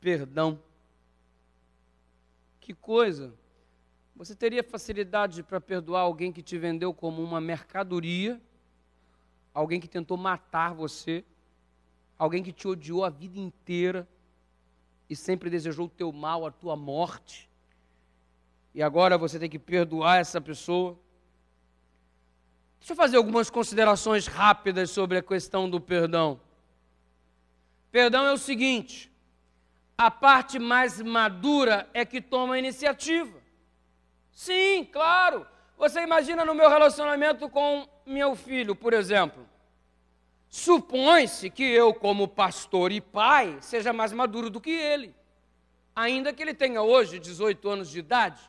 perdão. 0.00 0.58
Que 2.70 2.74
coisa! 2.74 3.34
Você 4.14 4.32
teria 4.32 4.62
facilidade 4.62 5.42
para 5.42 5.60
perdoar 5.60 6.02
alguém 6.02 6.30
que 6.30 6.40
te 6.40 6.56
vendeu 6.56 6.94
como 6.94 7.20
uma 7.20 7.40
mercadoria, 7.40 8.40
alguém 9.52 9.80
que 9.80 9.88
tentou 9.88 10.16
matar 10.16 10.72
você, 10.72 11.24
alguém 12.16 12.44
que 12.44 12.52
te 12.52 12.68
odiou 12.68 13.04
a 13.04 13.10
vida 13.10 13.40
inteira 13.40 14.06
e 15.08 15.16
sempre 15.16 15.50
desejou 15.50 15.86
o 15.86 15.88
teu 15.88 16.12
mal, 16.12 16.46
a 16.46 16.52
tua 16.52 16.76
morte, 16.76 17.50
e 18.72 18.80
agora 18.80 19.18
você 19.18 19.36
tem 19.36 19.50
que 19.50 19.58
perdoar 19.58 20.18
essa 20.18 20.40
pessoa? 20.40 20.96
Deixa 22.78 22.92
eu 22.92 22.96
fazer 22.96 23.16
algumas 23.16 23.50
considerações 23.50 24.28
rápidas 24.28 24.90
sobre 24.90 25.18
a 25.18 25.22
questão 25.24 25.68
do 25.68 25.80
perdão. 25.80 26.40
Perdão 27.90 28.26
é 28.26 28.32
o 28.32 28.38
seguinte: 28.38 29.09
a 30.02 30.10
parte 30.10 30.58
mais 30.58 30.98
madura 30.98 31.86
é 31.92 32.06
que 32.06 32.22
toma 32.22 32.54
a 32.54 32.58
iniciativa. 32.58 33.38
Sim, 34.32 34.82
claro. 34.90 35.46
Você 35.76 36.00
imagina 36.00 36.42
no 36.42 36.54
meu 36.54 36.70
relacionamento 36.70 37.50
com 37.50 37.86
meu 38.06 38.34
filho, 38.34 38.74
por 38.74 38.94
exemplo. 38.94 39.46
Supõe-se 40.48 41.50
que 41.50 41.64
eu, 41.64 41.92
como 41.92 42.26
pastor 42.26 42.92
e 42.92 42.98
pai, 42.98 43.58
seja 43.60 43.92
mais 43.92 44.10
maduro 44.10 44.48
do 44.48 44.58
que 44.58 44.70
ele, 44.70 45.14
ainda 45.94 46.32
que 46.32 46.42
ele 46.42 46.54
tenha 46.54 46.80
hoje 46.80 47.18
18 47.18 47.68
anos 47.68 47.90
de 47.90 47.98
idade. 47.98 48.40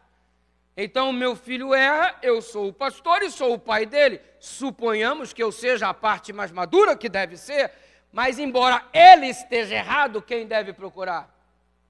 Então, 0.78 1.12
meu 1.12 1.36
filho 1.36 1.74
erra, 1.74 2.18
eu 2.24 2.42
sou 2.42 2.70
o 2.70 2.74
pastor 2.74 3.24
e 3.24 3.30
sou 3.30 3.56
o 3.56 3.60
pai 3.60 3.86
dele. 3.86 4.22
Suponhamos 4.40 5.34
que 5.34 5.44
eu 5.44 5.52
seja 5.52 5.90
a 5.90 5.94
parte 5.94 6.32
mais 6.32 6.50
madura, 6.50 6.96
que 6.96 7.10
deve 7.10 7.36
ser, 7.36 7.74
mas 8.10 8.40
embora 8.40 8.86
ele 8.94 9.26
esteja 9.26 9.76
errado, 9.76 10.22
quem 10.22 10.48
deve 10.48 10.72
procurar? 10.72 11.41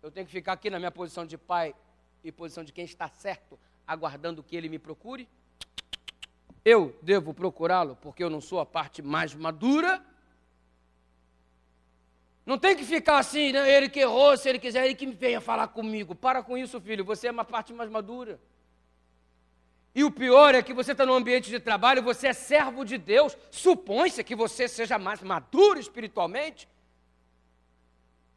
Eu 0.02 0.10
tenho 0.10 0.26
que 0.26 0.32
ficar 0.32 0.54
aqui 0.54 0.68
na 0.68 0.80
minha 0.80 0.90
posição 0.90 1.26
de 1.28 1.38
pai 1.38 1.76
e 2.24 2.32
posição 2.32 2.64
de 2.64 2.74
quem 2.74 2.86
está 2.86 3.08
certo, 3.08 3.60
aguardando 3.86 4.42
que 4.42 4.56
ele 4.56 4.68
me 4.68 4.80
procure? 4.80 5.30
Eu 6.66 6.98
devo 7.04 7.36
procurá-lo 7.36 7.96
porque 7.96 8.24
eu 8.24 8.30
não 8.30 8.42
sou 8.42 8.60
a 8.60 8.66
parte 8.66 9.04
mais 9.04 9.36
madura? 9.36 10.04
Não 12.44 12.58
tem 12.58 12.76
que 12.76 12.84
ficar 12.84 13.20
assim, 13.20 13.52
né? 13.52 13.72
ele 13.72 13.90
que 13.90 14.00
errou, 14.00 14.36
se 14.36 14.50
ele 14.50 14.58
quiser, 14.58 14.86
ele 14.86 14.96
que 14.96 15.06
venha 15.06 15.40
falar 15.40 15.68
comigo. 15.68 16.16
Para 16.16 16.42
com 16.42 16.58
isso, 16.58 16.82
filho, 16.82 17.06
você 17.06 17.28
é 17.28 17.32
uma 17.32 17.46
parte 17.46 17.72
mais 17.72 17.90
madura. 17.90 18.40
E 19.94 20.04
o 20.04 20.10
pior 20.10 20.56
é 20.56 20.64
que 20.64 20.74
você 20.74 20.94
está 20.94 21.06
no 21.06 21.14
ambiente 21.14 21.50
de 21.50 21.60
trabalho, 21.60 22.02
você 22.02 22.28
é 22.28 22.34
servo 22.34 22.84
de 22.84 22.98
Deus, 22.98 23.38
supõe-se 23.52 24.24
que 24.24 24.36
você 24.36 24.68
seja 24.68 24.98
mais 24.98 25.22
maduro 25.22 25.80
espiritualmente, 25.80 26.68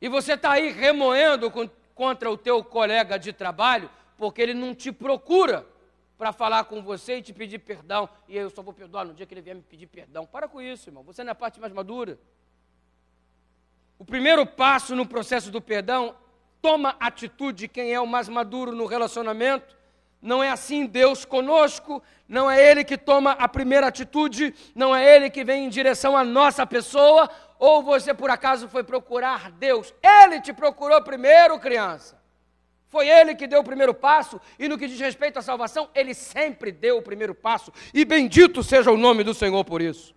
e 0.00 0.08
você 0.08 0.34
está 0.34 0.52
aí 0.52 0.70
remoendo 0.70 1.50
com, 1.50 1.68
contra 1.94 2.30
o 2.30 2.36
teu 2.36 2.62
colega 2.62 3.18
de 3.18 3.32
trabalho, 3.32 3.90
porque 4.16 4.42
ele 4.42 4.54
não 4.54 4.74
te 4.74 4.92
procura 4.92 5.66
para 6.16 6.32
falar 6.32 6.64
com 6.64 6.82
você 6.82 7.16
e 7.16 7.22
te 7.22 7.32
pedir 7.32 7.58
perdão. 7.58 8.08
E 8.28 8.36
eu 8.36 8.50
só 8.50 8.62
vou 8.62 8.72
perdoar 8.72 9.04
no 9.04 9.14
dia 9.14 9.26
que 9.26 9.34
ele 9.34 9.42
vier 9.42 9.56
me 9.56 9.62
pedir 9.62 9.86
perdão. 9.86 10.26
Para 10.26 10.48
com 10.48 10.60
isso, 10.60 10.88
irmão. 10.88 11.02
Você 11.04 11.22
não 11.22 11.30
é 11.30 11.32
a 11.32 11.34
parte 11.34 11.60
mais 11.60 11.72
madura. 11.72 12.18
O 13.98 14.04
primeiro 14.04 14.46
passo 14.46 14.94
no 14.94 15.06
processo 15.06 15.50
do 15.50 15.60
perdão, 15.60 16.16
toma 16.60 16.96
atitude 16.98 17.68
quem 17.68 17.92
é 17.92 18.00
o 18.00 18.06
mais 18.06 18.28
maduro 18.28 18.72
no 18.72 18.86
relacionamento. 18.86 19.76
Não 20.24 20.42
é 20.42 20.48
assim 20.48 20.86
Deus 20.86 21.26
conosco, 21.26 22.02
não 22.26 22.50
é 22.50 22.70
Ele 22.70 22.82
que 22.82 22.96
toma 22.96 23.32
a 23.32 23.46
primeira 23.46 23.88
atitude, 23.88 24.54
não 24.74 24.96
é 24.96 25.16
Ele 25.16 25.28
que 25.28 25.44
vem 25.44 25.66
em 25.66 25.68
direção 25.68 26.16
à 26.16 26.24
nossa 26.24 26.66
pessoa, 26.66 27.28
ou 27.58 27.82
você 27.82 28.14
por 28.14 28.30
acaso 28.30 28.66
foi 28.66 28.82
procurar 28.82 29.52
Deus? 29.52 29.92
Ele 30.02 30.40
te 30.40 30.50
procurou 30.50 31.02
primeiro, 31.02 31.60
criança. 31.60 32.18
Foi 32.88 33.06
ele 33.06 33.34
que 33.34 33.46
deu 33.46 33.60
o 33.60 33.64
primeiro 33.64 33.92
passo, 33.92 34.40
e 34.58 34.66
no 34.66 34.78
que 34.78 34.86
diz 34.86 34.98
respeito 34.98 35.38
à 35.38 35.42
salvação, 35.42 35.90
ele 35.94 36.14
sempre 36.14 36.72
deu 36.72 36.96
o 36.96 37.02
primeiro 37.02 37.34
passo, 37.34 37.70
e 37.92 38.02
bendito 38.02 38.62
seja 38.62 38.90
o 38.90 38.96
nome 38.96 39.24
do 39.24 39.34
Senhor 39.34 39.62
por 39.62 39.82
isso. 39.82 40.14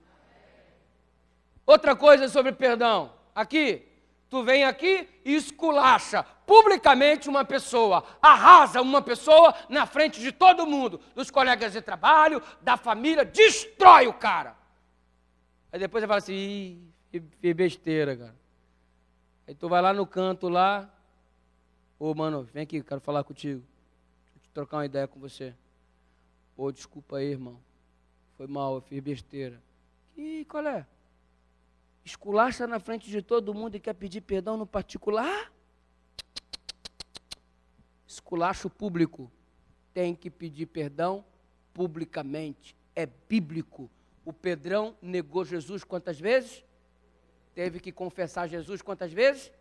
Outra 1.66 1.98
coisa 1.98 2.30
sobre 2.30 2.54
perdão, 2.54 3.12
aqui, 3.36 3.87
Tu 4.30 4.44
vem 4.44 4.66
aqui 4.66 5.08
e 5.24 5.36
esculacha 5.36 6.24
publicamente 6.46 7.30
uma 7.30 7.46
pessoa, 7.46 8.04
arrasa 8.22 8.82
uma 8.82 9.02
pessoa 9.02 9.54
na 9.70 9.86
frente 9.86 10.20
de 10.20 10.32
todo 10.32 10.66
mundo, 10.66 11.00
dos 11.16 11.32
colegas 11.32 11.74
de 11.74 11.82
trabalho, 11.82 12.42
da 12.62 12.76
família, 12.76 13.24
destrói 13.24 14.08
o 14.08 14.14
cara. 14.14 14.56
Aí 15.72 15.80
depois 15.80 16.02
você 16.02 16.08
fala 16.08 16.18
assim, 16.18 16.34
Ih, 17.14 17.22
que 17.42 17.54
besteira, 17.54 18.16
cara. 18.18 18.36
Aí 19.48 19.56
tu 19.56 19.70
vai 19.70 19.82
lá 19.82 19.94
no 19.94 20.06
canto 20.06 20.50
lá, 20.50 20.90
ô 21.98 22.14
mano, 22.14 22.44
vem 22.44 22.64
aqui, 22.64 22.84
quero 22.84 23.00
falar 23.00 23.24
contigo. 23.24 23.64
Deixa 24.36 24.50
trocar 24.54 24.78
uma 24.78 24.86
ideia 24.86 25.08
com 25.08 25.20
você. 25.20 25.54
Ô, 26.56 26.72
desculpa 26.72 27.18
aí, 27.18 27.32
irmão. 27.32 27.60
Foi 28.36 28.48
mal, 28.48 28.76
eu 28.76 28.82
fiz 28.82 29.00
besteira. 29.00 29.62
E 30.18 30.46
qual 30.46 30.66
é? 30.68 30.86
Esculacha 32.08 32.66
na 32.66 32.80
frente 32.80 33.10
de 33.10 33.22
todo 33.22 33.54
mundo 33.54 33.76
e 33.76 33.82
quer 33.82 33.94
pedir 33.94 34.22
perdão 34.22 34.56
no 34.56 34.66
particular? 34.66 35.52
Esculacho 38.08 38.70
público. 38.70 39.30
Tem 39.94 40.16
que 40.16 40.30
pedir 40.30 40.68
perdão 40.68 41.26
publicamente. 41.74 42.78
É 42.96 43.06
bíblico. 43.06 43.92
O 44.24 44.32
Pedrão 44.32 44.96
negou 45.02 45.44
Jesus 45.44 45.84
quantas 45.84 46.18
vezes? 46.18 46.64
Teve 47.54 47.82
que 47.82 47.92
confessar 47.92 48.48
Jesus 48.48 48.82
quantas 48.82 49.12
vezes? 49.12 49.52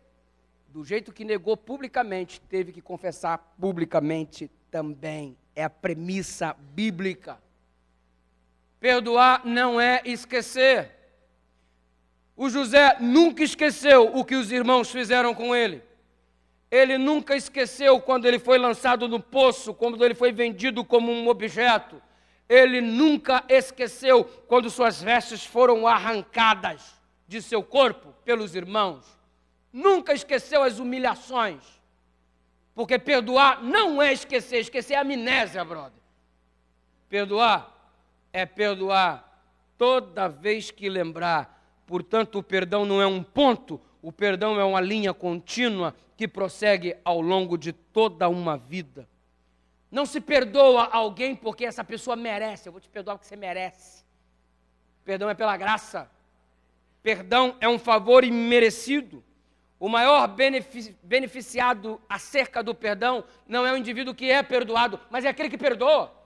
Do 0.69 0.85
jeito 0.85 1.11
que 1.11 1.25
negou 1.25 1.57
publicamente, 1.57 2.39
teve 2.39 2.71
que 2.71 2.81
confessar 2.81 3.39
publicamente 3.59 4.49
também. 4.71 5.37
É 5.53 5.65
a 5.65 5.69
premissa 5.69 6.53
bíblica. 6.73 7.39
Perdoar 8.79 9.45
não 9.45 9.81
é 9.81 10.01
esquecer. 10.05 10.96
O 12.37 12.49
José 12.49 12.97
nunca 12.99 13.43
esqueceu 13.43 14.15
o 14.15 14.23
que 14.23 14.35
os 14.35 14.51
irmãos 14.51 14.91
fizeram 14.91 15.33
com 15.33 15.55
ele. 15.55 15.81
Ele 16.69 16.95
nunca 16.95 17.35
esqueceu 17.35 17.99
quando 17.99 18.27
ele 18.27 18.37
foi 18.37 18.59
lançado 18.59 19.07
no 19.07 19.19
poço, 19.19 19.73
quando 19.73 20.05
ele 20.05 20.13
foi 20.13 20.31
vendido 20.31 20.85
como 20.85 21.11
um 21.11 21.27
objeto. 21.27 21.99
Ele 22.47 22.79
nunca 22.79 23.43
esqueceu 23.49 24.23
quando 24.23 24.69
suas 24.69 25.01
vestes 25.01 25.43
foram 25.43 25.87
arrancadas 25.87 26.95
de 27.27 27.41
seu 27.41 27.63
corpo 27.63 28.13
pelos 28.23 28.53
irmãos. 28.53 29.03
Nunca 29.73 30.13
esqueceu 30.13 30.61
as 30.61 30.77
humilhações. 30.77 31.63
Porque 32.75 32.99
perdoar 32.99 33.63
não 33.63 33.99
é 33.99 34.13
esquecer, 34.13 34.59
esquecer 34.59 34.93
é 34.93 34.97
amnésia, 34.97 35.65
brother. 35.65 35.99
Perdoar 37.09 37.75
é 38.31 38.45
perdoar 38.45 39.41
toda 39.75 40.27
vez 40.27 40.69
que 40.69 40.87
lembrar 40.87 41.56
Portanto, 41.87 42.37
o 42.37 42.43
perdão 42.43 42.85
não 42.85 43.01
é 43.01 43.07
um 43.07 43.23
ponto, 43.23 43.81
o 44.01 44.11
perdão 44.11 44.59
é 44.59 44.63
uma 44.63 44.81
linha 44.81 45.13
contínua 45.13 45.95
que 46.17 46.27
prossegue 46.27 46.97
ao 47.03 47.21
longo 47.21 47.57
de 47.57 47.71
toda 47.71 48.27
uma 48.27 48.57
vida. 48.57 49.07
Não 49.89 50.05
se 50.05 50.19
perdoa 50.19 50.89
alguém 50.91 51.33
porque 51.33 51.65
essa 51.65 51.83
pessoa 51.83 52.17
merece. 52.17 52.67
Eu 52.67 52.73
vou 52.73 52.81
te 52.81 52.89
perdoar 52.89 53.15
porque 53.15 53.27
você 53.27 53.37
merece. 53.37 54.03
Perdão 55.05 55.29
é 55.29 55.33
pela 55.33 55.55
graça. 55.55 56.11
Perdão 57.01 57.55
é 57.61 57.69
um 57.69 57.79
favor 57.79 58.25
imerecido. 58.25 59.23
O 59.79 59.87
maior 59.87 60.27
beneficiado 61.03 62.01
acerca 62.09 62.61
do 62.61 62.75
perdão 62.75 63.23
não 63.47 63.65
é 63.65 63.71
o 63.71 63.77
indivíduo 63.77 64.13
que 64.13 64.29
é 64.29 64.43
perdoado, 64.43 64.99
mas 65.09 65.23
é 65.23 65.29
aquele 65.29 65.49
que 65.49 65.57
perdoa. 65.57 66.16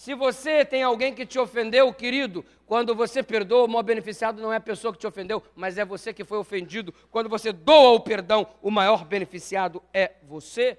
Se 0.00 0.14
você 0.14 0.64
tem 0.64 0.82
alguém 0.82 1.12
que 1.12 1.26
te 1.26 1.38
ofendeu, 1.38 1.92
querido, 1.92 2.42
quando 2.64 2.94
você 2.94 3.22
perdoa, 3.22 3.66
o 3.66 3.68
maior 3.68 3.82
beneficiado 3.82 4.40
não 4.40 4.50
é 4.50 4.56
a 4.56 4.60
pessoa 4.60 4.94
que 4.94 4.98
te 4.98 5.06
ofendeu, 5.06 5.42
mas 5.54 5.76
é 5.76 5.84
você 5.84 6.10
que 6.10 6.24
foi 6.24 6.38
ofendido. 6.38 6.90
Quando 7.10 7.28
você 7.28 7.52
doa 7.52 7.90
o 7.90 8.00
perdão, 8.00 8.46
o 8.62 8.70
maior 8.70 9.04
beneficiado 9.04 9.82
é 9.92 10.12
você. 10.22 10.78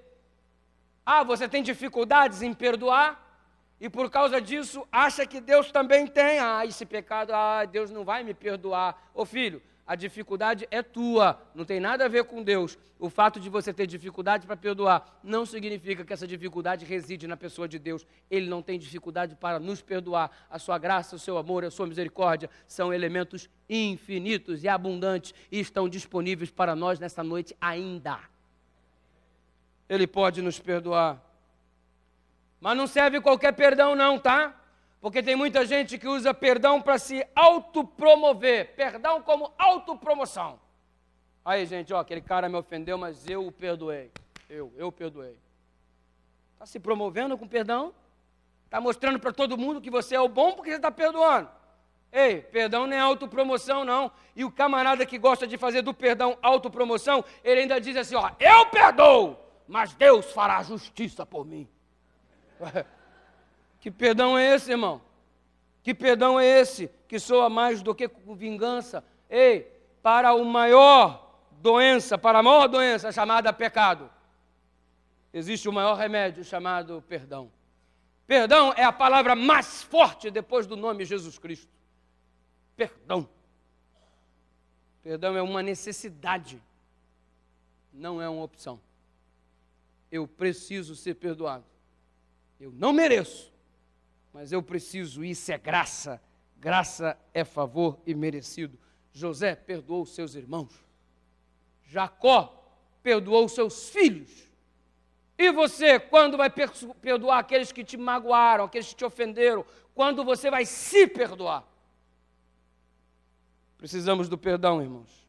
Ah, 1.05 1.23
você 1.23 1.47
tem 1.47 1.61
dificuldades 1.61 2.41
em 2.41 2.51
perdoar? 2.51 3.39
E 3.79 3.87
por 3.87 4.09
causa 4.09 4.41
disso, 4.41 4.87
acha 4.91 5.23
que 5.27 5.39
Deus 5.39 5.71
também 5.71 6.07
tem. 6.07 6.39
Ah, 6.39 6.65
esse 6.65 6.83
pecado, 6.83 7.31
ah, 7.31 7.63
Deus 7.65 7.91
não 7.91 8.03
vai 8.03 8.23
me 8.23 8.33
perdoar. 8.33 9.11
Ô 9.13 9.23
filho, 9.23 9.61
a 9.91 9.95
dificuldade 9.95 10.65
é 10.71 10.81
tua, 10.81 11.37
não 11.53 11.65
tem 11.65 11.77
nada 11.77 12.05
a 12.05 12.07
ver 12.07 12.23
com 12.23 12.41
Deus. 12.41 12.77
O 12.97 13.09
fato 13.09 13.41
de 13.41 13.49
você 13.49 13.73
ter 13.73 13.85
dificuldade 13.85 14.47
para 14.47 14.55
perdoar 14.55 15.19
não 15.21 15.45
significa 15.45 16.05
que 16.05 16.13
essa 16.13 16.25
dificuldade 16.25 16.85
reside 16.85 17.27
na 17.27 17.35
pessoa 17.35 17.67
de 17.67 17.77
Deus. 17.77 18.07
Ele 18.29 18.47
não 18.47 18.61
tem 18.61 18.79
dificuldade 18.79 19.35
para 19.35 19.59
nos 19.59 19.81
perdoar. 19.81 20.31
A 20.49 20.57
sua 20.57 20.77
graça, 20.77 21.17
o 21.17 21.19
seu 21.19 21.37
amor, 21.37 21.65
a 21.65 21.69
sua 21.69 21.85
misericórdia 21.85 22.49
são 22.65 22.93
elementos 22.93 23.49
infinitos 23.69 24.63
e 24.63 24.69
abundantes 24.69 25.33
e 25.51 25.59
estão 25.59 25.89
disponíveis 25.89 26.49
para 26.49 26.73
nós 26.73 26.97
nessa 26.97 27.21
noite 27.21 27.53
ainda. 27.59 28.17
Ele 29.89 30.07
pode 30.07 30.41
nos 30.41 30.57
perdoar. 30.57 31.21
Mas 32.61 32.77
não 32.77 32.87
serve 32.87 33.19
qualquer 33.19 33.51
perdão, 33.51 33.93
não, 33.93 34.17
tá? 34.17 34.55
Porque 35.01 35.23
tem 35.23 35.35
muita 35.35 35.65
gente 35.65 35.97
que 35.97 36.07
usa 36.07 36.31
perdão 36.31 36.79
para 36.79 36.99
se 36.99 37.25
autopromover. 37.35 38.75
Perdão 38.75 39.19
como 39.23 39.51
autopromoção. 39.57 40.59
Aí, 41.43 41.65
gente, 41.65 41.91
ó, 41.91 41.99
aquele 41.99 42.21
cara 42.21 42.47
me 42.47 42.55
ofendeu, 42.55 42.99
mas 42.99 43.27
eu 43.27 43.47
o 43.47 43.51
perdoei. 43.51 44.11
Eu, 44.47 44.71
eu 44.77 44.91
perdoei. 44.91 45.35
Está 46.53 46.67
se 46.67 46.79
promovendo 46.79 47.35
com 47.35 47.47
perdão? 47.47 47.95
Está 48.65 48.79
mostrando 48.79 49.19
para 49.19 49.33
todo 49.33 49.57
mundo 49.57 49.81
que 49.81 49.89
você 49.89 50.15
é 50.15 50.21
o 50.21 50.29
bom 50.29 50.53
porque 50.53 50.69
você 50.69 50.75
está 50.75 50.91
perdoando. 50.91 51.49
Ei, 52.11 52.41
perdão 52.41 52.85
não 52.85 52.95
é 52.95 52.99
autopromoção, 52.99 53.83
não. 53.83 54.11
E 54.35 54.45
o 54.45 54.51
camarada 54.51 55.03
que 55.05 55.17
gosta 55.17 55.47
de 55.47 55.57
fazer 55.57 55.81
do 55.81 55.93
perdão 55.93 56.37
autopromoção, 56.43 57.25
ele 57.43 57.61
ainda 57.61 57.81
diz 57.81 57.95
assim: 57.97 58.15
ó, 58.15 58.29
eu 58.39 58.67
perdoo, 58.67 59.35
mas 59.67 59.93
Deus 59.93 60.31
fará 60.31 60.61
justiça 60.61 61.25
por 61.25 61.43
mim. 61.43 61.67
Que 63.81 63.89
perdão 63.91 64.37
é 64.37 64.55
esse, 64.55 64.71
irmão? 64.71 65.01
Que 65.83 65.93
perdão 65.93 66.39
é 66.39 66.45
esse 66.45 66.87
que 67.07 67.19
soa 67.19 67.49
mais 67.49 67.81
do 67.81 67.93
que 67.93 68.09
vingança? 68.35 69.03
Ei, 69.27 69.63
para 70.03 70.33
o 70.33 70.45
maior 70.45 71.35
doença, 71.53 72.17
para 72.17 72.39
a 72.39 72.43
maior 72.43 72.67
doença 72.67 73.11
chamada 73.11 73.51
pecado, 73.51 74.09
existe 75.33 75.67
o 75.67 75.73
maior 75.73 75.95
remédio 75.95 76.43
chamado 76.43 77.03
perdão. 77.09 77.51
Perdão 78.27 78.71
é 78.77 78.83
a 78.83 78.91
palavra 78.91 79.35
mais 79.35 79.81
forte 79.81 80.29
depois 80.29 80.67
do 80.67 80.77
nome 80.77 81.03
Jesus 81.03 81.39
Cristo. 81.39 81.69
Perdão. 82.75 83.27
Perdão 85.01 85.35
é 85.35 85.41
uma 85.41 85.63
necessidade, 85.63 86.61
não 87.91 88.21
é 88.21 88.29
uma 88.29 88.43
opção. 88.43 88.79
Eu 90.11 90.27
preciso 90.27 90.95
ser 90.95 91.15
perdoado. 91.15 91.65
Eu 92.59 92.71
não 92.71 92.93
mereço, 92.93 93.50
mas 94.33 94.51
eu 94.51 94.63
preciso, 94.63 95.23
isso 95.23 95.51
é 95.51 95.57
graça. 95.57 96.21
Graça 96.57 97.17
é 97.33 97.43
favor 97.43 97.99
e 98.05 98.13
merecido. 98.13 98.77
José 99.11 99.55
perdoou 99.55 100.05
seus 100.05 100.35
irmãos. 100.35 100.73
Jacó 101.83 102.57
perdoou 103.03 103.49
seus 103.49 103.89
filhos. 103.89 104.49
E 105.37 105.51
você, 105.51 105.99
quando 105.99 106.37
vai 106.37 106.49
perdoar 106.49 107.39
aqueles 107.39 107.71
que 107.71 107.83
te 107.83 107.97
magoaram, 107.97 108.65
aqueles 108.65 108.89
que 108.89 108.95
te 108.95 109.03
ofenderam? 109.03 109.65
Quando 109.93 110.23
você 110.23 110.51
vai 110.51 110.65
se 110.65 111.07
perdoar? 111.07 111.67
Precisamos 113.77 114.29
do 114.29 114.37
perdão, 114.37 114.81
irmãos. 114.81 115.27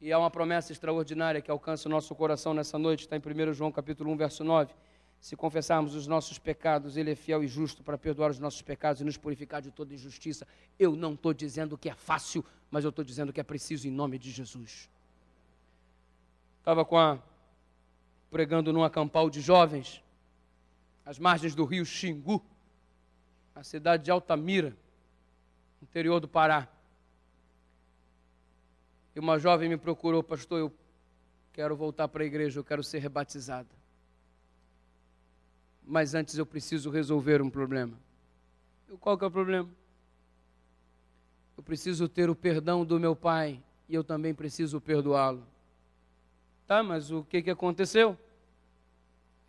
E 0.00 0.12
há 0.12 0.18
uma 0.18 0.30
promessa 0.30 0.72
extraordinária 0.72 1.40
que 1.40 1.50
alcança 1.50 1.88
o 1.88 1.90
nosso 1.90 2.14
coração 2.14 2.54
nessa 2.54 2.78
noite, 2.78 3.00
está 3.00 3.16
em 3.16 3.20
1 3.20 3.52
João 3.52 3.72
capítulo 3.72 4.10
1, 4.12 4.16
verso 4.16 4.44
9 4.44 4.72
se 5.22 5.36
confessarmos 5.36 5.94
os 5.94 6.08
nossos 6.08 6.36
pecados, 6.36 6.96
Ele 6.96 7.12
é 7.12 7.14
fiel 7.14 7.44
e 7.44 7.46
justo 7.46 7.80
para 7.80 7.96
perdoar 7.96 8.32
os 8.32 8.40
nossos 8.40 8.60
pecados 8.60 9.00
e 9.00 9.04
nos 9.04 9.16
purificar 9.16 9.62
de 9.62 9.70
toda 9.70 9.94
injustiça. 9.94 10.44
Eu 10.76 10.96
não 10.96 11.14
estou 11.14 11.32
dizendo 11.32 11.78
que 11.78 11.88
é 11.88 11.94
fácil, 11.94 12.44
mas 12.68 12.82
eu 12.82 12.90
estou 12.90 13.04
dizendo 13.04 13.32
que 13.32 13.40
é 13.40 13.44
preciso 13.44 13.86
em 13.86 13.90
nome 13.92 14.18
de 14.18 14.32
Jesus. 14.32 14.90
Estava 16.58 16.84
com 16.84 16.98
a, 16.98 17.20
pregando 18.32 18.72
num 18.72 18.82
acampal 18.82 19.30
de 19.30 19.40
jovens, 19.40 20.02
às 21.06 21.20
margens 21.20 21.54
do 21.54 21.64
rio 21.64 21.86
Xingu, 21.86 22.44
na 23.54 23.62
cidade 23.62 24.02
de 24.02 24.10
Altamira, 24.10 24.76
interior 25.80 26.18
do 26.18 26.26
Pará. 26.26 26.66
E 29.14 29.20
uma 29.20 29.38
jovem 29.38 29.68
me 29.68 29.76
procurou, 29.76 30.20
pastor, 30.20 30.58
eu 30.58 30.74
quero 31.52 31.76
voltar 31.76 32.08
para 32.08 32.24
a 32.24 32.26
igreja, 32.26 32.58
eu 32.58 32.64
quero 32.64 32.82
ser 32.82 32.98
rebatizada 32.98 33.81
mas 35.92 36.14
antes 36.14 36.38
eu 36.38 36.46
preciso 36.46 36.88
resolver 36.88 37.42
um 37.42 37.50
problema. 37.50 37.92
Qual 38.98 39.18
que 39.18 39.24
é 39.24 39.26
o 39.26 39.30
problema? 39.30 39.68
Eu 41.54 41.62
preciso 41.62 42.08
ter 42.08 42.30
o 42.30 42.34
perdão 42.34 42.82
do 42.82 42.98
meu 42.98 43.14
pai 43.14 43.62
e 43.86 43.94
eu 43.94 44.02
também 44.02 44.32
preciso 44.32 44.80
perdoá-lo. 44.80 45.46
Tá, 46.66 46.82
mas 46.82 47.10
o 47.10 47.22
que, 47.22 47.42
que 47.42 47.50
aconteceu? 47.50 48.16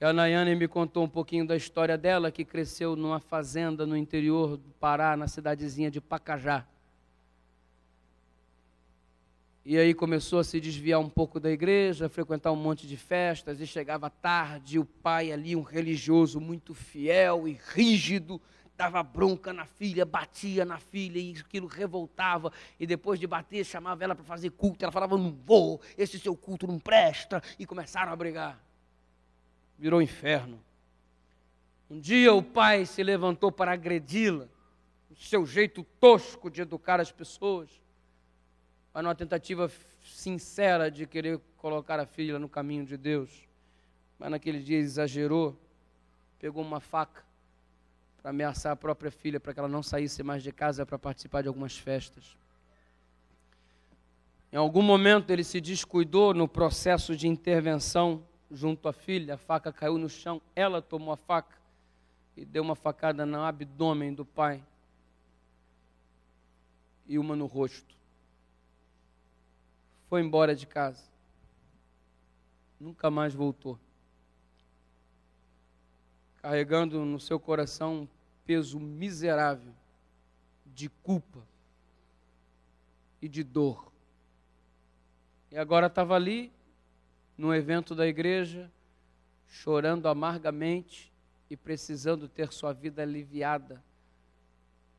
A 0.02 0.12
Nayane 0.12 0.54
me 0.54 0.68
contou 0.68 1.06
um 1.06 1.10
pouquinho 1.10 1.48
da 1.48 1.56
história 1.56 1.98
dela, 1.98 2.30
que 2.30 2.44
cresceu 2.44 2.94
numa 2.94 3.22
fazenda 3.22 3.86
no 3.86 3.96
interior 3.96 4.58
do 4.58 4.70
Pará, 4.82 5.16
na 5.16 5.30
cidadezinha 5.30 5.90
de 5.90 6.02
Pacajá. 6.02 6.68
E 9.66 9.78
aí 9.78 9.94
começou 9.94 10.40
a 10.40 10.44
se 10.44 10.60
desviar 10.60 11.00
um 11.00 11.10
pouco 11.10 11.40
da 11.40 11.50
igreja, 11.50 12.10
frequentar 12.10 12.52
um 12.52 12.56
monte 12.58 12.86
de 12.86 12.98
festas, 12.98 13.62
e 13.62 13.68
chegava 13.68 14.10
tarde, 14.10 14.78
o 14.78 14.84
pai 14.84 15.32
ali, 15.32 15.56
um 15.56 15.62
religioso 15.62 16.42
muito 16.42 16.74
fiel 16.74 17.48
e 17.48 17.58
rígido, 17.70 18.42
dava 18.76 19.02
bronca 19.02 19.54
na 19.54 19.66
filha, 19.66 20.04
batia 20.04 20.66
na 20.66 20.80
filha, 20.80 21.18
e 21.18 21.38
aquilo 21.40 21.68
revoltava, 21.68 22.52
e 22.78 22.86
depois 22.86 23.18
de 23.18 23.26
bater, 23.26 23.64
chamava 23.64 24.04
ela 24.04 24.14
para 24.14 24.26
fazer 24.26 24.50
culto, 24.50 24.84
ela 24.84 24.92
falava, 24.92 25.18
não 25.18 25.32
vou, 25.32 25.80
esse 25.98 26.20
seu 26.20 26.36
culto 26.36 26.68
não 26.68 26.78
presta, 26.78 27.42
e 27.58 27.66
começaram 27.66 28.12
a 28.12 28.16
brigar. 28.18 28.62
Virou 29.80 30.02
inferno. 30.02 30.60
Um 31.90 32.02
dia 32.02 32.34
o 32.34 32.44
pai 32.44 32.86
se 32.86 33.02
levantou 33.02 33.50
para 33.50 33.72
agredi-la, 33.72 34.50
o 35.10 35.16
seu 35.16 35.46
jeito 35.46 35.86
tosco 36.02 36.52
de 36.52 36.62
educar 36.62 37.00
as 37.00 37.14
pessoas 37.14 37.82
mas 38.94 39.04
numa 39.04 39.16
tentativa 39.16 39.72
sincera 40.04 40.92
de 40.92 41.08
querer 41.08 41.40
colocar 41.58 42.00
a 42.00 42.06
filha 42.06 42.38
no 42.38 42.48
caminho 42.48 42.86
de 42.86 42.96
Deus. 42.96 43.30
Mas 44.20 44.30
naquele 44.30 44.60
dia 44.60 44.78
exagerou, 44.78 45.58
pegou 46.38 46.64
uma 46.64 46.80
faca 46.80 47.24
para 48.22 48.30
ameaçar 48.30 48.72
a 48.72 48.76
própria 48.76 49.10
filha, 49.10 49.40
para 49.40 49.54
que 49.54 49.60
ela 49.60 49.68
não 49.68 49.82
saísse 49.82 50.22
mais 50.22 50.44
de 50.44 50.52
casa 50.52 50.86
para 50.86 51.00
participar 51.00 51.42
de 51.42 51.48
algumas 51.48 51.76
festas. 51.78 52.38
Em 54.52 54.56
algum 54.56 54.84
momento 54.84 55.32
ele 55.32 55.44
se 55.44 55.60
descuidou 55.60 56.34
no 56.34 56.48
processo 56.48 57.16
de 57.16 57.28
intervenção 57.28 58.24
junto 58.52 58.88
à 58.88 58.94
filha, 58.94 59.34
a 59.34 59.38
faca 59.38 59.74
caiu 59.74 59.98
no 59.98 60.08
chão, 60.08 60.40
ela 60.56 60.80
tomou 60.80 61.12
a 61.12 61.18
faca 61.18 61.58
e 62.38 62.46
deu 62.46 62.62
uma 62.62 62.76
facada 62.76 63.26
no 63.26 63.42
abdômen 63.42 64.14
do 64.14 64.24
pai 64.24 64.64
e 67.08 67.18
uma 67.18 67.36
no 67.36 67.48
rosto 67.48 68.03
foi 70.14 70.22
embora 70.22 70.56
de 70.56 70.68
casa. 70.68 71.04
Nunca 72.80 73.10
mais 73.10 73.34
voltou. 73.34 73.80
Carregando 76.40 77.04
no 77.04 77.20
seu 77.20 77.40
coração 77.40 78.02
um 78.02 78.08
peso 78.46 78.80
miserável 78.80 79.74
de 80.68 80.88
culpa 80.88 81.42
e 83.24 83.28
de 83.28 83.44
dor. 83.44 83.92
E 85.50 85.58
agora 85.58 85.88
estava 85.88 86.14
ali, 86.14 86.54
num 87.36 87.52
evento 87.52 87.96
da 87.96 88.06
igreja, 88.06 88.72
chorando 89.48 90.08
amargamente 90.08 91.12
e 91.50 91.58
precisando 91.58 92.30
ter 92.30 92.54
sua 92.54 92.72
vida 92.72 93.02
aliviada, 93.02 93.84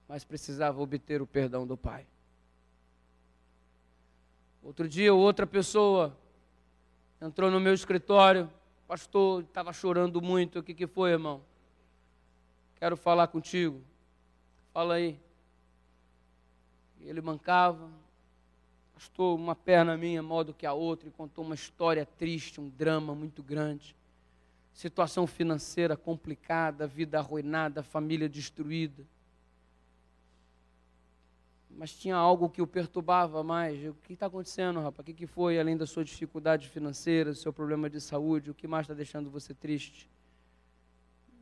mas 0.08 0.24
precisava 0.24 0.82
obter 0.82 1.22
o 1.22 1.26
perdão 1.26 1.64
do 1.64 1.76
Pai. 1.76 2.04
Outro 4.64 4.88
dia, 4.88 5.12
outra 5.12 5.46
pessoa 5.46 6.16
entrou 7.20 7.50
no 7.50 7.60
meu 7.60 7.74
escritório, 7.74 8.50
pastor, 8.88 9.42
estava 9.42 9.74
chorando 9.74 10.22
muito. 10.22 10.58
O 10.58 10.62
que, 10.62 10.72
que 10.72 10.86
foi, 10.86 11.10
irmão? 11.10 11.42
Quero 12.76 12.96
falar 12.96 13.26
contigo. 13.26 13.82
Fala 14.72 14.94
aí. 14.94 15.20
Ele 17.02 17.20
mancava, 17.20 17.90
pastor, 18.94 19.38
uma 19.38 19.54
perna 19.54 19.98
minha 19.98 20.22
maior 20.22 20.44
do 20.44 20.54
que 20.54 20.64
a 20.64 20.72
outra, 20.72 21.10
e 21.10 21.12
contou 21.12 21.44
uma 21.44 21.54
história 21.54 22.06
triste, 22.06 22.58
um 22.58 22.70
drama 22.70 23.14
muito 23.14 23.42
grande. 23.42 23.94
Situação 24.72 25.26
financeira 25.26 25.94
complicada, 25.94 26.86
vida 26.86 27.18
arruinada, 27.18 27.82
família 27.82 28.30
destruída 28.30 29.04
mas 31.76 31.92
tinha 31.92 32.16
algo 32.16 32.48
que 32.48 32.62
o 32.62 32.66
perturbava 32.66 33.42
mais. 33.42 33.84
O 33.84 33.94
que 33.94 34.12
está 34.12 34.26
acontecendo, 34.26 34.80
rapaz? 34.80 35.08
O 35.08 35.14
que, 35.14 35.26
foi, 35.26 35.58
além 35.58 35.76
da 35.76 35.86
sua 35.86 36.04
dificuldade 36.04 36.68
financeira, 36.68 37.30
do 37.30 37.36
seu 37.36 37.52
problema 37.52 37.90
de 37.90 38.00
saúde? 38.00 38.50
O 38.50 38.54
que 38.54 38.66
mais 38.66 38.84
está 38.84 38.94
deixando 38.94 39.28
você 39.30 39.52
triste? 39.52 40.08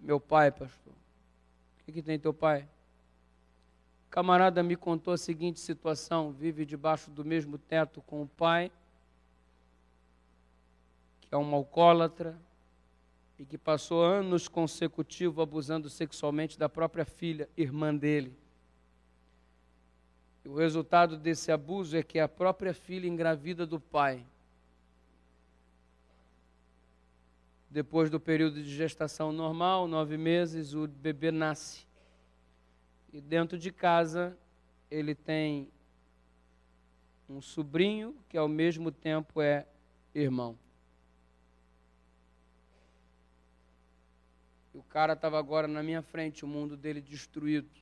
Meu 0.00 0.18
pai, 0.18 0.50
pastor. 0.50 0.92
O 0.92 1.84
que, 1.84 1.92
que 1.92 2.02
tem 2.02 2.18
teu 2.18 2.32
pai? 2.32 2.68
Camarada 4.10 4.62
me 4.62 4.76
contou 4.76 5.14
a 5.14 5.18
seguinte 5.18 5.60
situação: 5.60 6.32
vive 6.32 6.64
debaixo 6.64 7.10
do 7.10 7.24
mesmo 7.24 7.58
teto 7.58 8.02
com 8.02 8.22
o 8.22 8.26
pai, 8.26 8.70
que 11.20 11.34
é 11.34 11.38
um 11.38 11.54
alcoólatra, 11.54 12.38
e 13.38 13.44
que 13.44 13.58
passou 13.58 14.02
anos 14.02 14.48
consecutivos 14.48 15.42
abusando 15.42 15.90
sexualmente 15.90 16.58
da 16.58 16.68
própria 16.68 17.04
filha, 17.04 17.48
irmã 17.56 17.94
dele. 17.94 18.41
O 20.44 20.54
resultado 20.54 21.16
desse 21.16 21.52
abuso 21.52 21.96
é 21.96 22.02
que 22.02 22.18
a 22.18 22.28
própria 22.28 22.74
filha 22.74 23.06
engravida 23.06 23.64
do 23.64 23.78
pai. 23.78 24.24
Depois 27.70 28.10
do 28.10 28.20
período 28.20 28.62
de 28.62 28.74
gestação 28.74 29.32
normal, 29.32 29.86
nove 29.86 30.16
meses, 30.16 30.74
o 30.74 30.86
bebê 30.86 31.30
nasce. 31.30 31.86
E 33.12 33.20
dentro 33.20 33.58
de 33.58 33.70
casa, 33.70 34.36
ele 34.90 35.14
tem 35.14 35.70
um 37.28 37.40
sobrinho 37.40 38.14
que 38.28 38.36
ao 38.36 38.48
mesmo 38.48 38.90
tempo 38.90 39.40
é 39.40 39.66
irmão. 40.14 40.58
E 44.74 44.78
o 44.78 44.82
cara 44.82 45.12
estava 45.12 45.38
agora 45.38 45.68
na 45.68 45.82
minha 45.82 46.02
frente, 46.02 46.44
o 46.44 46.48
mundo 46.48 46.76
dele 46.76 47.00
destruído. 47.00 47.81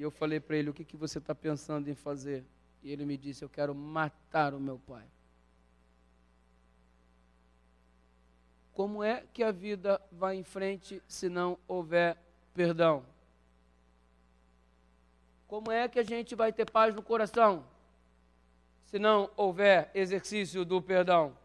E 0.00 0.02
eu 0.02 0.10
falei 0.10 0.40
para 0.40 0.56
ele: 0.56 0.70
O 0.70 0.72
que, 0.72 0.82
que 0.82 0.96
você 0.96 1.18
está 1.18 1.34
pensando 1.34 1.90
em 1.90 1.94
fazer? 1.94 2.42
E 2.82 2.90
ele 2.90 3.04
me 3.04 3.18
disse: 3.18 3.44
Eu 3.44 3.50
quero 3.50 3.74
matar 3.74 4.54
o 4.54 4.58
meu 4.58 4.78
pai. 4.78 5.04
Como 8.72 9.04
é 9.04 9.26
que 9.34 9.42
a 9.42 9.52
vida 9.52 10.00
vai 10.10 10.36
em 10.36 10.42
frente 10.42 11.02
se 11.06 11.28
não 11.28 11.58
houver 11.68 12.16
perdão? 12.54 13.04
Como 15.46 15.70
é 15.70 15.86
que 15.86 15.98
a 15.98 16.02
gente 16.02 16.34
vai 16.34 16.50
ter 16.50 16.70
paz 16.70 16.94
no 16.94 17.02
coração 17.02 17.62
se 18.86 18.98
não 18.98 19.30
houver 19.36 19.90
exercício 19.92 20.64
do 20.64 20.80
perdão? 20.80 21.36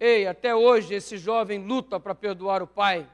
Ei, 0.00 0.26
até 0.26 0.52
hoje 0.52 0.94
esse 0.94 1.16
jovem 1.16 1.64
luta 1.64 2.00
para 2.00 2.12
perdoar 2.12 2.60
o 2.60 2.66
pai. 2.66 3.08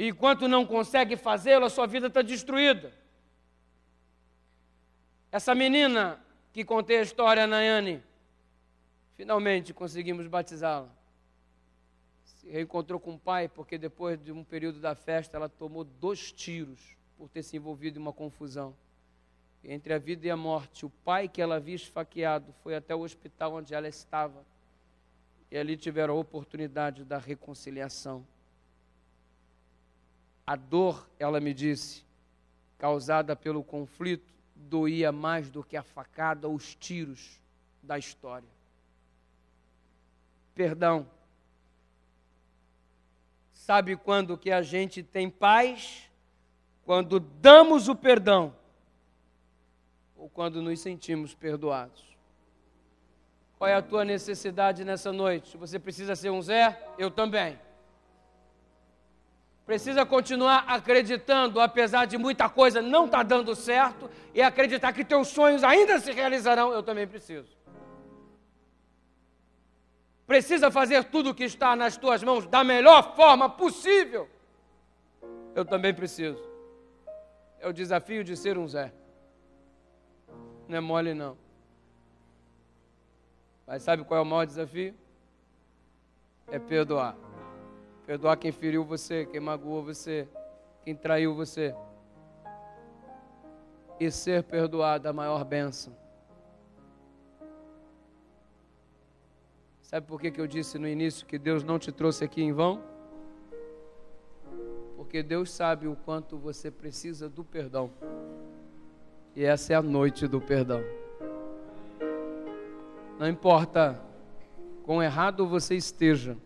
E 0.00 0.08
enquanto 0.08 0.48
não 0.48 0.64
consegue 0.64 1.14
fazê-lo, 1.14 1.66
a 1.66 1.68
sua 1.68 1.86
vida 1.86 2.06
está 2.06 2.22
destruída. 2.22 2.90
Essa 5.30 5.54
menina 5.54 6.18
que 6.54 6.64
contei 6.64 7.00
a 7.00 7.02
história, 7.02 7.46
Nayane, 7.46 8.02
finalmente 9.14 9.74
conseguimos 9.74 10.26
batizá-la. 10.26 10.88
Se 12.24 12.48
reencontrou 12.48 12.98
com 12.98 13.12
o 13.12 13.18
pai, 13.18 13.46
porque 13.46 13.76
depois 13.76 14.18
de 14.18 14.32
um 14.32 14.42
período 14.42 14.80
da 14.80 14.94
festa, 14.94 15.36
ela 15.36 15.50
tomou 15.50 15.84
dois 15.84 16.32
tiros 16.32 16.96
por 17.18 17.28
ter 17.28 17.42
se 17.42 17.58
envolvido 17.58 17.98
em 17.98 18.02
uma 18.02 18.14
confusão. 18.14 18.74
Entre 19.62 19.92
a 19.92 19.98
vida 19.98 20.26
e 20.26 20.30
a 20.30 20.36
morte, 20.36 20.86
o 20.86 20.90
pai 21.04 21.28
que 21.28 21.42
ela 21.42 21.56
havia 21.56 21.74
esfaqueado 21.74 22.54
foi 22.62 22.74
até 22.74 22.94
o 22.94 23.00
hospital 23.00 23.52
onde 23.52 23.74
ela 23.74 23.86
estava. 23.86 24.46
E 25.50 25.58
ali 25.58 25.76
tiveram 25.76 26.14
a 26.14 26.20
oportunidade 26.20 27.04
da 27.04 27.18
reconciliação. 27.18 28.24
A 30.50 30.56
dor, 30.56 31.08
ela 31.16 31.38
me 31.38 31.54
disse, 31.54 32.02
causada 32.76 33.36
pelo 33.36 33.62
conflito, 33.62 34.34
doía 34.56 35.12
mais 35.12 35.48
do 35.48 35.62
que 35.62 35.76
a 35.76 35.82
facada 35.84 36.48
ou 36.48 36.56
os 36.56 36.74
tiros 36.74 37.40
da 37.80 37.96
história. 37.96 38.48
Perdão. 40.52 41.06
Sabe 43.52 43.94
quando 43.94 44.36
que 44.36 44.50
a 44.50 44.60
gente 44.60 45.04
tem 45.04 45.30
paz? 45.30 46.10
Quando 46.84 47.20
damos 47.20 47.86
o 47.86 47.94
perdão 47.94 48.52
ou 50.16 50.28
quando 50.28 50.60
nos 50.60 50.80
sentimos 50.80 51.32
perdoados. 51.32 52.04
Qual 53.56 53.70
é 53.70 53.74
a 53.74 53.82
tua 53.82 54.04
necessidade 54.04 54.84
nessa 54.84 55.12
noite? 55.12 55.56
Você 55.56 55.78
precisa 55.78 56.16
ser 56.16 56.30
um 56.30 56.42
Zé? 56.42 56.76
Eu 56.98 57.08
também. 57.08 57.56
Precisa 59.70 60.04
continuar 60.04 60.64
acreditando, 60.66 61.60
apesar 61.60 62.04
de 62.04 62.18
muita 62.18 62.48
coisa 62.48 62.82
não 62.82 63.04
estar 63.04 63.18
tá 63.18 63.22
dando 63.22 63.54
certo, 63.54 64.10
e 64.34 64.42
acreditar 64.42 64.92
que 64.92 65.04
teus 65.04 65.28
sonhos 65.28 65.62
ainda 65.62 66.00
se 66.00 66.10
realizarão. 66.10 66.72
Eu 66.72 66.82
também 66.82 67.06
preciso. 67.06 67.56
Precisa 70.26 70.72
fazer 70.72 71.04
tudo 71.04 71.30
o 71.30 71.34
que 71.36 71.44
está 71.44 71.76
nas 71.76 71.96
tuas 71.96 72.20
mãos 72.20 72.46
da 72.46 72.64
melhor 72.64 73.14
forma 73.14 73.48
possível. 73.48 74.28
Eu 75.54 75.64
também 75.64 75.94
preciso. 75.94 76.42
É 77.60 77.68
o 77.68 77.72
desafio 77.72 78.24
de 78.24 78.36
ser 78.36 78.58
um 78.58 78.66
Zé. 78.66 78.92
Não 80.66 80.78
é 80.78 80.80
mole, 80.80 81.14
não. 81.14 81.38
Mas 83.64 83.84
sabe 83.84 84.02
qual 84.02 84.18
é 84.18 84.22
o 84.24 84.26
maior 84.26 84.46
desafio? 84.46 84.96
É 86.48 86.58
perdoar. 86.58 87.29
Perdoar 88.10 88.36
quem 88.36 88.50
feriu 88.50 88.82
você, 88.82 89.24
quem 89.24 89.38
magoou 89.38 89.84
você, 89.84 90.26
quem 90.84 90.96
traiu 90.96 91.32
você. 91.32 91.72
e 94.00 94.10
ser 94.10 94.42
perdoado 94.42 95.08
a 95.08 95.12
maior 95.12 95.44
bênção. 95.44 95.96
Sabe 99.80 100.08
por 100.08 100.20
que, 100.20 100.32
que 100.32 100.40
eu 100.40 100.46
disse 100.48 100.76
no 100.76 100.88
início 100.88 101.24
que 101.24 101.38
Deus 101.38 101.62
não 101.62 101.78
te 101.78 101.92
trouxe 101.92 102.24
aqui 102.24 102.42
em 102.42 102.52
vão? 102.52 102.82
Porque 104.96 105.22
Deus 105.22 105.48
sabe 105.52 105.86
o 105.86 105.94
quanto 105.94 106.36
você 106.36 106.68
precisa 106.68 107.28
do 107.28 107.44
perdão. 107.44 107.92
E 109.36 109.44
essa 109.44 109.72
é 109.72 109.76
a 109.76 109.82
noite 109.82 110.26
do 110.26 110.40
perdão. 110.40 110.82
Não 113.20 113.28
importa 113.28 114.00
quão 114.82 115.00
errado 115.00 115.46
você 115.46 115.76
esteja, 115.76 116.36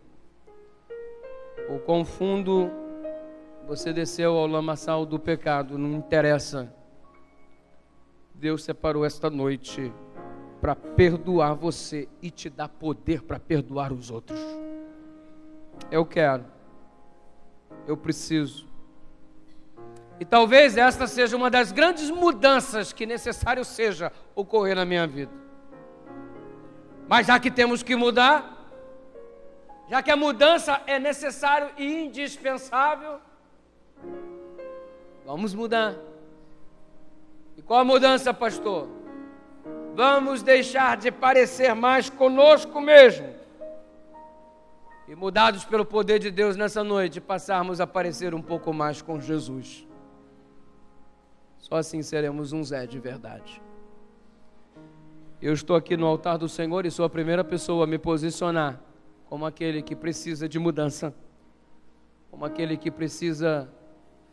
ou 1.84 1.86
quão 1.86 2.04
fundo 2.04 2.70
você 3.66 3.92
desceu 3.92 4.36
ao 4.36 4.46
lamaçal 4.46 5.04
do 5.04 5.18
pecado, 5.18 5.76
não 5.76 5.92
interessa. 5.92 6.72
Deus 8.34 8.64
separou 8.64 9.04
esta 9.04 9.28
noite 9.28 9.92
para 10.60 10.74
perdoar 10.74 11.54
você 11.54 12.08
e 12.22 12.30
te 12.30 12.48
dar 12.48 12.68
poder 12.68 13.22
para 13.22 13.38
perdoar 13.38 13.92
os 13.92 14.10
outros. 14.10 14.40
Eu 15.90 16.06
quero, 16.06 16.46
eu 17.86 17.96
preciso. 17.96 18.66
E 20.18 20.24
talvez 20.24 20.76
esta 20.76 21.06
seja 21.06 21.36
uma 21.36 21.50
das 21.50 21.70
grandes 21.70 22.10
mudanças 22.10 22.92
que 22.92 23.04
necessário 23.04 23.64
seja 23.64 24.10
ocorrer 24.34 24.74
na 24.74 24.86
minha 24.86 25.06
vida. 25.06 25.32
Mas 27.06 27.26
já 27.26 27.38
que 27.38 27.50
temos 27.50 27.82
que 27.82 27.94
mudar, 27.94 28.53
já 29.88 30.02
que 30.02 30.10
a 30.10 30.16
mudança 30.16 30.80
é 30.86 30.98
necessário 30.98 31.70
e 31.76 32.04
indispensável, 32.04 33.20
vamos 35.24 35.54
mudar. 35.54 35.94
E 37.56 37.62
qual 37.62 37.80
a 37.80 37.84
mudança, 37.84 38.32
pastor? 38.32 38.88
Vamos 39.94 40.42
deixar 40.42 40.96
de 40.96 41.10
parecer 41.10 41.74
mais 41.74 42.08
conosco 42.08 42.80
mesmo. 42.80 43.32
E 45.06 45.14
mudados 45.14 45.64
pelo 45.64 45.84
poder 45.84 46.18
de 46.18 46.30
Deus 46.30 46.56
nessa 46.56 46.82
noite, 46.82 47.20
passarmos 47.20 47.80
a 47.80 47.86
parecer 47.86 48.34
um 48.34 48.42
pouco 48.42 48.72
mais 48.72 49.02
com 49.02 49.20
Jesus. 49.20 49.86
Só 51.58 51.76
assim 51.76 52.02
seremos 52.02 52.52
um 52.52 52.64
Zé 52.64 52.86
de 52.86 52.98
verdade. 52.98 53.62
Eu 55.40 55.52
estou 55.52 55.76
aqui 55.76 55.94
no 55.94 56.06
altar 56.06 56.38
do 56.38 56.48
Senhor 56.48 56.86
e 56.86 56.90
sou 56.90 57.04
a 57.04 57.10
primeira 57.10 57.44
pessoa 57.44 57.84
a 57.84 57.86
me 57.86 57.98
posicionar 57.98 58.80
como 59.34 59.46
aquele 59.46 59.82
que 59.82 59.96
precisa 59.96 60.48
de 60.48 60.60
mudança, 60.60 61.12
como 62.30 62.44
aquele 62.44 62.76
que 62.76 62.88
precisa 62.88 63.68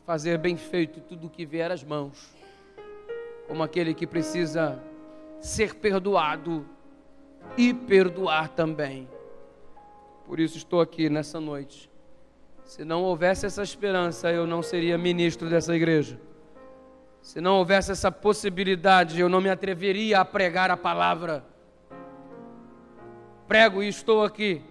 fazer 0.06 0.38
bem 0.38 0.56
feito 0.56 1.02
tudo 1.02 1.26
o 1.26 1.30
que 1.32 1.44
vier 1.44 1.72
às 1.72 1.84
mãos, 1.84 2.32
como 3.48 3.64
aquele 3.64 3.96
que 3.96 4.06
precisa 4.06 4.80
ser 5.40 5.74
perdoado 5.74 6.64
e 7.58 7.74
perdoar 7.74 8.50
também. 8.50 9.10
Por 10.28 10.40
isso 10.40 10.58
estou 10.58 10.80
aqui 10.80 11.10
nessa 11.10 11.40
noite. 11.40 11.90
Se 12.64 12.86
não 12.86 13.02
houvesse 13.02 13.48
essa 13.48 13.64
esperança, 13.64 14.32
eu 14.32 14.46
não 14.46 14.62
seria 14.62 15.00
ministro 15.00 15.50
dessa 15.50 15.76
igreja. 15.76 16.22
Se 17.24 17.42
não 17.42 17.56
houvesse 17.56 17.92
essa 17.92 18.12
possibilidade, 18.12 19.20
eu 19.20 19.28
não 19.28 19.42
me 19.42 19.50
atreveria 19.50 20.20
a 20.20 20.26
pregar 20.26 20.70
a 20.70 20.78
palavra. 20.78 21.44
Prego 23.48 23.82
e 23.82 23.88
estou 23.88 24.24
aqui, 24.24 24.62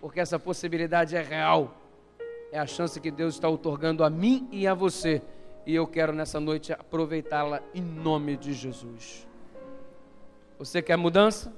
porque 0.00 0.20
essa 0.20 0.38
possibilidade 0.38 1.16
é 1.16 1.22
real. 1.22 1.74
É 2.50 2.58
a 2.58 2.66
chance 2.66 3.00
que 3.00 3.10
Deus 3.10 3.34
está 3.34 3.48
otorgando 3.48 4.02
a 4.02 4.10
mim 4.10 4.48
e 4.50 4.66
a 4.66 4.74
você. 4.74 5.22
E 5.66 5.74
eu 5.74 5.86
quero 5.86 6.12
nessa 6.12 6.40
noite 6.40 6.72
aproveitá-la 6.72 7.60
em 7.74 7.82
nome 7.82 8.36
de 8.36 8.52
Jesus. 8.52 9.26
Você 10.58 10.80
quer 10.80 10.96
mudança? 10.96 11.52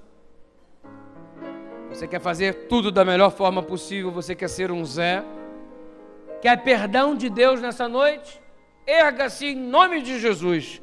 Você 1.89 2.07
quer 2.07 2.21
fazer 2.21 2.67
tudo 2.69 2.91
da 2.91 3.05
melhor 3.05 3.31
forma 3.31 3.63
possível? 3.63 4.11
Você 4.11 4.35
quer 4.35 4.49
ser 4.49 4.71
um 4.71 4.85
Zé? 4.85 5.25
Quer 6.41 6.63
perdão 6.63 7.15
de 7.15 7.29
Deus 7.29 7.61
nessa 7.61 7.89
noite? 7.89 8.41
erga-se 8.91 9.47
em 9.47 9.57
nome 9.57 10.03
de 10.03 10.19
Jesus 10.19 10.83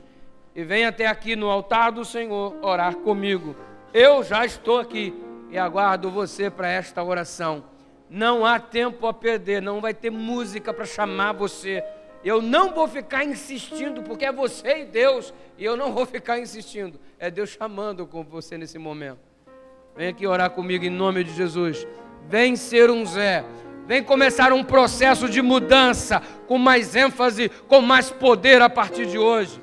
e 0.55 0.63
venha 0.63 0.89
até 0.89 1.07
aqui 1.07 1.35
no 1.35 1.49
altar 1.49 1.91
do 1.91 2.05
Senhor 2.05 2.55
orar 2.61 2.95
comigo. 2.95 3.55
Eu 3.93 4.23
já 4.23 4.45
estou 4.45 4.79
aqui 4.79 5.13
e 5.49 5.57
aguardo 5.57 6.09
você 6.09 6.49
para 6.49 6.69
esta 6.69 7.03
oração. 7.03 7.63
Não 8.09 8.45
há 8.45 8.59
tempo 8.59 9.05
a 9.07 9.13
perder, 9.13 9.61
não 9.61 9.81
vai 9.81 9.93
ter 9.93 10.09
música 10.09 10.73
para 10.73 10.85
chamar 10.85 11.33
você. 11.33 11.83
Eu 12.23 12.41
não 12.41 12.73
vou 12.73 12.87
ficar 12.87 13.23
insistindo, 13.23 14.01
porque 14.01 14.25
é 14.25 14.31
você 14.31 14.81
e 14.81 14.85
Deus, 14.85 15.33
e 15.57 15.63
eu 15.63 15.77
não 15.77 15.93
vou 15.93 16.05
ficar 16.05 16.39
insistindo. 16.39 16.99
É 17.19 17.29
Deus 17.29 17.49
chamando 17.49 18.05
com 18.07 18.23
você 18.23 18.57
nesse 18.57 18.77
momento. 18.77 19.19
Vem 19.95 20.09
aqui 20.09 20.27
orar 20.27 20.49
comigo 20.51 20.85
em 20.85 20.89
nome 20.89 21.23
de 21.23 21.33
Jesus. 21.33 21.87
Vem 22.27 22.55
ser 22.55 22.89
um 22.89 23.05
Zé. 23.05 23.43
Vem 23.85 24.03
começar 24.03 24.51
um 24.51 24.63
processo 24.63 25.29
de 25.29 25.41
mudança 25.41 26.21
com 26.45 26.57
mais 26.57 26.95
ênfase, 26.95 27.49
com 27.67 27.81
mais 27.81 28.09
poder 28.09 28.61
a 28.61 28.69
partir 28.69 29.05
de 29.05 29.17
hoje. 29.17 29.61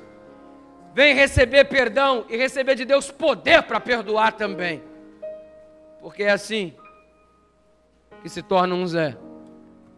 Vem 0.93 1.13
receber 1.13 1.65
perdão 1.65 2.25
e 2.29 2.37
receber 2.37 2.75
de 2.75 2.85
Deus 2.85 3.11
poder 3.11 3.63
para 3.63 3.79
perdoar 3.79 4.33
também. 4.33 4.81
Porque 6.05 6.21
é 6.21 6.29
assim 6.29 6.71
que 8.21 8.29
se 8.29 8.43
torna 8.43 8.75
um 8.75 8.85
Zé. 8.85 9.17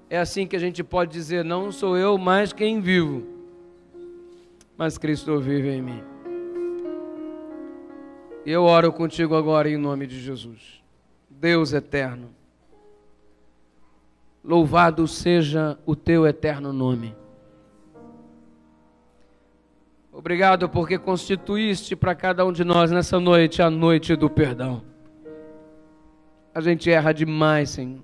É 0.09 0.17
assim 0.17 0.47
que 0.47 0.55
a 0.55 0.59
gente 0.59 0.81
pode 0.81 1.11
dizer: 1.11 1.43
não 1.43 1.69
sou 1.69 1.97
eu 1.97 2.17
mais 2.17 2.53
quem 2.53 2.79
vivo, 2.79 3.27
mas 4.77 4.97
Cristo 4.97 5.37
vive 5.41 5.69
em 5.69 5.81
mim. 5.81 6.01
Eu 8.45 8.63
oro 8.63 8.93
contigo 8.93 9.35
agora 9.35 9.69
em 9.69 9.75
nome 9.75 10.07
de 10.07 10.17
Jesus. 10.17 10.81
Deus 11.29 11.73
eterno. 11.73 12.29
Louvado 14.41 15.05
seja 15.09 15.77
o 15.85 15.93
teu 15.93 16.25
eterno 16.25 16.71
nome. 16.71 17.13
Obrigado 20.13 20.69
porque 20.69 20.97
constituíste 20.97 21.97
para 21.97 22.15
cada 22.15 22.45
um 22.45 22.53
de 22.53 22.63
nós 22.63 22.91
nessa 22.91 23.19
noite 23.19 23.61
a 23.61 23.69
noite 23.69 24.15
do 24.15 24.29
perdão. 24.29 24.95
A 26.57 26.61
gente 26.61 26.89
erra 26.89 27.13
demais, 27.13 27.69
Senhor. 27.69 28.01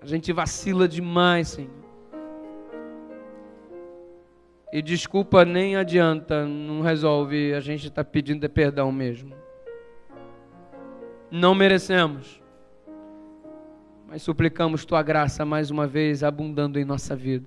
A 0.00 0.06
gente 0.06 0.32
vacila 0.32 0.88
demais, 0.88 1.48
Senhor. 1.48 1.70
E 4.72 4.80
desculpa 4.80 5.44
nem 5.44 5.76
adianta, 5.76 6.46
não 6.46 6.80
resolve, 6.80 7.52
a 7.52 7.60
gente 7.60 7.88
está 7.88 8.02
pedindo 8.02 8.48
perdão 8.48 8.90
mesmo. 8.90 9.34
Não 11.30 11.54
merecemos 11.54 12.40
mas 14.08 14.22
suplicamos 14.22 14.86
tua 14.86 15.02
graça 15.02 15.44
mais 15.44 15.70
uma 15.70 15.86
vez 15.86 16.24
abundando 16.24 16.78
em 16.80 16.84
nossa 16.84 17.14
vida. 17.14 17.46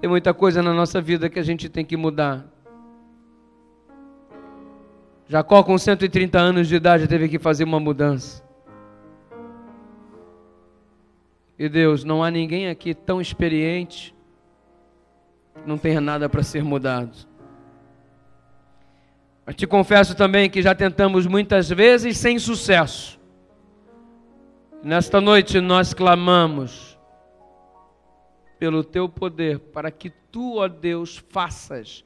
Tem 0.00 0.08
muita 0.08 0.32
coisa 0.32 0.62
na 0.62 0.72
nossa 0.72 0.98
vida 0.98 1.28
que 1.28 1.38
a 1.38 1.42
gente 1.42 1.68
tem 1.68 1.84
que 1.84 1.94
mudar. 1.94 2.51
Jacó, 5.32 5.62
com 5.62 5.78
130 5.78 6.38
anos 6.38 6.68
de 6.68 6.74
idade, 6.74 7.08
teve 7.08 7.26
que 7.26 7.38
fazer 7.38 7.64
uma 7.64 7.80
mudança. 7.80 8.44
E 11.58 11.70
Deus, 11.70 12.04
não 12.04 12.22
há 12.22 12.30
ninguém 12.30 12.68
aqui 12.68 12.92
tão 12.92 13.18
experiente 13.18 14.14
que 15.54 15.66
não 15.66 15.78
tenha 15.78 16.02
nada 16.02 16.28
para 16.28 16.42
ser 16.42 16.62
mudado. 16.62 17.16
Mas 19.46 19.56
te 19.56 19.66
confesso 19.66 20.14
também 20.14 20.50
que 20.50 20.60
já 20.60 20.74
tentamos 20.74 21.26
muitas 21.26 21.70
vezes 21.70 22.18
sem 22.18 22.38
sucesso. 22.38 23.18
Nesta 24.82 25.18
noite 25.18 25.62
nós 25.62 25.94
clamamos 25.94 26.98
pelo 28.58 28.84
teu 28.84 29.08
poder 29.08 29.58
para 29.58 29.90
que 29.90 30.10
tu, 30.30 30.58
ó 30.58 30.68
Deus, 30.68 31.24
faças 31.30 32.04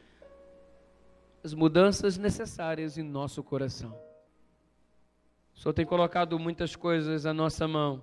as 1.46 1.54
mudanças 1.54 2.18
necessárias 2.18 2.98
em 2.98 3.04
nosso 3.04 3.40
coração. 3.40 3.96
O 5.54 5.60
Senhor 5.60 5.72
tem 5.72 5.86
colocado 5.86 6.36
muitas 6.40 6.74
coisas 6.74 7.24
à 7.24 7.32
nossa 7.32 7.68
mão. 7.68 8.02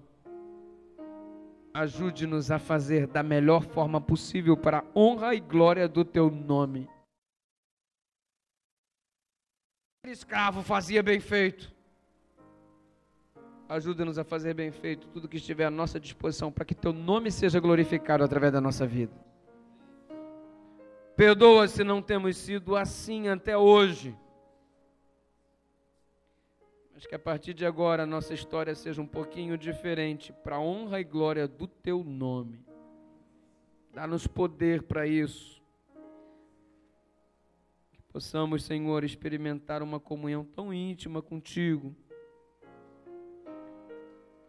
Ajude-nos 1.74 2.52
a 2.52 2.58
fazer 2.58 3.06
da 3.06 3.22
melhor 3.22 3.66
forma 3.66 4.00
possível 4.00 4.56
para 4.56 4.78
a 4.80 4.86
honra 4.98 5.36
e 5.36 5.42
glória 5.42 5.90
do 5.90 6.06
teu 6.06 6.32
nome. 6.32 6.88
O 10.06 10.10
escravo 10.10 10.64
fazia 10.64 11.04
bem 11.04 11.20
feito. 11.20 11.70
Ajuda-nos 13.68 14.18
a 14.18 14.24
fazer 14.24 14.54
bem 14.54 14.72
feito 14.72 15.10
tudo 15.10 15.28
que 15.28 15.36
estiver 15.36 15.66
à 15.66 15.70
nossa 15.70 16.00
disposição 16.00 16.50
para 16.50 16.64
que 16.64 16.74
teu 16.74 16.94
nome 16.94 17.30
seja 17.30 17.60
glorificado 17.60 18.24
através 18.24 18.54
da 18.54 18.62
nossa 18.62 18.88
vida. 18.88 19.33
Perdoa 21.16 21.68
se 21.68 21.84
não 21.84 22.02
temos 22.02 22.38
sido 22.38 22.76
assim 22.76 23.28
até 23.28 23.56
hoje. 23.56 24.18
Mas 26.94 27.06
que 27.06 27.14
a 27.14 27.20
partir 27.20 27.54
de 27.54 27.66
agora 27.66 28.04
a 28.04 28.06
nossa 28.06 28.34
história 28.34 28.74
seja 28.74 29.00
um 29.00 29.06
pouquinho 29.06 29.56
diferente 29.56 30.34
para 30.34 30.56
a 30.56 30.60
honra 30.60 31.00
e 31.00 31.04
glória 31.04 31.48
do 31.48 31.68
teu 31.68 32.04
nome. 32.04 32.66
Dá-nos 33.94 34.26
poder 34.26 34.84
para 34.84 35.06
isso. 35.06 35.62
possamos, 38.12 38.64
Senhor, 38.64 39.04
experimentar 39.04 39.84
uma 39.84 40.00
comunhão 40.00 40.44
tão 40.44 40.74
íntima 40.74 41.22
contigo, 41.22 41.96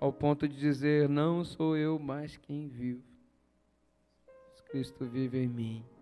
ao 0.01 0.13
ponto 0.13 0.49
de 0.49 0.57
dizer: 0.57 1.09
Não 1.09 1.45
sou 1.45 1.77
eu 1.77 1.99
mais 1.99 2.37
quem 2.39 2.69
vivo, 2.69 3.03
Cristo 4.71 5.05
vive 5.05 5.39
em 5.39 5.49
mim. 5.49 5.94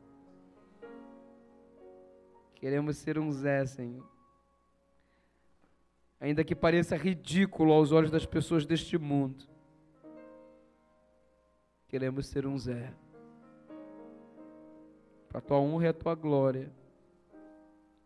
Queremos 2.62 2.96
ser 2.98 3.18
um 3.18 3.32
Zé, 3.32 3.66
Senhor. 3.66 4.08
Ainda 6.20 6.44
que 6.44 6.54
pareça 6.54 6.96
ridículo 6.96 7.72
aos 7.72 7.90
olhos 7.90 8.08
das 8.08 8.24
pessoas 8.24 8.64
deste 8.64 8.96
mundo, 8.96 9.44
queremos 11.88 12.28
ser 12.28 12.46
um 12.46 12.56
Zé. 12.56 12.94
Para 15.28 15.38
a 15.38 15.40
tua 15.40 15.58
honra 15.58 15.86
e 15.86 15.88
a 15.88 15.92
tua 15.92 16.14
glória 16.14 16.72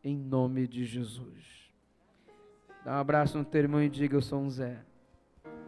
em 0.02 0.16
nome 0.16 0.66
de 0.66 0.86
Jesus. 0.86 1.70
Dá 2.82 2.92
um 2.92 3.00
abraço 3.00 3.36
no 3.36 3.44
teu 3.44 3.60
irmão 3.60 3.82
e 3.82 3.90
diga: 3.90 4.16
Eu 4.16 4.22
sou 4.22 4.40
um 4.40 4.48
Zé. 4.48 4.82